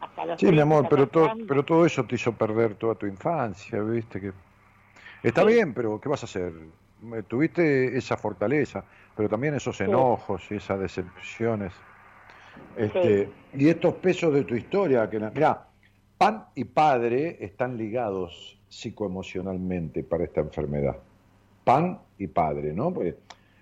[0.01, 1.47] Hasta los Sí, mi 30, amor, pero todo, 14 años.
[1.47, 4.19] pero todo eso te hizo perder toda tu infancia, ¿viste?
[4.21, 4.31] que
[5.23, 5.53] Está Sí.
[5.53, 6.53] bien, pero ¿qué vas a hacer?
[7.15, 8.83] Eh, Tuviste esa fortaleza,
[9.15, 11.73] pero también esos enojos y esas decepciones.
[12.77, 15.67] Este, Y estos pesos de tu historia, que mira,
[16.17, 20.97] pan y padre están ligados psicoemocionalmente para esta enfermedad.
[21.63, 22.93] Pan y padre, ¿no?
[22.93, 23.15] Porque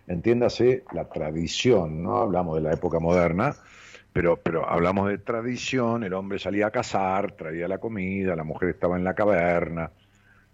[0.07, 2.17] entiéndase la tradición, ¿no?
[2.17, 3.55] Hablamos de la época moderna,
[4.13, 8.69] pero, pero hablamos de tradición, el hombre salía a cazar, traía la comida, la mujer
[8.69, 9.91] estaba en la caverna,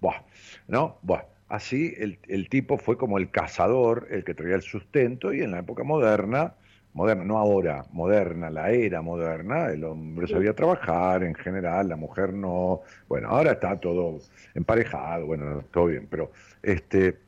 [0.02, 0.22] Buah,
[0.68, 0.98] ¿no?
[1.02, 1.24] Buah.
[1.48, 5.52] Así el, el tipo fue como el cazador, el que traía el sustento, y en
[5.52, 6.56] la época moderna,
[6.94, 12.34] moderna, no ahora, moderna, la era moderna, el hombre sabía trabajar en general, la mujer
[12.34, 12.82] no.
[13.08, 14.20] Bueno, ahora está todo
[14.56, 16.32] emparejado, bueno, todo bien, pero
[16.62, 17.20] este,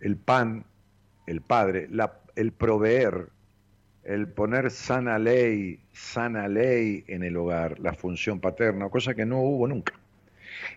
[0.00, 0.64] el pan,
[1.26, 3.28] el padre, la, el proveer,
[4.04, 9.40] el poner sana ley, sana ley en el hogar, la función paterna, cosa que no
[9.40, 9.94] hubo nunca.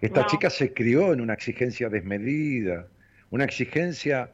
[0.02, 0.28] Esta No.
[0.28, 2.88] chica se crió en una exigencia desmedida,
[3.30, 4.32] una exigencia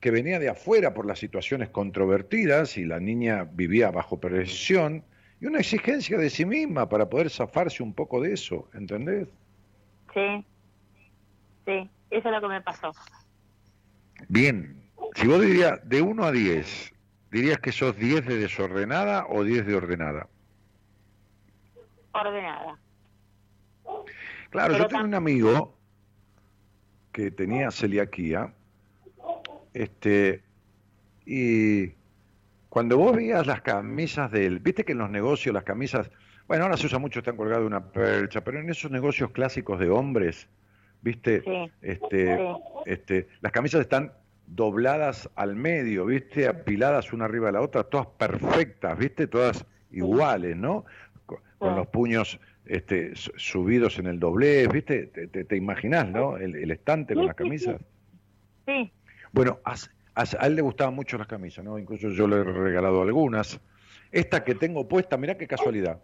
[0.00, 5.02] que venía de afuera por las situaciones controvertidas y la niña vivía bajo presión,
[5.40, 9.28] y una exigencia de sí misma para poder zafarse un poco de eso, ¿entendés?
[10.12, 10.44] Sí,
[11.64, 12.92] sí, eso es lo que me pasó.
[14.28, 14.76] Bien,
[15.16, 16.92] si vos dirías de 1 a 10,
[17.30, 20.28] ¿dirías que sos 10 de desordenada o 10 de ordenada?
[22.12, 22.78] Ordenada.
[24.50, 25.76] Claro, Pero yo tenía tam- un amigo
[27.12, 28.52] que tenía celiaquía,
[29.74, 30.42] este,
[31.24, 31.92] y
[32.68, 36.10] cuando vos veías las camisas del, viste que en los negocios las camisas,
[36.46, 39.78] bueno, ahora se usa mucho, están colgadas de una percha, pero en esos negocios clásicos
[39.80, 40.46] de hombres,
[41.02, 41.70] viste, Sí.
[41.82, 42.42] este, Sí.
[42.86, 44.12] este, las camisas están
[44.46, 50.56] dobladas al medio, viste, apiladas una arriba de la otra, todas perfectas, viste, todas iguales,
[50.56, 50.84] ¿no?
[51.26, 51.40] Con,
[51.76, 56.36] los puños este, su- subidos en el doblez, viste, te, te, te imaginás, ¿no?
[56.36, 57.80] El, el estante con las camisas.
[58.66, 58.92] Sí,
[59.32, 59.74] Bueno, a,
[60.14, 61.78] a- a él le gustaban mucho las camisas, ¿no?
[61.78, 63.60] Incluso yo le he regalado algunas.
[64.12, 66.00] Esta que tengo puesta, mirá qué casualidad.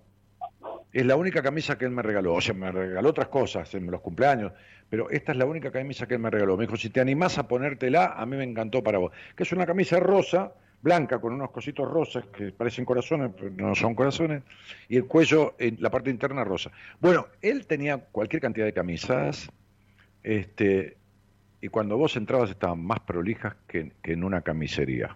[0.93, 2.35] Es la única camisa que él me regaló.
[2.35, 4.52] O sea, me regaló otras cosas en los cumpleaños,
[4.90, 6.56] pero esta es la única camisa que él me regaló.
[6.56, 9.12] Me dijo, si te animás a ponértela, a mí me encantó para vos.
[9.35, 10.52] Que es una camisa rosa,
[10.82, 14.43] blanca, con unos cositos rosas que parecen corazones, pero no son corazones,
[14.89, 16.70] y el cuello, en la parte interna rosa.
[17.01, 19.48] Bueno, él tenía cualquier cantidad de camisas,
[20.23, 20.98] este,
[21.60, 25.10] y cuando vos entrabas estaban más prolijas que, que en una camisería.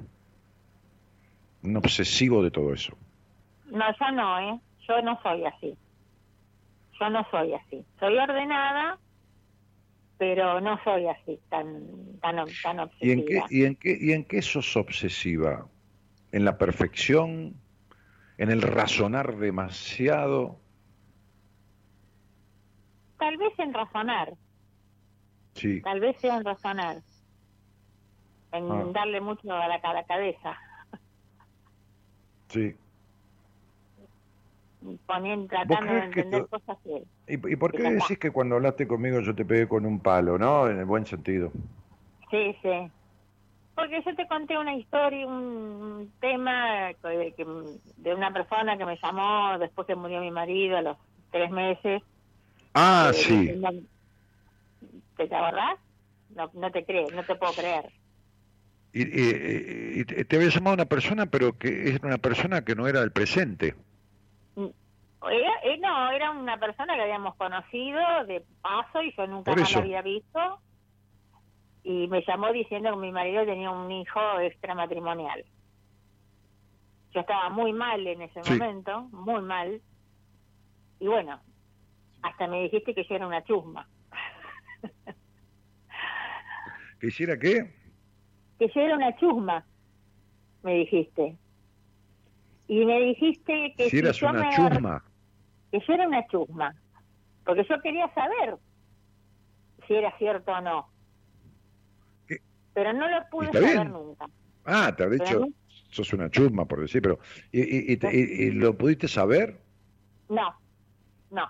[1.62, 2.96] Un obsesivo de todo eso.
[3.66, 4.60] no, yo no, ¿eh?
[4.88, 5.76] Yo no soy así.
[7.00, 7.84] Yo no soy así.
[8.00, 8.98] Soy ordenada,
[10.18, 13.46] pero no soy así, tan tan, tan ¿Y en qué, obsesiva.
[13.50, 15.66] y en qué, y en qué sos obsesiva?
[16.32, 17.54] ¿En la perfección?
[18.38, 20.60] ¿En el razonar demasiado?
[23.18, 24.34] Tal vez en razonar,
[25.54, 25.80] Sí.
[25.80, 27.02] tal vez sea en razonar.
[28.52, 28.84] En Ah.
[28.92, 30.56] darle mucho a la, a la cabeza,
[32.48, 32.74] Sí.
[35.06, 37.02] Poniendo, tratando de crees que entender cosas que...
[37.28, 37.90] ¿Y, y por qué está.
[37.90, 40.68] decís que cuando hablaste conmigo yo te pegué con un palo, no?
[40.68, 41.50] En el buen sentido.
[42.30, 42.90] Sí, sí.
[43.74, 47.46] Porque yo te conté una historia, un tema que- que-
[47.96, 50.96] de una persona que me llamó después que murió mi marido a los
[51.30, 52.02] tres meses.
[52.74, 53.36] Ah, Eh, sí.
[53.38, 53.70] diciendo-
[55.16, 55.78] ¿Te, te acordás?
[56.34, 57.90] No, no te creo, no te puedo creer.
[58.92, 62.74] Y, y- y te te había llamado una persona, pero que es una persona que
[62.74, 63.74] no era del presente.
[65.30, 69.72] Era, eh, no, era una persona que habíamos conocido de paso y yo nunca más
[69.72, 70.60] la había visto.
[71.82, 75.44] y me llamó diciendo que mi marido tenía un hijo extramatrimonial.
[77.12, 78.52] Yo estaba muy mal en ese Sí.
[78.54, 79.80] momento, muy mal.
[80.98, 81.40] Y bueno,
[82.22, 83.88] hasta me dijiste que yo era una chusma.
[87.00, 87.72] ¿Que hiciera qué?
[88.58, 89.64] que yo era una chusma,
[90.62, 91.36] me dijiste.
[92.68, 95.04] Y me dijiste que Si eras yo una me- chusma.
[95.80, 96.74] Que yo era una chusma,
[97.44, 98.56] porque yo quería saber
[99.86, 100.88] si era cierto o no.
[102.26, 102.38] ¿Qué?
[102.74, 103.92] Pero no lo pude saber bien.
[103.92, 104.26] nunca.
[104.64, 105.46] Ah, te habré dicho,
[105.90, 107.18] sos una chusma, por decir, pero.
[107.52, 109.60] ¿Y, y- y te- y- y lo pudiste saber?
[110.28, 110.54] No,
[111.30, 111.48] no,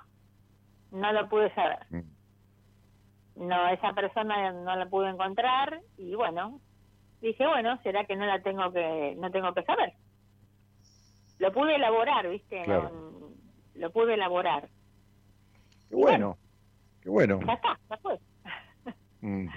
[0.90, 1.78] no lo pude saber.
[1.90, 3.46] Mm.
[3.48, 6.60] No, esa persona no la pude encontrar y bueno,
[7.20, 9.92] dije, bueno, será que no la tengo que, no tengo que saber.
[11.38, 12.62] Lo pude elaborar, ¿viste?
[12.64, 12.90] Claro.
[12.90, 13.15] No-
[13.78, 14.68] lo pude elaborar.
[15.88, 16.36] Qué bueno,
[17.02, 17.40] qué bueno.
[17.46, 18.18] Ya está, ya fue.
[19.20, 19.48] Mm.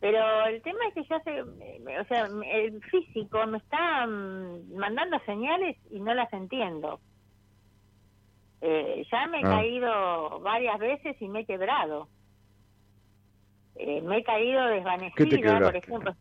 [0.00, 5.18] Pero el tema es que yo hace, o sea, el físico me está mm, mandando
[5.26, 7.00] señales y no las entiendo.
[8.62, 9.50] Eh, ya me he Ah.
[9.56, 12.08] caído varias veces y me he quebrado.
[13.76, 16.14] Eh, me he caído desvanecida, ¿Qué te por ejemplo.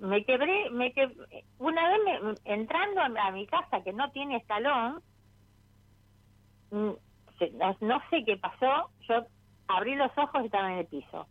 [0.00, 1.08] Me quebré, me que
[1.58, 5.11] una vez me- entrando a mi casa que no tiene escalón, se-
[6.72, 6.98] no,
[7.80, 9.26] no sé qué pasó, yo
[9.68, 11.28] abrí los ojos y estaba en el piso,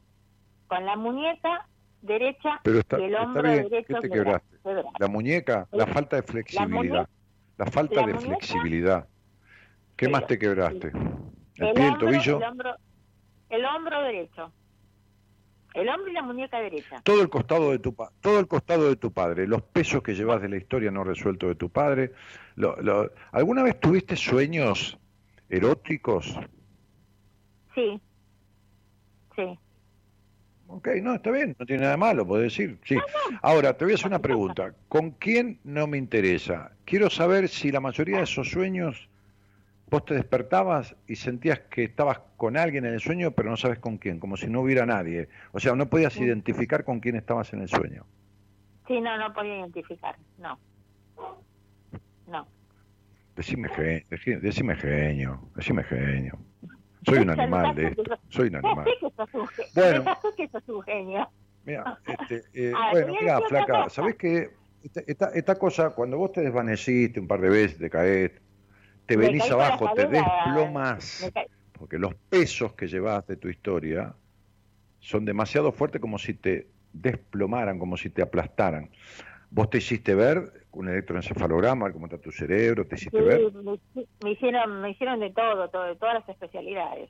[0.67, 1.67] con la muñeca
[2.01, 4.91] derecha Pero está, y el hombro bien, derecho ¿qué te quebra- quebraste?
[4.99, 7.07] La muñeca, la falta de flexibilidad.
[7.57, 9.07] La falta la de muñeca, flexibilidad.
[9.95, 10.87] ¿Qué más te quebraste?
[10.87, 12.75] El el pie, el tobillo, el hombro,
[13.49, 14.51] el hombro derecho,
[15.73, 17.01] el hombro y la muñeca derecha.
[17.03, 20.41] todo el costado de tu todo el costado de tu padre, los pesos que llevas
[20.41, 22.13] de la historia no resueltos de tu padre.
[22.55, 24.97] Lo- lo- ¿Alguna vez tuviste sueños
[25.51, 26.39] eróticos?
[27.75, 28.01] Sí,
[29.35, 29.59] sí.
[30.67, 32.79] Ok, no, está bien, no tiene nada de malo, podés decir.
[32.85, 32.97] Sí.
[33.41, 34.73] Ahora, te voy a hacer una pregunta.
[34.87, 36.71] ¿Con quién no me interesa?
[36.85, 39.09] Quiero saber si la mayoría de esos sueños
[39.89, 43.79] vos te despertabas y sentías que estabas con alguien en el sueño, pero no sabes
[43.79, 45.27] con quién, como si no hubiera nadie.
[45.51, 48.05] O sea, no podías identificar con quién estabas en el sueño.
[48.87, 50.57] Sí, no, no podía identificar, no.
[52.27, 52.47] No.
[53.41, 56.37] Decime, ge- deji- decime genio, decime genio.
[57.03, 58.85] Soy un animal de esto, soy un animal.
[58.85, 59.13] genio.
[59.73, 60.03] Bueno.
[60.05, 61.27] Ya sé que sos un genio.
[61.63, 63.89] Mira, este, eh, bueno, mira, flaca.
[63.89, 64.47] ¿sabés qué?
[64.83, 68.31] Esta, esta, esta cosa, cuando vos te desvaneciste un par de veces, te caes,
[69.07, 71.31] te Me venís abajo, te desplomas,
[71.71, 74.15] porque los pesos que llevas de tu historia
[74.99, 78.91] son demasiado fuertes como si te desplomaran, como si te aplastaran.
[79.49, 83.41] Vos te hiciste ver un electroencefalograma, cómo está tu cerebro, te hiciste Sí, ver.
[83.53, 83.79] me,
[84.23, 87.09] me hicieron, me hicieron de todo, todo, de todas las especialidades.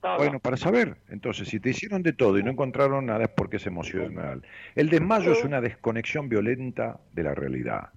[0.00, 0.16] Todo.
[0.18, 3.56] Bueno, para saber, entonces, si te hicieron de todo y no encontraron nada es porque
[3.56, 4.42] es emocional.
[4.76, 7.90] El desmayo es una desconexión violenta de la realidad.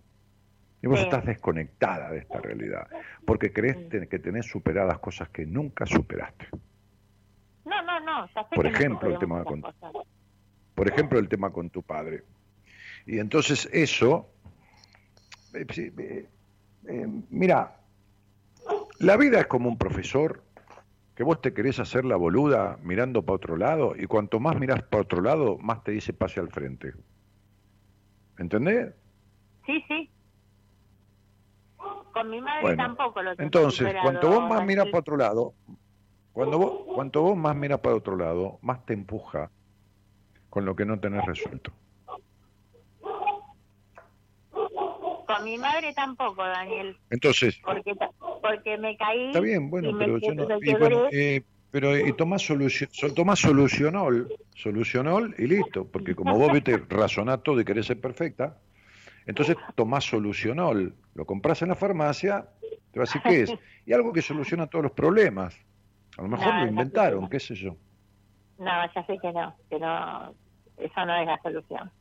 [0.81, 1.05] Y vos Sí.
[1.05, 2.87] estás desconectada de esta realidad,
[3.25, 3.77] porque crees
[4.09, 6.47] que tenés superadas cosas que nunca superaste.
[7.65, 9.63] no, no, no, Por ejemplo, el tema con-.
[10.73, 12.23] Por ejemplo, el tema con tu padre.
[13.05, 14.31] Y entonces eso,
[15.53, 16.29] eh, eh,
[16.87, 17.77] eh, mira,
[18.99, 20.43] la vida es como un profesor
[21.15, 24.81] que vos te querés hacer la boluda mirando para otro lado y cuanto más mirás
[24.83, 26.93] para otro lado, más te dice pase al frente.
[28.37, 28.93] ¿Entendés?
[29.65, 30.09] Sí, sí.
[32.13, 34.89] Con mi madre Bueno, tampoco lo tengo Entonces, cuanto vos más Daniel.
[34.91, 35.53] para otro lado,
[36.33, 39.49] cuando vos, cuanto vos más mirás para otro lado, más te empuja
[40.49, 41.71] con lo que no tenés resuelto.
[45.35, 47.95] Con mi madre tampoco, Daniel, Entonces, porque
[48.41, 49.27] porque me caí.
[49.27, 50.47] Está bien, bueno, pero yo no.
[50.61, 52.45] y bueno, eh, pero y tomás,
[53.15, 58.57] tomás solucionol, solucionol y listo, porque como vos viste, razonás todo y querés ser perfecta,
[59.25, 62.47] entonces tomás solucionol, lo compras en la farmacia,
[62.91, 63.53] te va a decir qué es,
[63.85, 65.55] y algo que soluciona todos los problemas.
[66.17, 67.77] A lo mejor No, lo inventaron, qué sé yo.
[68.57, 70.35] No, ya sé que no, que no,
[70.77, 71.91] eso no es la solución.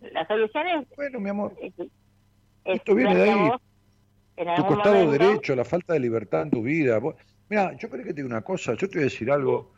[0.00, 1.72] La solución es, Bueno, mi amor, es,
[2.64, 3.48] Esto viene de ahí.
[3.48, 3.60] vos,
[4.56, 7.00] tu costado momento- derecho, la falta de libertad en tu vida.
[7.48, 9.74] Mira, yo creo que te digo una cosa, yo te voy a decir algo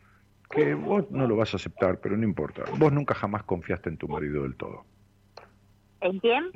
[0.48, 2.62] que vos no lo vas a aceptar, pero no importa.
[2.78, 4.84] Vos nunca jamás confiaste en tu marido del todo.
[6.00, 6.50] ¿En quién?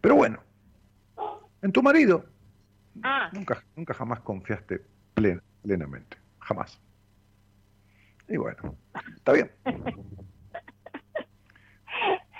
[0.00, 0.38] Pero bueno,
[1.62, 2.24] en tu marido
[3.02, 4.80] Ah, nunca, nunca jamás confiaste
[5.14, 6.80] plen- plenamente, jamás.
[8.28, 8.76] Y bueno,
[9.16, 9.50] está bien.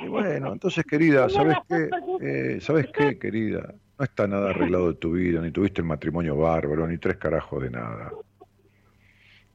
[0.06, 1.90] Y bueno, entonces querida, ¿sabes qué?
[2.20, 3.74] Eh, ¿Sabes qué, querida?
[3.98, 7.60] No está nada arreglado de tu vida, ni tuviste el matrimonio bárbaro, ni tres carajos
[7.64, 8.12] de nada.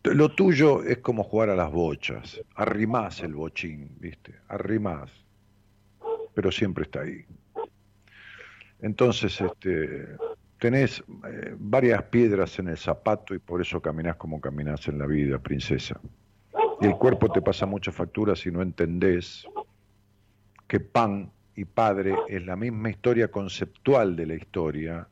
[0.04, 2.42] Lo tuyo es como jugar a las bochas.
[2.56, 4.34] Arrimás el bochín, ¿viste?
[4.50, 5.10] Arrimás.
[6.34, 7.24] Pero siempre está ahí.
[8.82, 10.18] Entonces, este,
[10.60, 15.06] tenés eh, varias piedras en el zapato y por eso caminás como caminás en la
[15.06, 15.98] vida, princesa.
[16.82, 19.48] Y el cuerpo te pasa muchas facturas si no entendés
[20.72, 25.06] que pan y padre es la misma historia conceptual de la historia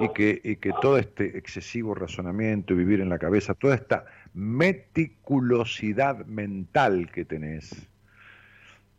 [0.00, 4.06] y que, y que todo este excesivo razonamiento y vivir en la cabeza, toda esta
[4.32, 7.90] meticulosidad mental que tenés,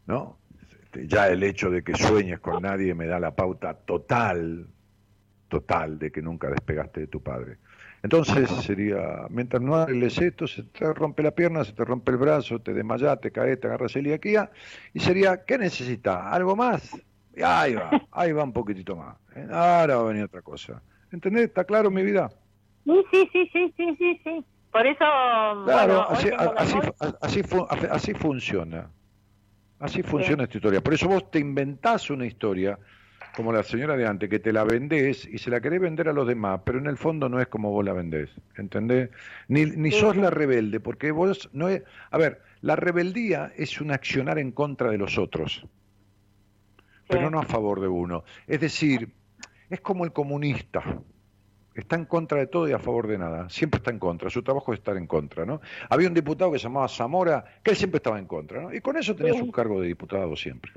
[0.05, 0.37] ¿no?
[0.83, 4.67] Este, ya el hecho de que sueñes con nadie me da la pauta total,
[5.47, 7.57] total, de que nunca despegaste de tu padre.
[8.03, 12.17] Entonces sería, mientras no arregles esto, se te rompe la pierna, se te rompe el
[12.17, 14.51] brazo, te desmayas, te caes, te agarras celiaquía,
[14.93, 16.17] y sería, ¿qué necesitas?
[16.25, 16.95] ¿Algo más?
[17.35, 19.15] Y ahí va, ahí va un poquitito más.
[19.35, 19.47] ¿eh?
[19.51, 20.81] Ahora va a venir otra cosa.
[21.11, 21.45] ¿Entendés?
[21.45, 22.29] ¿Está claro mi vida?
[22.85, 24.45] Sí, sí, sí, sí, sí, sí, sí.
[24.71, 24.99] Por eso...
[24.99, 26.77] Claro, bueno, así, así,
[27.21, 27.41] así,
[27.89, 28.89] así funciona.
[29.79, 30.81] Así funciona esta historia.
[30.81, 32.77] Por eso vos te inventás una historia
[33.37, 36.11] como la señora de antes, que te la vendés y se la querés vender a
[36.11, 39.11] los demás, pero en el fondo no es como vos la vendés, ¿entendés?
[39.47, 41.83] Ni, ni sos la rebelde, porque vos no es...
[42.09, 45.67] A ver, la rebeldía es un accionar en contra de los otros,
[47.07, 48.23] pero no a favor de uno.
[48.47, 49.13] Es decir,
[49.69, 50.99] es como el comunista.
[51.75, 53.51] Está en contra de todo y a favor de nada.
[53.51, 54.31] Siempre está en contra.
[54.31, 55.61] Su trabajo es estar en contra, ¿no?
[55.91, 58.73] Había un diputado que se llamaba Zamora, que él siempre estaba en contra, ¿no?
[58.73, 60.71] Y con eso tenía su cargo de diputado siempre.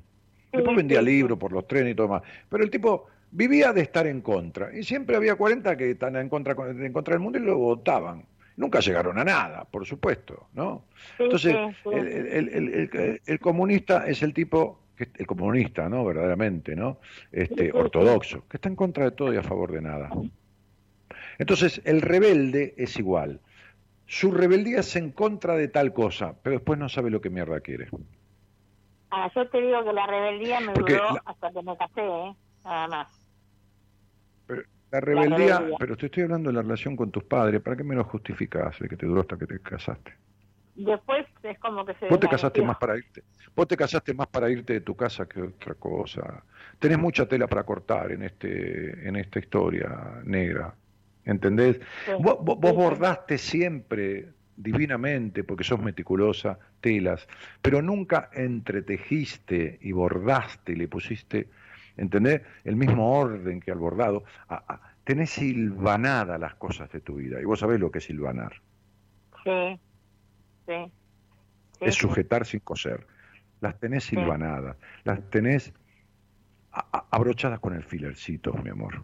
[0.52, 2.22] Después vendía libros por los trenes y todo más.
[2.48, 4.76] Pero el tipo vivía de estar en contra.
[4.76, 8.24] Y siempre había 40 que están en contra, en contra del mundo y lo votaban.
[8.56, 10.84] Nunca llegaron a nada, por supuesto, ¿no?
[11.18, 11.54] Entonces,
[11.98, 16.04] el, el- el- el- el comunista es el tipo, que- el comunista, ¿no?
[16.04, 16.98] Verdaderamente, ¿no?
[17.32, 20.10] Este, ortodoxo, que está en contra de todo y a favor de nada.
[21.38, 23.40] Entonces, el rebelde es igual.
[24.06, 27.60] Su rebeldía es en contra de tal cosa, pero después no sabe lo que mierda
[27.60, 27.88] quiere.
[29.10, 32.00] Ah, yo te digo que la rebeldía me Porque duró la- hasta que me casé,
[32.06, 32.36] ¿eh?
[32.64, 33.08] Nada más.
[34.46, 35.78] Pero la rebeldía, rebeldía.
[35.78, 38.78] pero te estoy hablando de la relación con tus padres, ¿para qué me lo justificás
[38.78, 40.12] de que te duró hasta que te casaste?
[40.74, 43.22] Después es como que se Vos te casaste más para irte,
[43.54, 46.44] vos te casaste más para irte de tu casa que otra cosa.
[46.78, 50.74] Tenés mucha tela para cortar en este, en esta historia negra,
[51.24, 51.80] ¿entendés?
[52.04, 57.26] Sí, Vos, vos- vos bordaste siempre divinamente, porque sos meticulosa, telas,
[57.62, 61.48] pero nunca entretejiste y bordaste y le pusiste,
[61.96, 62.42] ¿entendés?
[62.64, 64.24] El mismo orden que al bordado.
[64.48, 68.04] A- a- tenés silvanada las cosas de tu vida, y vos sabés lo que es
[68.04, 68.52] silvanar.
[69.44, 69.80] Sí,
[70.66, 70.92] sí.
[71.78, 73.06] Sí, es sujetar sin coser.
[73.60, 75.72] Las tenés silvanadas, las tenés
[77.10, 79.02] abrochadas con el filercito, mi amor.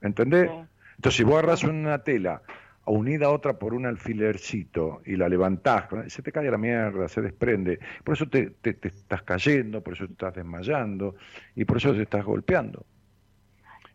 [0.00, 0.50] ¿Entendés?
[0.50, 0.56] Sí.
[0.96, 2.42] Entonces, si vos agarrás una tela
[2.86, 7.20] unida a otra por un alfilercito y la levantás, se te cae la mierda, se
[7.20, 7.78] desprende.
[8.02, 11.14] Por eso te, te- te estás cayendo, por eso te estás desmayando
[11.54, 12.84] y por eso te estás golpeando.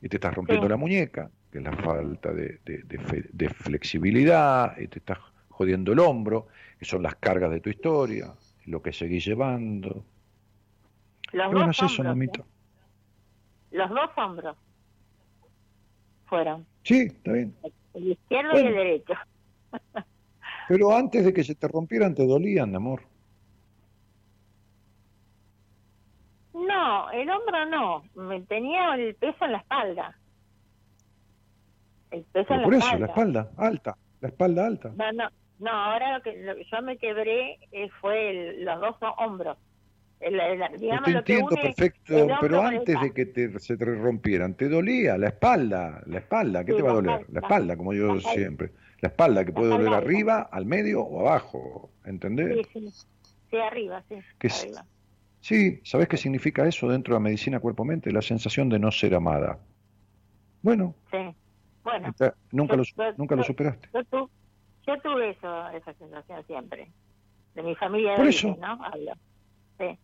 [0.01, 0.69] Y te estás rompiendo Sí.
[0.69, 5.17] la muñeca, que es la falta de, de- de fe- de flexibilidad, y te estás
[5.49, 6.47] jodiendo el hombro,
[6.79, 8.33] que son las cargas de tu historia,
[8.67, 10.05] lo que seguís llevando.
[11.33, 12.41] Los dos eso, hombros, mamita.
[12.41, 12.45] ¿eh?
[13.71, 14.55] Los dos hombros
[16.25, 16.65] fueron.
[16.83, 17.55] Sí, está bien.
[17.97, 19.13] El izquierdo y el derecho.
[20.67, 23.01] Pero antes de que se te rompieran, te dolían, amor.
[26.53, 28.03] No, el hombro no.
[28.15, 30.17] Me tenía el peso en la espalda.
[32.11, 32.99] El peso en por la eso, espalda.
[32.99, 34.91] la espalda alta, la espalda alta.
[34.95, 35.29] No, no,
[35.59, 39.57] no, ahora lo que, lo que yo me quebré eh, fue el- los dos hombros.
[40.19, 45.17] Digamos te lo entiendo perfecto, pero antes de que te, se te rompieran, te dolía
[45.17, 47.11] la espalda, la espalda, ¿qué Sí, te va a la doler?
[47.21, 47.33] espalda.
[47.33, 48.35] La espalda, como yo La espalda.
[48.39, 48.71] siempre.
[49.01, 52.65] La espalda que La puede doler arriba, al medio o abajo, ¿entendés?
[52.73, 53.05] Sí, sí,
[53.51, 54.85] sí, arriba, sí, Que arriba.
[55.39, 58.11] Sí, ¿sabés qué significa eso dentro de la medicina cuerpo-mente?
[58.11, 59.59] La sensación de no ser amada.
[60.63, 61.17] Bueno, Sí.
[61.83, 63.87] Bueno, está- nunca, lo, yo- nunca lo yo- superaste.
[63.93, 64.29] yo, tu-
[64.85, 66.91] yo tuve eso, esa sensación siempre.
[67.55, 68.59] De mi familia de Por origen, eso.
[68.59, 68.83] ¿no?
[68.83, 69.13] Hablo.
[69.79, 69.99] Sí.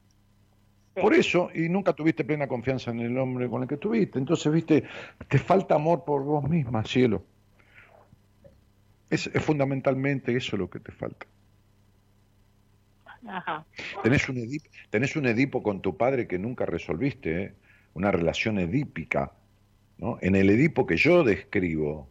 [0.95, 1.01] Sí.
[1.01, 4.19] Por eso, y nunca tuviste plena confianza en el hombre con el que estuviste.
[4.19, 4.83] Entonces, viste,
[5.27, 7.23] te falta amor por vos misma, cielo.
[9.09, 11.25] Es, es fundamentalmente eso lo que te falta.
[13.27, 13.65] Ajá.
[14.03, 17.53] Tenés un, Edipo, tenés un Edipo con tu padre que nunca resolviste, ¿eh?
[17.93, 19.31] una relación edípica.
[19.97, 20.17] ¿no?
[20.21, 22.09] En el Edipo que yo describo,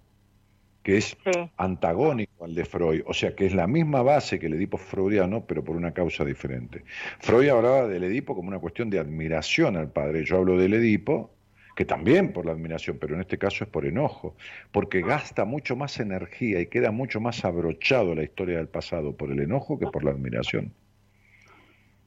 [0.82, 1.50] que es Sí.
[1.56, 5.44] antagónico al de Freud, o sea que es la misma base que el Edipo freudiano,
[5.46, 6.84] pero por una causa diferente.
[7.20, 11.30] Freud hablaba del Edipo como una cuestión de admiración al padre, yo hablo del Edipo
[11.74, 14.36] que también por la admiración, pero en este caso es por enojo,
[14.72, 19.30] porque gasta mucho más energía y queda mucho más abrochado la historia del pasado por
[19.30, 20.74] el enojo que por la admiración.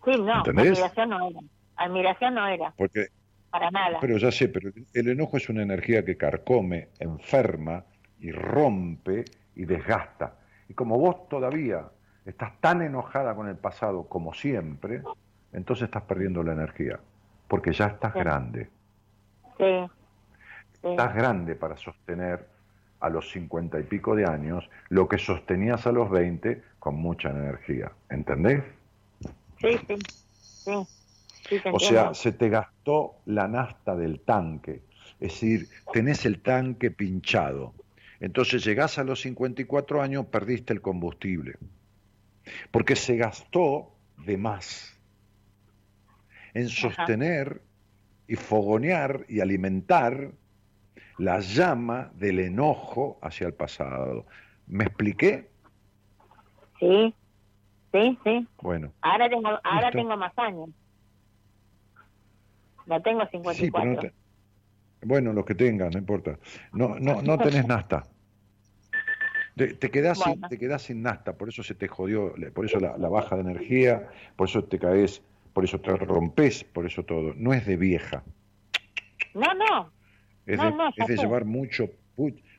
[0.04, 0.68] Sí, no, ¿Entendés?
[0.80, 1.40] admiración no era.
[1.78, 3.08] Admiración no era, Porque,
[3.50, 3.98] para nada.
[4.00, 7.86] pero ya sé, pero el enojo es una energía que carcome, enferma
[8.20, 9.26] y rompe
[9.56, 10.36] y desgasta.
[10.70, 11.86] Y como vos todavía
[12.26, 15.02] estás tan enojada con el pasado como siempre,
[15.54, 17.00] entonces estás perdiendo la energía,
[17.48, 18.20] porque ya estás Sí.
[18.20, 18.70] grande.
[19.58, 19.88] Sí.
[20.82, 20.90] sí.
[20.90, 22.48] Estás grande para sostener
[23.00, 27.30] a los cincuenta y pico de años lo que sostenías a los 20 con mucha
[27.30, 27.92] energía.
[28.10, 28.64] ¿Entendés?
[29.60, 29.96] Sí, sí.
[30.66, 30.88] Sí.
[31.72, 34.82] O sea, se te gastó la nafta del tanque.
[35.20, 37.74] Es decir, tenés el tanque pinchado.
[38.26, 41.60] Entonces llegás a los 54 años, perdiste el combustible.
[42.72, 45.00] Porque se gastó de más
[46.56, 47.62] en sostener
[48.28, 50.32] y fogonear y alimentar
[51.20, 54.26] la llama del enojo hacia el pasado.
[54.66, 55.52] ¿Me expliqué?
[56.80, 57.14] Sí.
[57.92, 58.48] Sí, sí.
[58.60, 59.98] Bueno, Ahora tengo, ahora Listo.
[60.00, 60.70] tengo más años.
[62.88, 63.22] No tengo
[63.54, 63.92] sí, pero 54.
[63.94, 64.14] no te-
[65.06, 66.40] bueno, los que tengan, no importa.
[66.74, 68.04] No, no, no tenés nafta.
[69.56, 72.98] Te, quedás sin, te quedás sin nafta, por eso se te jodió, por eso la,
[72.98, 75.22] la baja de energía, por eso te caes,
[75.54, 77.34] por eso te rompes, por eso todo.
[77.38, 78.24] No es de vieja,
[79.34, 79.92] No, no.
[80.46, 81.22] es No, de, no, ya es de sé.
[81.24, 81.90] llevar mucho,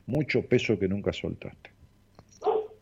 [0.07, 1.71] mucho peso que nunca soltaste.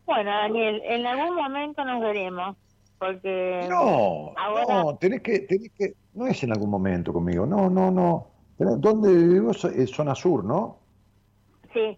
[0.05, 2.55] Bueno, Daniel, en algún momento nos veremos.
[2.97, 3.67] Porque.
[3.69, 7.91] No, Ahora- no, tenés que, tenés que, no es en algún momento conmigo, no, no,
[7.91, 8.31] no.
[8.57, 9.51] ¿Dónde vivo?
[9.51, 10.79] Es zona sur, ¿no?
[11.73, 11.97] Sí.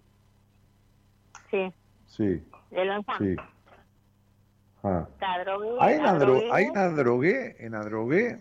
[1.52, 1.72] Sí.
[2.18, 2.41] Sí,
[2.72, 3.18] De Lonzán.
[3.19, 3.35] sí.
[4.84, 5.07] Ah.
[5.45, 5.77] Drogué.
[5.80, 6.49] Ahí en la Adro- drogué.
[6.52, 8.39] ahí en Adrogué, en Adrogué,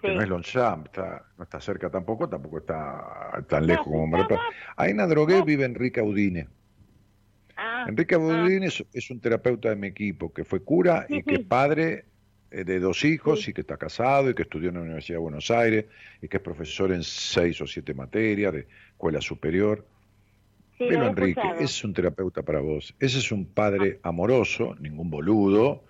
[0.00, 0.14] que Sí.
[0.14, 4.06] no es Longchamp, está, no está cerca tampoco, tampoco está tan lejos sí, como no,
[4.08, 4.42] Mar del Plata.
[4.76, 5.44] Ahí en Adrogué No.
[5.44, 6.48] vive Enrique Audine.
[7.56, 11.22] Ah, Enrique Audine es, es un terapeuta de mi equipo, que fue cura y Sí,
[11.24, 11.40] que sí.
[11.42, 12.04] es padre
[12.50, 13.50] eh, de dos hijos Sí.
[13.50, 15.84] y que está casado y que estudió en la Universidad de Buenos Aires
[16.22, 19.84] y que es profesor en seis o siete materias de escuela superior.
[20.78, 22.94] Sí, Pero Enrique, ese es un terapeuta para vos.
[23.00, 25.84] Ese es un padre amoroso, ningún boludo,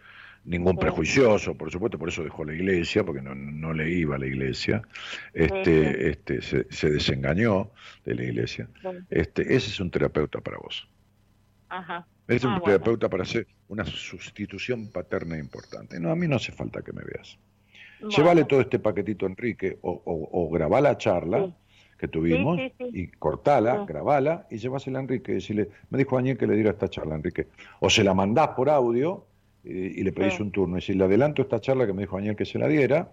[0.44, 0.80] ningún Sí.
[0.80, 4.26] prejuicioso, por supuesto, por eso dejó la iglesia, porque no, no le iba a la
[4.26, 4.82] iglesia.
[5.34, 6.08] Este, sí.
[6.08, 7.70] este, se, se desengañó
[8.04, 8.68] de la iglesia.
[9.10, 10.88] Este, ese es un terapeuta para vos.
[11.68, 12.06] Ajá.
[12.26, 12.64] Es un Ah, bueno.
[12.78, 15.98] terapeuta para hacer una sustitución paterna importante.
[16.00, 17.38] No, a mí no hace falta que me veas.
[18.00, 18.16] Bueno.
[18.16, 21.54] Llévale todo este paquetito Enrique o, o, o grabá la charla.
[21.98, 23.00] Que tuvimos Sí, sí, sí.
[23.00, 26.70] y cortala, grabala y llevásela a Enrique y decirle, me dijo Daniel que le diera
[26.70, 27.48] esta charla, Enrique.
[27.80, 29.26] O se la mandás por audio
[29.64, 32.16] y, y le pedís un turno y si le adelanto esta charla que me dijo
[32.16, 33.10] Daniel que se la diera,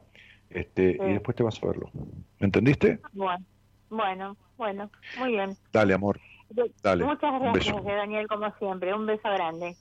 [0.49, 1.91] este, y después te vas a verlo.
[2.39, 2.99] ¿Entendiste?
[3.13, 3.43] Bueno,
[3.89, 5.57] bueno, bueno, muy bien.
[5.73, 6.19] Dale, amor.
[6.83, 8.93] Dale, Muchas gracias, eh, Daniel, como siempre.
[8.93, 9.75] Un beso grande.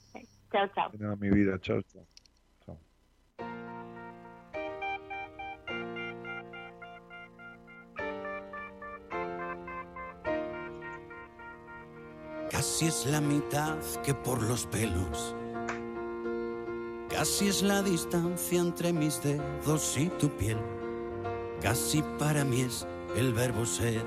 [0.50, 1.16] Chao, chao.
[1.18, 1.58] Mi vida.
[1.60, 1.82] Chao.
[1.82, 2.06] Chao.
[12.64, 15.36] Casi es la mitad que por los pelos.
[17.10, 20.56] Casi es la distancia entre mis dedos y tu piel.
[21.60, 22.86] Casi para mí es
[23.16, 24.02] el verbo ser.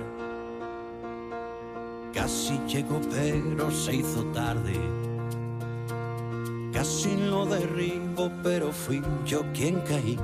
[2.11, 4.75] Casi llegó pero se hizo tarde.
[6.73, 10.17] Casi lo derribo pero fui yo quien caí.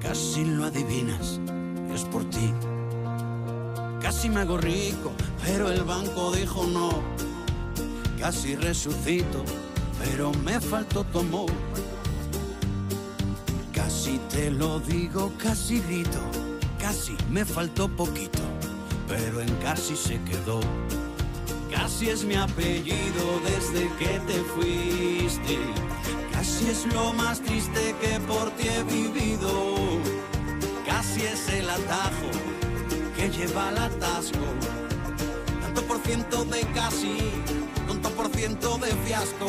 [0.00, 1.38] Casi lo adivinas,
[1.94, 2.52] es por ti.
[4.10, 5.12] Casi me hago rico,
[5.44, 6.90] pero el banco dijo no.
[8.18, 9.44] Casi resucito,
[10.02, 11.48] pero me faltó tu amor.
[13.72, 16.18] Casi te lo digo, casi grito,
[16.80, 18.40] casi me faltó poquito,
[19.06, 20.58] pero en casi se quedó.
[21.70, 25.56] Casi es mi apellido desde que te fuiste.
[26.32, 29.76] Casi es lo más triste que por ti he vivido.
[30.84, 32.49] Casi es el atajo
[33.20, 34.38] que lleva al atasco.
[35.60, 37.18] Tanto por ciento de casi,
[37.86, 39.46] tanto por ciento de fiasco.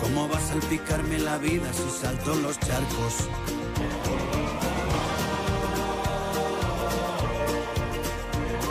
[0.00, 3.28] ¿Cómo vas a salpicarme la vida si salto los charcos?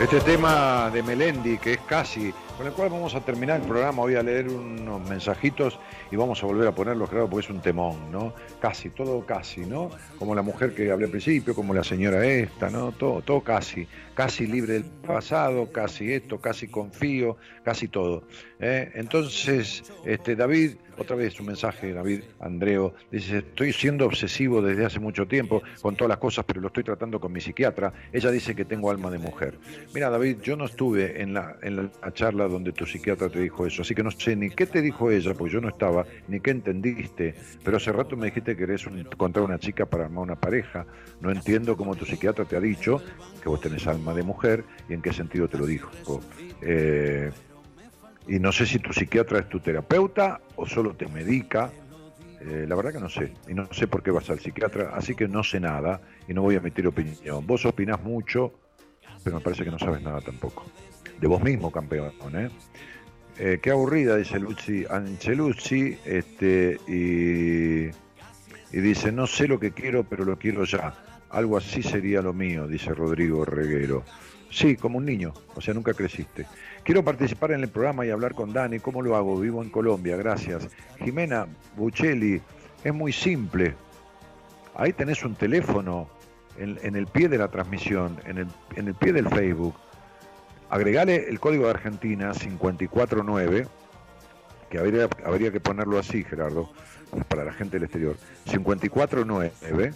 [0.00, 4.02] Este tema de Melendi, que es casi, con el cual vamos a terminar el programa.
[4.02, 5.78] Voy a leer unos mensajitos
[6.10, 8.34] y vamos a volver a ponerlos, claro, porque es un temón, ¿no?
[8.60, 9.90] Casi, todo casi, ¿no?
[10.18, 12.90] Como la mujer que hablé al principio, como la señora esta, ¿no?
[12.90, 18.24] Todo, todo casi, casi libre del pasado, casi esto, casi confío, casi todo.
[18.58, 18.90] ¿eh?
[18.94, 25.00] Entonces, este, David, otra vez un mensaje, David Andreo, dice, estoy siendo obsesivo desde hace
[25.00, 27.92] mucho tiempo con todas las cosas, pero lo estoy tratando con mi psiquiatra.
[28.12, 29.54] Ella dice que tengo alma de mujer.
[29.94, 33.66] Mira, David, yo no estuve en la, en la charla donde tu psiquiatra te dijo
[33.66, 36.40] eso, así que no sé ni qué te dijo ella, porque yo no estaba, ni
[36.40, 40.36] qué entendiste, pero hace rato me dijiste que querés encontrar una chica para armar una
[40.36, 40.86] pareja.
[41.20, 43.00] No entiendo cómo tu psiquiatra te ha dicho
[43.42, 45.90] que vos tenés alma de mujer y en qué sentido te lo dijo.
[46.62, 47.30] Eh,
[48.26, 51.70] y no sé si tu psiquiatra es tu terapeuta o solo te medica.
[52.40, 53.32] Eh, la verdad que no sé.
[53.48, 54.90] Y no sé por qué vas al psiquiatra.
[54.94, 57.46] Así que no sé nada y no voy a emitir opinión.
[57.46, 58.52] Vos opinás mucho,
[59.22, 60.64] pero me parece que no sabes nada tampoco.
[61.20, 62.12] De vos mismo, campeón.
[62.34, 62.48] ¿eh?
[63.38, 65.98] Eh, qué aburrida, dice Lucy Ancelucci.
[66.04, 67.90] Este, y,
[68.76, 70.94] y dice, no sé lo que quiero, pero lo quiero ya.
[71.30, 74.04] Algo así sería lo mío, dice Rodrigo Reguero.
[74.54, 76.46] Sí, como un niño, o sea, nunca creciste.
[76.84, 78.78] Quiero participar en el programa y hablar con Dani.
[78.78, 79.40] ¿Cómo lo hago?
[79.40, 80.68] Vivo en Colombia, gracias.
[81.00, 82.40] Jimena Buccelli,
[82.84, 83.74] es muy simple.
[84.76, 86.08] Ahí tenés un teléfono
[86.56, 89.74] en, en el pie de la transmisión, en el, en el pie del Facebook.
[90.70, 93.66] Agregale el código de Argentina 549,
[94.70, 96.70] que habría, habría que ponerlo así, Gerardo,
[97.26, 98.16] para la gente del exterior.
[98.44, 99.92] 549,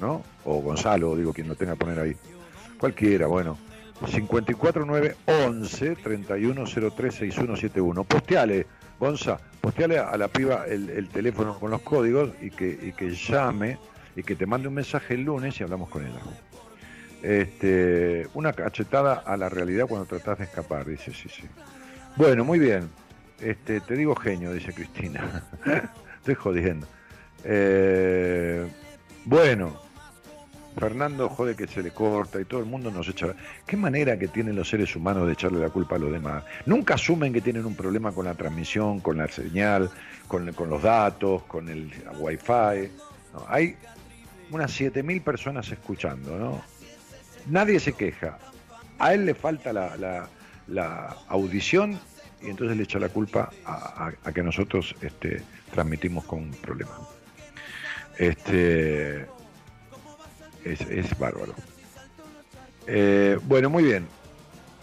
[0.00, 0.22] ¿no?
[0.46, 2.16] O Gonzalo, digo, quien lo tenga que poner ahí.
[2.78, 3.58] Cualquiera, bueno.
[4.06, 8.04] 54911 3103 6171.
[8.04, 8.66] Posteale,
[8.98, 13.14] Gonza, posteale a la piba el, el teléfono con los códigos y que, y que
[13.14, 13.78] llame
[14.16, 16.20] y que te mande un mensaje el lunes y hablamos con ella.
[17.22, 21.44] Este, una cachetada a la realidad cuando tratás de escapar, dice, sí, sí.
[22.16, 22.88] Bueno, muy bien.
[23.40, 25.44] Este, te digo genio, dice Cristina.
[26.18, 26.86] Estoy jodiendo.
[27.44, 28.66] Eh,
[29.24, 29.80] bueno,
[30.78, 33.34] Fernando jode que se le corta y todo el mundo nos echa.
[33.66, 36.44] ¿Qué manera que tienen los seres humanos de echarle la culpa a los demás?
[36.66, 39.90] Nunca asumen que tienen un problema con la transmisión, con la señal,
[40.28, 42.90] con, los datos, con el wifi.
[43.32, 43.76] No, hay
[44.50, 46.62] unas 7.000 personas escuchando, ¿no?
[47.46, 48.38] Nadie se queja.
[48.98, 50.28] A él le falta la,
[51.28, 51.98] audición
[52.42, 55.42] y entonces le echa la culpa a que nosotros este,
[55.72, 56.92] transmitimos con un problema.
[58.18, 59.26] Este,
[60.64, 61.54] es, bárbaro.
[62.86, 64.06] Eh, bueno, muy bien.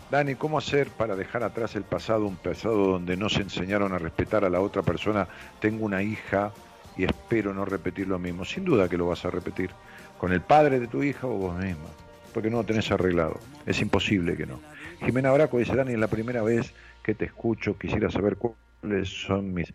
[0.10, 3.98] Dani, ¿cómo hacer para dejar atrás el pasado, un pasado donde no se enseñaron a
[3.98, 5.28] respetar a la otra persona?
[5.60, 6.54] Tengo una hija
[6.95, 8.45] y espero no repetir lo mismo.
[8.45, 9.70] Sin duda que lo vas a repetir.
[10.18, 11.90] Con el padre de tu hija o vos misma.
[12.34, 13.38] Porque no lo tenés arreglado.
[13.66, 14.62] Es imposible que no.
[15.02, 16.74] Jimena Braco dice, Dani, es la primera vez
[17.04, 17.78] que te escucho.
[17.78, 19.74] Quisiera saber cuáles son mis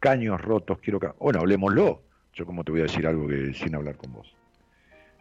[0.00, 0.78] caños rotos.
[0.80, 1.08] Quiero que...
[1.18, 2.02] Bueno, hablemoslo.
[2.34, 4.35] Yo como te voy a decir algo que sin hablar con vos.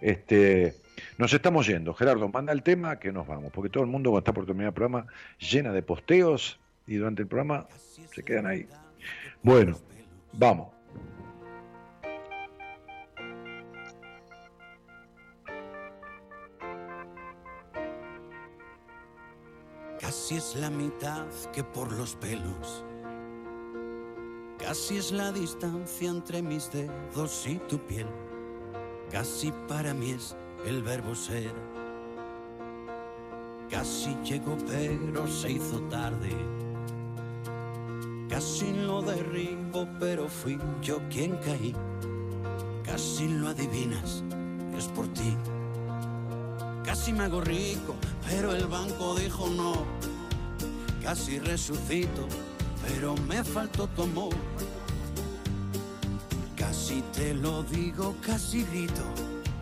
[0.01, 0.75] Este,
[1.17, 1.93] nos estamos yendo.
[1.93, 4.73] Gerardo, manda el tema que nos vamos, porque todo el mundo estar por terminar el
[4.73, 5.07] programa
[5.39, 7.67] llena de posteos y durante el programa
[8.13, 8.67] se quedan ahí.
[9.41, 9.77] Bueno,
[10.33, 10.75] vamos.
[19.99, 22.85] Casi es la mitad que por los pelos.
[24.59, 28.07] Casi es la distancia entre mis dedos y tu piel.
[29.15, 30.35] Casi para mí es
[30.65, 31.53] el verbo ser.
[33.69, 36.35] Casi llegó pero se hizo tarde.
[38.27, 41.73] Casi lo derribo pero fui yo quien caí.
[42.83, 44.21] Casi lo adivinas,
[44.77, 45.37] es por ti.
[46.83, 47.95] Casi me hago rico,
[48.29, 49.85] pero el banco dijo no.
[51.01, 52.27] Casi resucito,
[52.85, 54.35] pero me faltó tu amor.
[57.15, 59.01] Te lo digo, casi grito,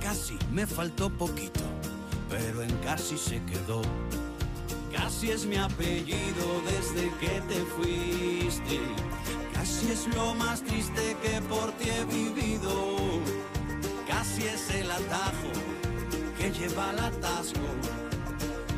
[0.02, 1.62] casi me faltó poquito,
[2.28, 3.84] pero en casi se quedó.
[4.92, 8.80] Casi es mi apellido desde que te fuiste.
[9.54, 13.22] Casi es lo más triste que por ti he vivido.
[14.08, 15.52] Casi es el atajo
[16.40, 17.60] que lleva al atasco.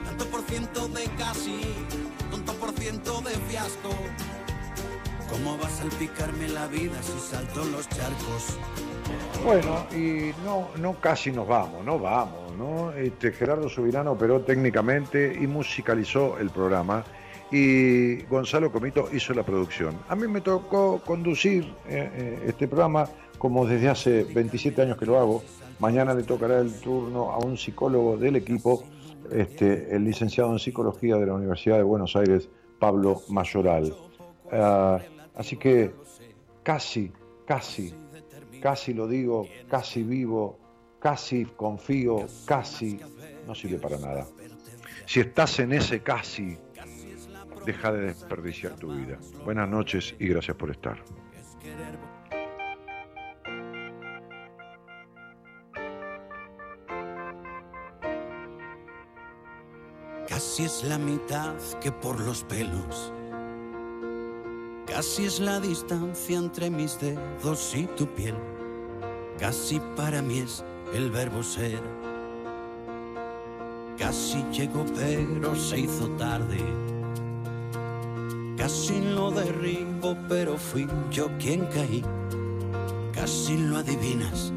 [0.03, 1.61] Tanto por ciento de casi,
[2.29, 3.91] tanto por ciento de fiasco.
[5.29, 8.57] ¿Cómo vas a salpicarme la vida si salto los charcos?
[9.43, 12.91] Bueno, y no, no casi nos vamos, no vamos, ¿no?
[12.93, 17.03] Este, Gerardo Subirano operó técnicamente y musicalizó el programa
[17.51, 19.95] y Gonzalo Comito hizo la producción.
[20.09, 23.07] A mí me tocó conducir eh, eh, este programa
[23.37, 25.43] como desde hace 27 años que lo hago.
[25.79, 28.83] Mañana le tocará el turno a un psicólogo del equipo,
[29.31, 32.49] este, el licenciado en psicología de la Universidad de Buenos Aires,
[32.79, 33.93] Pablo Mayoral.
[34.51, 34.99] Ah,
[35.35, 35.93] así que
[36.63, 37.11] casi,
[37.45, 37.93] casi,
[38.61, 40.59] casi lo digo, casi vivo,
[40.99, 42.99] casi confío, casi
[43.45, 44.27] no sirve para nada.
[45.05, 46.57] Si estás en ese casi,
[47.65, 49.17] deja de desperdiciar tu vida.
[49.43, 50.97] Buenas noches y gracias por estar.
[60.27, 63.13] Casi es la mitad que por los pelos.
[64.95, 68.33] Casi es la distancia entre mis dedos y tu piel.
[69.37, 70.63] Casi para mí es
[70.93, 71.81] el verbo ser.
[73.97, 76.63] Casi llegó pero se hizo tarde.
[78.55, 82.01] Casi lo derribo pero fui yo quien caí.
[83.11, 84.53] Casi lo adivinas,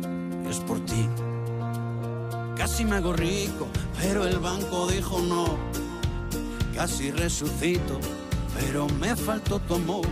[0.48, 1.08] es por ti.
[2.56, 3.66] Casi me hago rico,
[4.00, 5.58] pero el banco dijo no.
[6.72, 7.98] Casi resucito,
[8.60, 10.06] pero me faltó tu amor.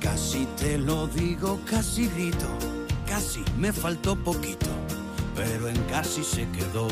[0.00, 2.46] Casi te lo digo, casi grito,
[3.06, 4.70] casi me faltó poquito,
[5.34, 6.88] pero en casi se quedó.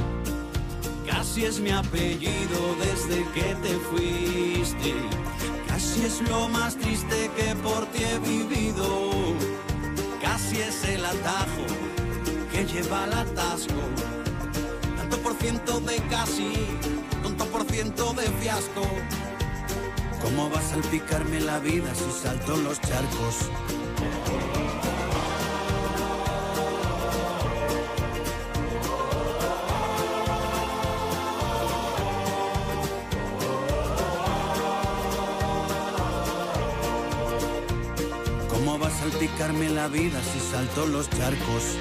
[1.11, 4.95] Casi es mi apellido desde que te fuiste.
[5.67, 9.35] Casi es lo más triste que por ti he vivido.
[10.21, 11.65] Casi es el atajo
[12.53, 13.81] que lleva al atasco.
[14.97, 16.53] Tanto por ciento de casi,
[17.81, 18.83] ciento de fiasco.
[20.21, 23.37] ¿Cómo va a salpicarme la vida si salto en los charcos?
[38.49, 41.77] ¿Cómo va a salpicarme la vida si salto los charcos?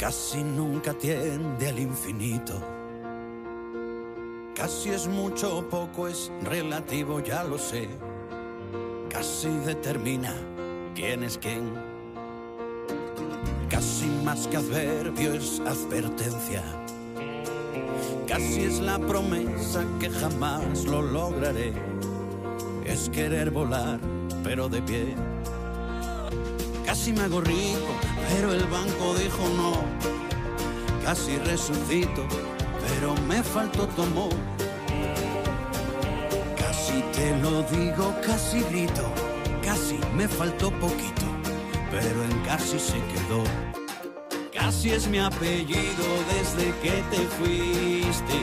[0.00, 2.79] Casi nunca tiende al infinito.
[4.60, 7.88] Casi es mucho o poco, es relativo, ya lo sé.
[9.08, 10.34] Casi determina
[10.94, 11.72] quién es quién.
[13.70, 16.62] Casi más que adverbio es advertencia.
[18.28, 21.72] Casi es la promesa que jamás lo lograré.
[22.84, 23.98] Es querer volar,
[24.44, 25.14] pero de pie.
[26.84, 27.94] Casi me hago rico,
[28.28, 29.72] pero el banco dijo no.
[31.02, 32.26] Casi resucito,
[32.90, 34.34] pero me faltó tu amor.
[36.56, 39.04] Casi te lo digo, casi grito,
[39.62, 41.26] casi me faltó poquito,
[41.90, 43.44] pero en casi se quedó.
[44.52, 48.38] Casi es mi apellido desde que te fuiste.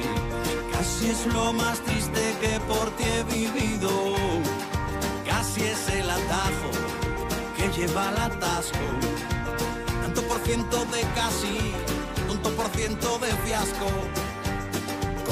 [0.72, 4.16] Casi es lo más triste que por ti he vivido.
[5.26, 6.72] Casi es el atajo
[7.56, 8.88] que lleva al atasco.
[10.02, 11.74] Tanto por ciento de casi,
[12.28, 13.88] tanto por ciento de fiasco.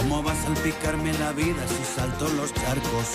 [0.08, 3.08] ¿Cómo va a salpicarme la vida si salto los charcos?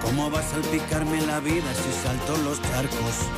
[0.00, 3.28] ¿Cómo va a salpicarme la vida si salto los charcos?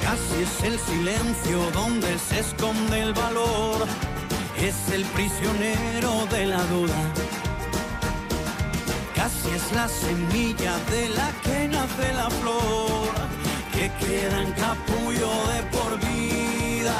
[0.00, 4.13] Casi es el silencio donde se esconde el valor.
[4.64, 6.96] Es el prisionero de la duda.
[9.14, 13.12] Casi es la semilla de la que nace la flor.
[13.74, 16.96] Que queda en capullo de por vida.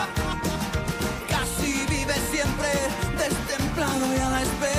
[1.30, 2.70] Casi vive siempre
[3.16, 4.73] destemplado y a la espera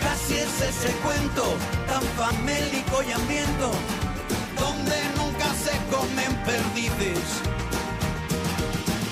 [0.00, 1.56] Casi es ese cuento
[1.88, 3.72] tan famélico y hambriento
[4.58, 7.18] donde nunca se comen perdices.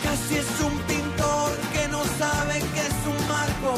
[0.05, 3.75] Casi es un pintor que no sabe que es un marco.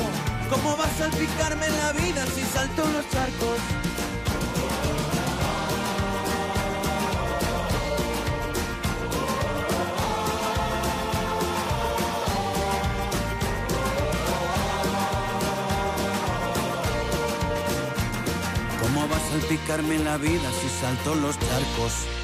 [0.50, 3.91] ¿Cómo va a salpicarme la vida si salto los charcos?
[19.52, 22.21] ¿Cómo va a salpicarme la vida si salto los charcos?